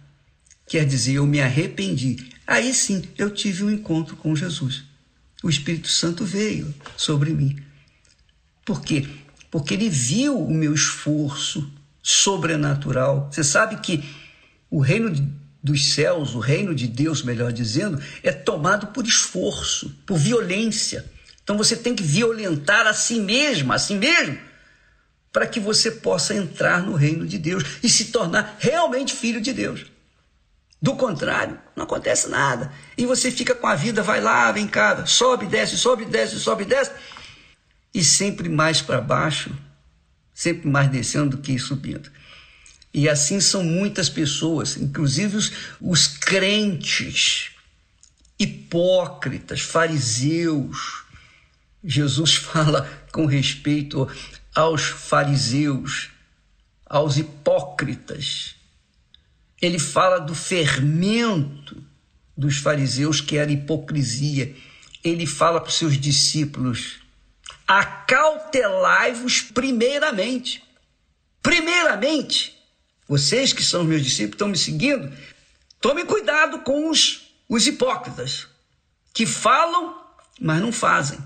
quer 0.66 0.84
dizer, 0.84 1.14
eu 1.14 1.26
me 1.26 1.40
arrependi. 1.40 2.30
Aí 2.46 2.72
sim 2.72 3.06
eu 3.16 3.30
tive 3.30 3.64
um 3.64 3.70
encontro 3.70 4.16
com 4.16 4.34
Jesus. 4.34 4.84
O 5.42 5.50
Espírito 5.50 5.88
Santo 5.88 6.24
veio 6.24 6.74
sobre 6.96 7.30
mim. 7.30 7.67
Por 8.68 8.82
quê? 8.82 9.08
Porque 9.50 9.72
ele 9.72 9.88
viu 9.88 10.38
o 10.38 10.52
meu 10.52 10.74
esforço 10.74 11.72
sobrenatural. 12.02 13.30
Você 13.32 13.42
sabe 13.42 13.76
que 13.76 14.04
o 14.70 14.78
reino 14.78 15.10
dos 15.62 15.94
céus, 15.94 16.34
o 16.34 16.38
reino 16.38 16.74
de 16.74 16.86
Deus, 16.86 17.22
melhor 17.22 17.50
dizendo, 17.50 17.98
é 18.22 18.30
tomado 18.30 18.88
por 18.88 19.06
esforço, 19.06 19.96
por 20.04 20.18
violência. 20.18 21.10
Então 21.42 21.56
você 21.56 21.76
tem 21.76 21.94
que 21.94 22.02
violentar 22.02 22.86
a 22.86 22.92
si 22.92 23.18
mesmo, 23.18 23.72
a 23.72 23.78
si 23.78 23.94
mesmo, 23.94 24.36
para 25.32 25.46
que 25.46 25.58
você 25.58 25.90
possa 25.90 26.34
entrar 26.34 26.82
no 26.82 26.92
reino 26.92 27.26
de 27.26 27.38
Deus 27.38 27.64
e 27.82 27.88
se 27.88 28.12
tornar 28.12 28.58
realmente 28.58 29.16
filho 29.16 29.40
de 29.40 29.54
Deus. 29.54 29.86
Do 30.80 30.94
contrário, 30.94 31.58
não 31.74 31.84
acontece 31.84 32.28
nada. 32.28 32.70
E 32.98 33.06
você 33.06 33.30
fica 33.30 33.54
com 33.54 33.66
a 33.66 33.74
vida, 33.74 34.02
vai 34.02 34.20
lá, 34.20 34.52
vem 34.52 34.68
cá, 34.68 35.06
sobe, 35.06 35.46
desce, 35.46 35.78
sobe, 35.78 36.04
desce, 36.04 36.38
sobe, 36.38 36.66
desce, 36.66 36.92
e 37.98 38.04
sempre 38.04 38.48
mais 38.48 38.80
para 38.80 39.00
baixo, 39.00 39.52
sempre 40.32 40.68
mais 40.68 40.88
descendo 40.88 41.36
do 41.36 41.42
que 41.42 41.58
subindo. 41.58 42.08
E 42.94 43.08
assim 43.08 43.40
são 43.40 43.64
muitas 43.64 44.08
pessoas, 44.08 44.76
inclusive 44.76 45.36
os, 45.36 45.52
os 45.80 46.06
crentes, 46.06 47.50
hipócritas, 48.38 49.62
fariseus. 49.62 51.02
Jesus 51.82 52.36
fala 52.54 52.88
com 53.10 53.26
respeito 53.26 54.08
aos 54.54 54.84
fariseus, 54.84 56.10
aos 56.86 57.16
hipócritas. 57.16 58.54
Ele 59.60 59.80
fala 59.80 60.20
do 60.20 60.36
fermento 60.36 61.82
dos 62.36 62.58
fariseus, 62.58 63.20
que 63.20 63.36
era 63.36 63.50
hipocrisia. 63.50 64.54
Ele 65.02 65.26
fala 65.26 65.60
para 65.60 65.70
os 65.70 65.74
seus 65.74 65.98
discípulos: 65.98 66.97
acautelai-vos 67.68 69.42
primeiramente. 69.42 70.64
Primeiramente, 71.42 72.58
vocês 73.06 73.52
que 73.52 73.62
são 73.62 73.84
meus 73.84 74.02
discípulos, 74.02 74.34
estão 74.34 74.48
me 74.48 74.56
seguindo, 74.56 75.12
tome 75.78 76.06
cuidado 76.06 76.60
com 76.60 76.88
os, 76.88 77.30
os 77.46 77.66
hipócritas, 77.66 78.46
que 79.12 79.26
falam, 79.26 80.02
mas 80.40 80.62
não 80.62 80.72
fazem. 80.72 81.18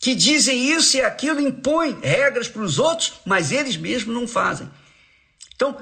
Que 0.00 0.14
dizem 0.14 0.70
isso 0.72 0.96
e 0.96 1.00
aquilo, 1.00 1.40
impõem 1.40 1.98
regras 2.00 2.46
para 2.46 2.62
os 2.62 2.78
outros, 2.78 3.14
mas 3.24 3.50
eles 3.50 3.76
mesmos 3.76 4.14
não 4.14 4.28
fazem. 4.28 4.70
Então, 5.54 5.76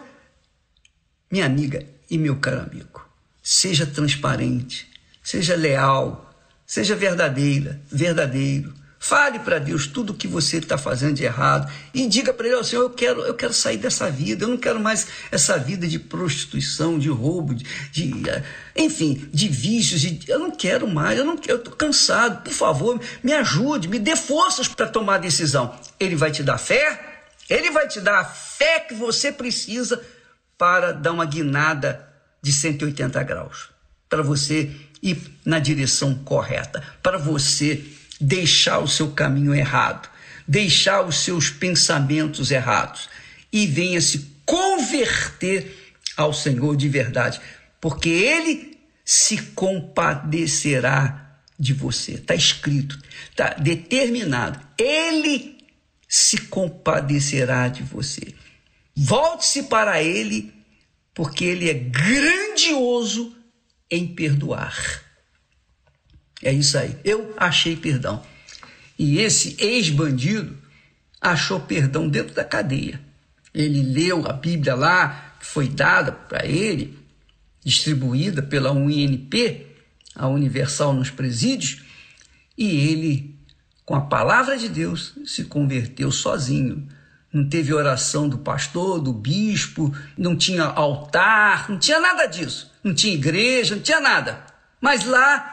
minha 1.30 1.44
amiga 1.44 1.86
e 2.08 2.16
meu 2.16 2.36
caro 2.36 2.60
amigo, 2.60 3.06
seja 3.42 3.86
transparente, 3.86 4.88
seja 5.22 5.56
leal, 5.56 6.32
seja 6.66 6.94
verdadeira, 6.94 7.82
verdadeiro. 7.90 8.81
Fale 9.04 9.40
para 9.40 9.58
Deus 9.58 9.88
tudo 9.88 10.12
o 10.12 10.14
que 10.14 10.28
você 10.28 10.58
está 10.58 10.78
fazendo 10.78 11.14
de 11.14 11.24
errado 11.24 11.68
e 11.92 12.06
diga 12.06 12.32
para 12.32 12.46
Ele, 12.46 12.54
oh, 12.54 12.62
Senhor, 12.62 12.82
eu 12.82 12.90
quero, 12.90 13.20
eu 13.22 13.34
quero 13.34 13.52
sair 13.52 13.76
dessa 13.76 14.08
vida, 14.08 14.44
eu 14.44 14.48
não 14.48 14.56
quero 14.56 14.78
mais 14.78 15.08
essa 15.32 15.58
vida 15.58 15.88
de 15.88 15.98
prostituição, 15.98 17.00
de 17.00 17.08
roubo, 17.08 17.52
de, 17.52 17.64
de 17.90 18.22
enfim, 18.76 19.28
de 19.32 19.48
vícios, 19.48 20.00
de, 20.00 20.30
eu 20.30 20.38
não 20.38 20.52
quero 20.52 20.86
mais, 20.86 21.18
eu 21.18 21.24
não 21.24 21.36
eu 21.48 21.56
estou 21.56 21.74
cansado, 21.74 22.44
por 22.44 22.52
favor, 22.52 23.00
me 23.24 23.32
ajude, 23.32 23.88
me 23.88 23.98
dê 23.98 24.14
forças 24.14 24.68
para 24.68 24.86
tomar 24.86 25.16
a 25.16 25.18
decisão. 25.18 25.76
Ele 25.98 26.14
vai 26.14 26.30
te 26.30 26.44
dar 26.44 26.56
fé, 26.56 27.24
Ele 27.50 27.72
vai 27.72 27.88
te 27.88 28.00
dar 28.00 28.20
a 28.20 28.24
fé 28.24 28.78
que 28.78 28.94
você 28.94 29.32
precisa 29.32 30.00
para 30.56 30.92
dar 30.92 31.10
uma 31.10 31.24
guinada 31.24 32.08
de 32.40 32.52
180 32.52 33.20
graus, 33.24 33.70
para 34.08 34.22
você 34.22 34.70
ir 35.02 35.18
na 35.44 35.58
direção 35.58 36.14
correta, 36.14 36.84
para 37.02 37.18
você 37.18 37.84
deixar 38.22 38.78
o 38.78 38.88
seu 38.88 39.10
caminho 39.10 39.54
errado, 39.54 40.08
deixar 40.46 41.02
os 41.02 41.16
seus 41.16 41.50
pensamentos 41.50 42.50
errados 42.50 43.08
e 43.52 43.66
venha 43.66 44.00
se 44.00 44.30
converter 44.46 45.94
ao 46.16 46.32
Senhor 46.32 46.76
de 46.76 46.88
verdade, 46.88 47.40
porque 47.80 48.08
Ele 48.08 48.78
se 49.04 49.38
compadecerá 49.38 51.38
de 51.58 51.72
você. 51.72 52.12
Está 52.12 52.34
escrito, 52.34 52.98
está 53.30 53.54
determinado. 53.54 54.60
Ele 54.78 55.58
se 56.08 56.38
compadecerá 56.38 57.68
de 57.68 57.82
você. 57.82 58.34
Volte-se 58.94 59.64
para 59.64 60.02
Ele, 60.02 60.52
porque 61.14 61.44
Ele 61.44 61.68
é 61.68 61.74
grandioso 61.74 63.34
em 63.90 64.06
perdoar. 64.06 65.11
É 66.42 66.52
isso 66.52 66.76
aí. 66.76 66.96
Eu 67.04 67.34
achei 67.36 67.76
perdão. 67.76 68.22
E 68.98 69.18
esse 69.18 69.56
ex-bandido 69.58 70.58
achou 71.20 71.60
perdão 71.60 72.08
dentro 72.08 72.34
da 72.34 72.44
cadeia. 72.44 73.00
Ele 73.54 73.82
leu 73.82 74.26
a 74.26 74.32
Bíblia 74.32 74.74
lá, 74.74 75.34
que 75.38 75.46
foi 75.46 75.68
dada 75.68 76.10
para 76.10 76.44
ele, 76.46 76.98
distribuída 77.64 78.42
pela 78.42 78.72
UNP, 78.72 79.66
a 80.14 80.26
Universal 80.26 80.92
nos 80.92 81.10
Presídios, 81.10 81.82
e 82.56 82.88
ele, 82.90 83.38
com 83.84 83.94
a 83.94 84.00
palavra 84.02 84.58
de 84.58 84.68
Deus, 84.68 85.14
se 85.24 85.44
converteu 85.44 86.10
sozinho. 86.10 86.88
Não 87.32 87.48
teve 87.48 87.72
oração 87.72 88.28
do 88.28 88.38
pastor, 88.38 89.00
do 89.00 89.12
bispo, 89.12 89.94
não 90.18 90.36
tinha 90.36 90.64
altar, 90.64 91.70
não 91.70 91.78
tinha 91.78 91.98
nada 91.98 92.26
disso. 92.26 92.70
Não 92.84 92.92
tinha 92.94 93.14
igreja, 93.14 93.74
não 93.74 93.82
tinha 93.82 94.00
nada. 94.00 94.44
Mas 94.80 95.04
lá 95.04 95.51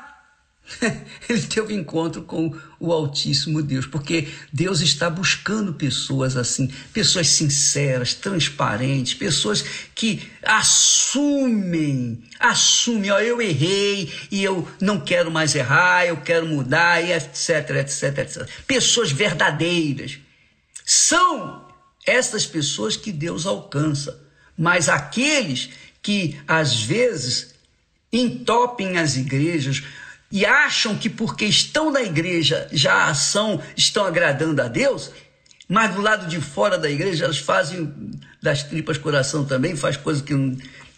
ele 1.28 1.42
teve 1.42 1.74
encontro 1.74 2.22
com 2.22 2.56
o 2.80 2.94
Altíssimo 2.94 3.62
Deus, 3.62 3.86
porque 3.86 4.30
Deus 4.54 4.82
está 4.82 5.10
buscando 5.10 5.74
pessoas 5.74 6.38
assim, 6.38 6.72
pessoas 6.94 7.28
sinceras, 7.30 8.14
transparentes, 8.14 9.14
pessoas 9.14 9.64
que 9.94 10.30
assumem, 10.44 12.24
assumem, 12.40 13.12
ó, 13.12 13.20
eu 13.20 13.42
errei 13.42 14.12
e 14.32 14.44
eu 14.44 14.68
não 14.80 15.00
quero 15.00 15.32
mais 15.32 15.56
errar, 15.56 16.06
eu 16.06 16.18
quero 16.18 16.48
mudar, 16.48 17.04
e 17.04 17.12
etc, 17.12 17.70
etc, 17.78 18.18
etc. 18.20 18.50
Pessoas 18.66 19.12
verdadeiras. 19.12 20.20
São 20.86 21.68
essas 22.06 22.46
pessoas 22.46 22.96
que 22.96 23.12
Deus 23.12 23.46
alcança, 23.46 24.20
mas 24.58 24.90
aqueles 24.90 25.70
que 26.02 26.40
às 26.48 26.82
vezes 26.82 27.60
entopem 28.12 28.98
as 28.98 29.16
igrejas, 29.16 29.84
e 30.32 30.46
acham 30.46 30.96
que 30.96 31.10
porque 31.10 31.46
estão 31.46 31.92
na 31.92 32.02
igreja 32.02 32.68
já 32.72 33.14
são, 33.14 33.62
estão 33.76 34.06
agradando 34.06 34.62
a 34.62 34.68
Deus, 34.68 35.12
mas 35.68 35.94
do 35.94 36.02
lado 36.02 36.28
de 36.28 36.40
fora 36.40 36.78
da 36.78 36.90
igreja 36.90 37.26
elas 37.26 37.38
fazem 37.38 38.12
das 38.42 38.64
tripas 38.64 38.98
coração 38.98 39.46
também, 39.46 39.76
faz 39.76 39.98
coisas 39.98 40.22
que, 40.22 40.34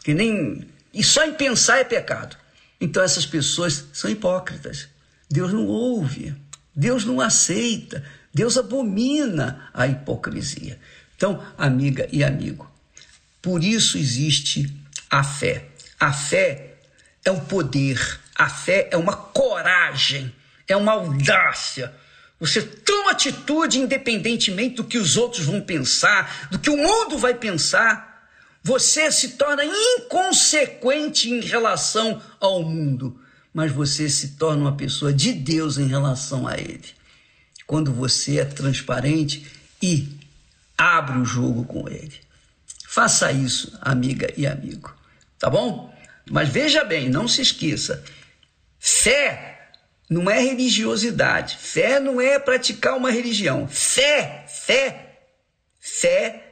que 0.04 0.14
nem. 0.14 0.68
E 0.94 1.04
só 1.04 1.26
em 1.26 1.34
pensar 1.34 1.80
é 1.80 1.84
pecado. 1.84 2.38
Então 2.80 3.04
essas 3.04 3.26
pessoas 3.26 3.86
são 3.94 4.10
hipócritas. 4.10 4.88
Deus 5.30 5.54
não 5.54 5.66
ouve, 5.66 6.36
Deus 6.76 7.06
não 7.06 7.22
aceita, 7.22 8.04
Deus 8.34 8.58
abomina 8.58 9.70
a 9.74 9.88
hipocrisia. 9.88 10.80
Então, 11.16 11.44
amiga 11.58 12.08
e 12.12 12.24
amigo, 12.24 12.70
por 13.42 13.64
isso 13.64 13.98
existe 13.98 14.74
a 15.10 15.24
fé. 15.24 15.68
A 16.00 16.12
fé 16.12 16.76
é 17.24 17.32
o 17.32 17.42
poder, 17.42 18.20
a 18.42 18.50
fé 18.50 18.90
é 18.90 18.98
uma 18.98 19.16
coragem, 19.16 20.34
é 20.68 20.76
uma 20.76 20.94
audácia. 20.94 21.94
Você 22.40 22.60
toma 22.60 23.12
atitude 23.12 23.78
independentemente 23.78 24.78
do 24.78 24.84
que 24.84 24.98
os 24.98 25.16
outros 25.16 25.46
vão 25.46 25.62
pensar, 25.62 26.48
do 26.50 26.58
que 26.58 26.72
o 26.72 26.76
mundo 26.76 27.20
vai 27.20 27.36
pensar. 27.36 28.26
Você 28.64 29.12
se 29.12 29.34
torna 29.34 29.64
inconsequente 29.64 31.30
em 31.30 31.40
relação 31.40 32.20
ao 32.40 32.64
mundo, 32.64 33.22
mas 33.54 33.72
você 33.72 34.10
se 34.10 34.30
torna 34.30 34.62
uma 34.62 34.76
pessoa 34.76 35.14
de 35.14 35.34
Deus 35.34 35.78
em 35.78 35.86
relação 35.86 36.48
a 36.48 36.58
ele. 36.58 36.90
Quando 37.68 37.94
você 37.94 38.40
é 38.40 38.46
transparente 38.46 39.46
e 39.80 40.18
abre 40.76 41.20
o 41.20 41.26
jogo 41.26 41.64
com 41.64 41.88
ele. 41.88 42.16
Faça 42.88 43.32
isso, 43.32 43.78
amiga 43.82 44.34
e 44.36 44.48
amigo, 44.48 44.92
tá 45.38 45.48
bom? 45.48 45.94
Mas 46.28 46.50
veja 46.50 46.84
bem, 46.84 47.08
não 47.08 47.28
se 47.28 47.42
esqueça: 47.44 48.04
fé 48.84 49.70
não 50.10 50.30
é 50.30 50.40
religiosidade, 50.40 51.56
fé 51.58 52.00
não 52.00 52.20
é 52.20 52.40
praticar 52.40 52.98
uma 52.98 53.12
religião. 53.12 53.68
Fé, 53.68 54.44
fé, 54.48 55.20
fé 55.80 56.48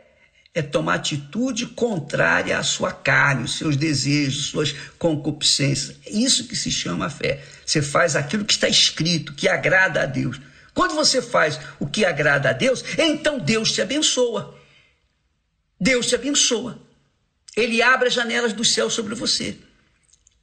é 0.53 0.61
tomar 0.61 0.95
atitude 0.95 1.65
contrária 1.65 2.57
à 2.57 2.63
sua 2.63 2.91
carne, 2.91 3.43
os 3.43 3.57
seus 3.57 3.75
desejos, 3.75 4.45
suas 4.45 4.71
concupiscências. 4.97 5.97
É 6.05 6.11
isso 6.11 6.47
que 6.47 6.55
se 6.55 6.71
chama 6.71 7.09
fé. 7.09 7.43
Você 7.65 7.81
faz 7.81 8.15
aquilo 8.15 8.45
que 8.45 8.53
está 8.53 8.69
escrito, 8.69 9.33
que 9.33 9.47
agrada 9.47 10.03
a 10.03 10.05
Deus. 10.05 10.39
Quando 10.73 10.93
você 10.93 11.21
faz 11.21 11.59
o 11.79 11.87
que 11.87 12.05
agrada 12.05 12.51
a 12.51 12.53
Deus, 12.53 12.83
então 12.97 13.39
Deus 13.39 13.71
te 13.71 13.81
abençoa. 13.81 14.57
Deus 15.81 16.05
te 16.07 16.15
abençoa. 16.15 16.79
Ele 17.55 17.81
abre 17.81 18.07
as 18.07 18.13
janelas 18.13 18.53
do 18.53 18.63
céu 18.63 18.89
sobre 18.89 19.15
você. 19.15 19.57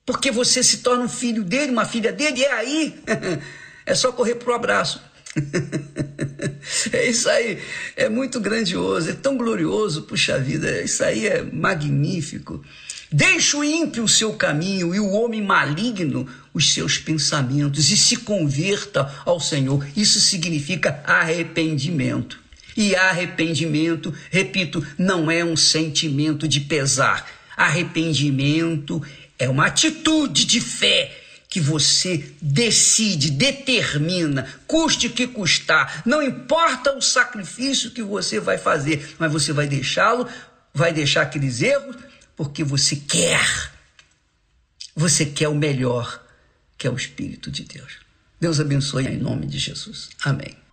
Porque 0.07 0.31
você 0.31 0.63
se 0.63 0.79
torna 0.79 1.05
um 1.05 1.09
filho 1.09 1.43
dele, 1.43 1.73
uma 1.73 1.85
filha 1.85 2.13
dele, 2.13 2.41
e 2.41 2.45
é 2.45 2.53
aí. 2.53 2.95
É 3.89 3.95
só 3.95 4.11
correr 4.11 4.35
pro 4.35 4.53
abraço. 4.53 5.01
É 6.93 7.09
isso 7.09 7.29
aí. 7.29 7.61
É 7.95 8.09
muito 8.09 8.41
grandioso, 8.41 9.11
é 9.11 9.13
tão 9.13 9.37
glorioso, 9.37 10.03
puxa 10.03 10.37
vida. 10.37 10.83
Isso 10.83 11.05
aí 11.05 11.27
é 11.29 11.41
magnífico. 11.41 12.65
Deixe 13.13 13.57
o 13.57 13.63
ímpio 13.63 14.03
o 14.03 14.09
seu 14.09 14.33
caminho 14.33 14.93
e 14.93 14.99
o 14.99 15.13
homem 15.13 15.41
maligno 15.41 16.29
os 16.53 16.75
seus 16.75 16.99
pensamentos 16.99 17.91
e 17.91 17.97
se 17.97 18.17
converta 18.17 19.09
ao 19.25 19.39
Senhor. 19.39 19.87
Isso 19.97 20.19
significa 20.19 21.01
arrependimento. 21.07 22.41
E 22.77 22.97
arrependimento, 22.97 24.13
repito, 24.31 24.85
não 24.99 25.31
é 25.31 25.45
um 25.45 25.57
sentimento 25.57 26.49
de 26.49 26.61
pesar. 26.61 27.31
Arrependimento 27.57 29.01
é 29.39 29.49
uma 29.49 29.67
atitude 29.67 30.45
de 30.45 30.61
fé 30.61 31.23
que 31.49 31.61
você 31.61 32.35
decide, 32.43 33.31
determina, 33.31 34.47
custe 34.67 35.07
o 35.07 35.13
que 35.13 35.27
custar, 35.27 36.03
não 36.05 36.23
importa 36.23 36.97
o 36.97 37.01
sacrifício 37.01 37.93
que 37.93 38.03
você 38.03 38.41
vai 38.41 38.59
fazer, 38.59 39.15
mas 39.19 39.33
você 39.33 39.53
vai 39.53 39.67
deixá-lo, 39.67 40.29
vai 40.75 40.93
deixar 40.93 41.23
aqueles 41.23 41.63
erros, 41.63 41.97
porque 42.37 42.63
você 42.63 42.97
quer. 42.97 43.73
Você 44.95 45.27
quer 45.27 45.49
o 45.49 45.55
melhor, 45.55 46.23
que 46.77 46.87
é 46.87 46.91
o 46.91 46.97
Espírito 46.97 47.51
de 47.51 47.65
Deus. 47.65 48.01
Deus 48.41 48.61
abençoe 48.61 49.07
em 49.07 49.17
nome 49.17 49.47
de 49.47 49.59
Jesus. 49.59 50.11
Amém. 50.23 50.66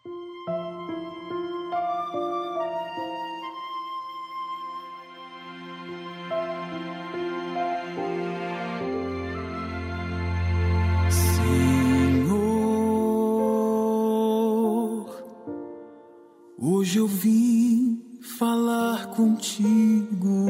Eu 17.03 17.07
vim 17.07 18.01
falar 18.21 19.07
contigo. 19.07 20.47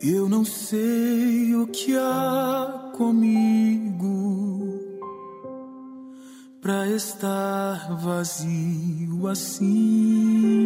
Eu 0.00 0.28
não 0.28 0.44
sei 0.44 1.52
o 1.56 1.66
que 1.66 1.96
há 1.96 2.92
comigo 2.96 4.78
pra 6.60 6.86
estar 6.90 7.92
vazio 7.96 9.26
assim. 9.26 10.65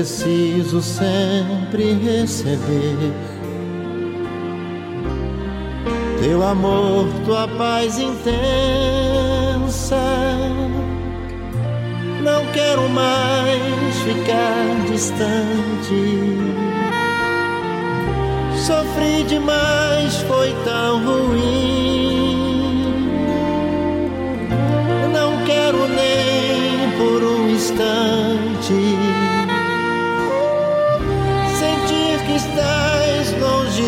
Preciso 0.00 0.80
sempre 0.80 1.92
receber 1.92 3.12
teu 6.22 6.42
amor, 6.42 7.06
tua 7.26 7.46
paz 7.46 7.98
intensa. 7.98 8.40
Não 12.22 12.46
quero 12.54 12.88
mais 12.88 13.94
ficar 13.98 14.64
distante. 14.90 16.38
Sofri 18.56 19.24
demais, 19.24 20.16
foi 20.22 20.54
tão 20.64 21.04
ruim. 21.04 22.40
Não 25.12 25.44
quero 25.44 25.86
nem 25.88 26.90
por 26.96 27.22
um 27.22 27.50
instante 27.50 28.19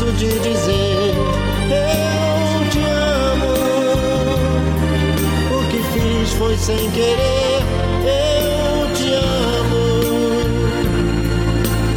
Canso 0.00 0.12
de 0.12 0.28
dizer. 0.40 1.14
Eu 1.70 2.70
te 2.70 2.80
amo, 2.80 3.52
o 5.52 5.58
que 5.70 5.80
fiz 5.92 6.32
foi 6.32 6.56
sem 6.56 6.90
querer. 6.90 7.62
Eu 8.02 8.94
te 8.94 9.12
amo, 9.12 9.84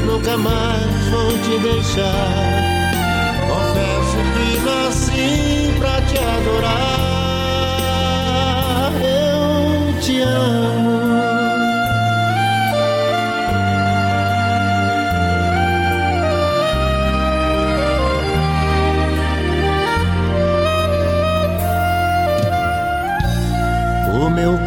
nunca 0.06 0.38
mais 0.38 1.08
vou 1.10 1.32
te 1.40 1.58
deixar. 1.60 2.52
Confesso 3.48 4.18
que 4.34 4.48
nasci 4.66 5.74
pra 5.80 6.02
te 6.02 6.18
adorar. 6.18 6.92
Eu 9.02 10.02
te 10.02 10.20
amo. 10.22 10.83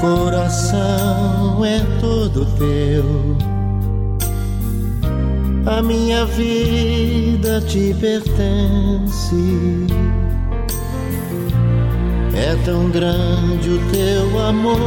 Coração 0.00 1.64
é 1.64 1.80
todo 2.00 2.46
teu. 2.56 3.36
A 5.66 5.82
minha 5.82 6.24
vida 6.26 7.60
te 7.62 7.94
pertence. 8.00 9.34
É 12.34 12.56
tão 12.64 12.90
grande 12.90 13.70
o 13.70 13.80
teu 13.90 14.38
amor, 14.38 14.78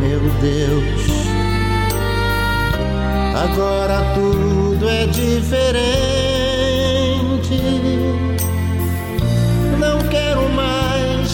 meu 0.00 0.20
Deus. 0.40 1.18
Agora 3.34 4.14
tudo 4.14 4.88
é 4.88 5.06
diferente. 5.06 5.88
Não 9.78 9.98
quero 10.08 10.48
mais 10.50 10.77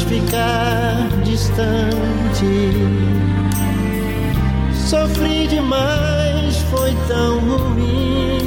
ficar 0.09 1.09
distante. 1.25 2.73
Sofri 4.75 5.47
demais, 5.47 6.57
foi 6.71 6.95
tão 7.09 7.39
ruim. 7.41 8.39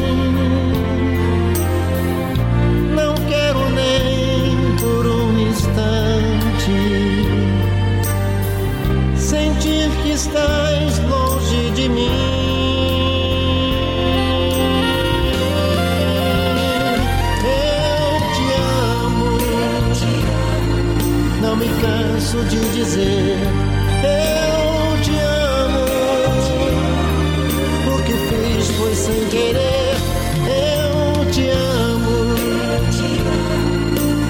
Não 2.96 3.16
quero 3.28 3.70
nem 3.72 4.76
por 4.78 5.06
um 5.08 5.50
instante 5.50 6.38
sentir 9.16 9.90
que 10.04 10.12
estás 10.12 11.00
longe 11.10 11.72
de 11.72 11.90
mim. 11.90 12.37
Canso 22.38 22.44
de 22.50 22.60
dizer. 22.72 23.38
Eu 24.04 25.02
te 25.02 25.18
amo, 25.18 25.86
o 27.96 28.04
que 28.04 28.14
fiz 28.14 28.68
foi 28.78 28.94
sem 28.96 29.26
querer. 29.26 29.96
Eu 30.46 31.26
te 31.32 31.50
amo, 31.50 32.36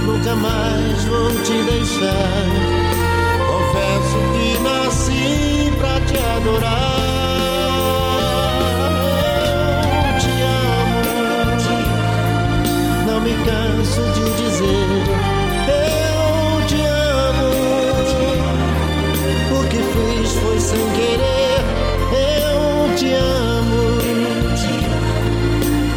nunca 0.05 0.35
mais 0.35 1.03
vou 1.05 1.31
te 1.43 1.63
deixar. 1.63 2.45
Confesso 3.47 4.17
que 4.33 4.59
nasci 4.63 5.71
pra 5.77 5.99
te 6.01 6.17
adorar. 6.17 6.76
Sem 20.67 20.89
querer. 20.91 21.63
Eu 22.11 22.95
te 22.97 23.13
amo, 23.13 23.83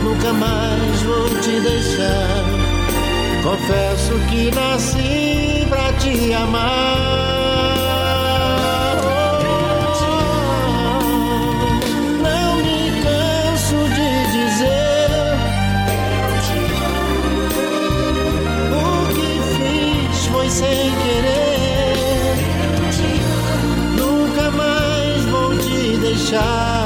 nunca 0.04 0.32
mais 0.32 1.02
vou 1.02 1.28
te 1.40 1.60
deixar. 1.60 2.44
Confesso 3.42 4.12
que 4.28 4.50
nasci 4.54 5.66
pra 5.68 5.92
te 5.94 6.32
amar. 6.34 7.09
Deixar. 26.30 26.79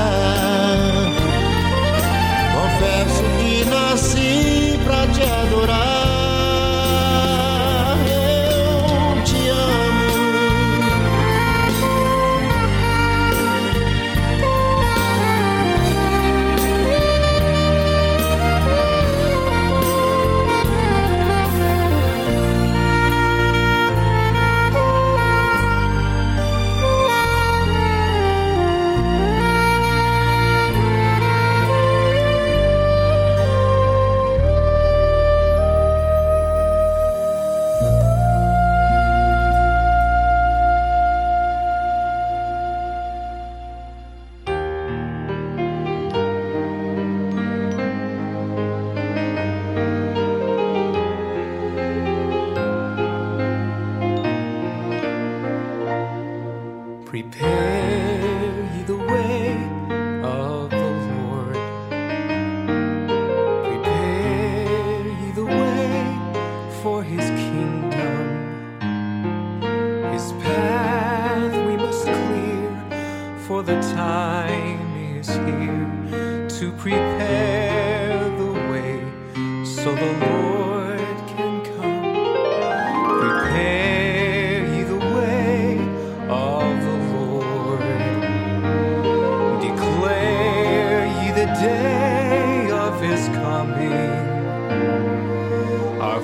Our 96.14 96.22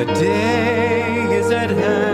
The 0.00 0.06
day 0.14 1.36
is 1.36 1.50
at 1.50 1.68
hand. 1.68 2.09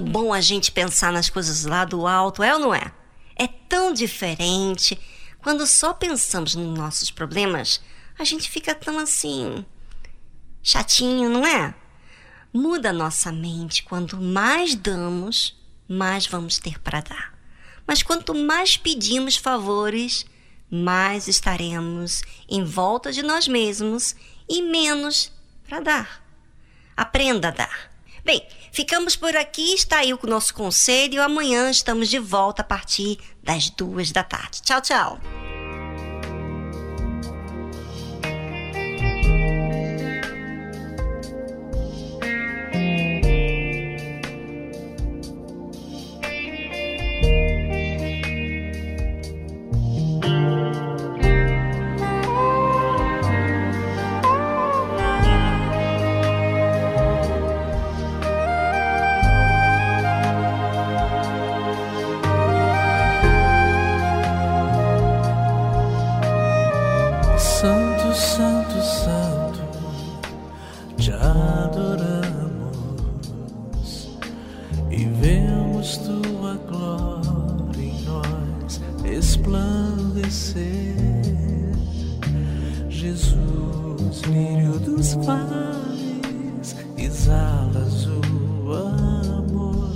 Bom 0.00 0.32
a 0.32 0.40
gente 0.40 0.72
pensar 0.72 1.12
nas 1.12 1.28
coisas 1.30 1.64
lá 1.64 1.84
do 1.84 2.06
alto, 2.06 2.42
é 2.42 2.54
ou 2.54 2.60
não 2.60 2.74
é? 2.74 2.92
É 3.36 3.46
tão 3.46 3.92
diferente. 3.92 4.98
Quando 5.40 5.66
só 5.66 5.94
pensamos 5.94 6.54
nos 6.54 6.78
nossos 6.78 7.10
problemas, 7.10 7.80
a 8.18 8.24
gente 8.24 8.50
fica 8.50 8.74
tão 8.74 8.98
assim. 8.98 9.64
chatinho, 10.62 11.30
não 11.30 11.46
é? 11.46 11.74
Muda 12.52 12.92
nossa 12.92 13.30
mente. 13.30 13.82
Quanto 13.82 14.16
mais 14.16 14.74
damos, 14.74 15.56
mais 15.88 16.26
vamos 16.26 16.58
ter 16.58 16.78
para 16.80 17.00
dar. 17.00 17.38
Mas 17.86 18.02
quanto 18.02 18.34
mais 18.34 18.76
pedimos 18.76 19.36
favores, 19.36 20.26
mais 20.70 21.28
estaremos 21.28 22.22
em 22.48 22.64
volta 22.64 23.10
de 23.10 23.22
nós 23.22 23.48
mesmos 23.48 24.14
e 24.48 24.60
menos 24.62 25.32
para 25.66 25.80
dar. 25.80 26.24
Aprenda 26.96 27.48
a 27.48 27.52
dar. 27.52 27.92
Bem, 28.24 28.46
ficamos 28.72 29.16
por 29.16 29.36
aqui. 29.36 29.74
Está 29.74 29.98
aí 29.98 30.12
o 30.12 30.20
nosso 30.24 30.54
conselho. 30.54 31.22
Amanhã 31.22 31.70
estamos 31.70 32.08
de 32.08 32.18
volta 32.18 32.62
a 32.62 32.64
partir 32.64 33.18
das 33.42 33.70
duas 33.70 34.12
da 34.12 34.22
tarde. 34.22 34.62
Tchau, 34.62 34.80
tchau. 34.80 35.57
Jesus, 82.98 84.22
lírio 84.26 84.76
dos 84.80 85.14
vales, 85.24 86.74
exalas 86.96 88.08
o 88.08 88.72
amor 88.72 89.94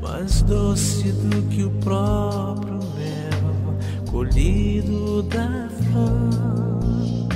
mais 0.00 0.40
doce 0.42 1.10
do 1.10 1.42
que 1.48 1.64
o 1.64 1.70
próprio 1.80 2.74
mel 2.94 3.76
colhido 4.08 5.24
da 5.24 5.68
flor. 5.68 7.28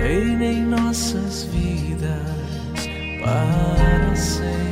Reina 0.00 0.44
em 0.46 0.64
nossas 0.64 1.46
vidas 1.52 2.88
para 3.22 4.16
sempre 4.16 4.71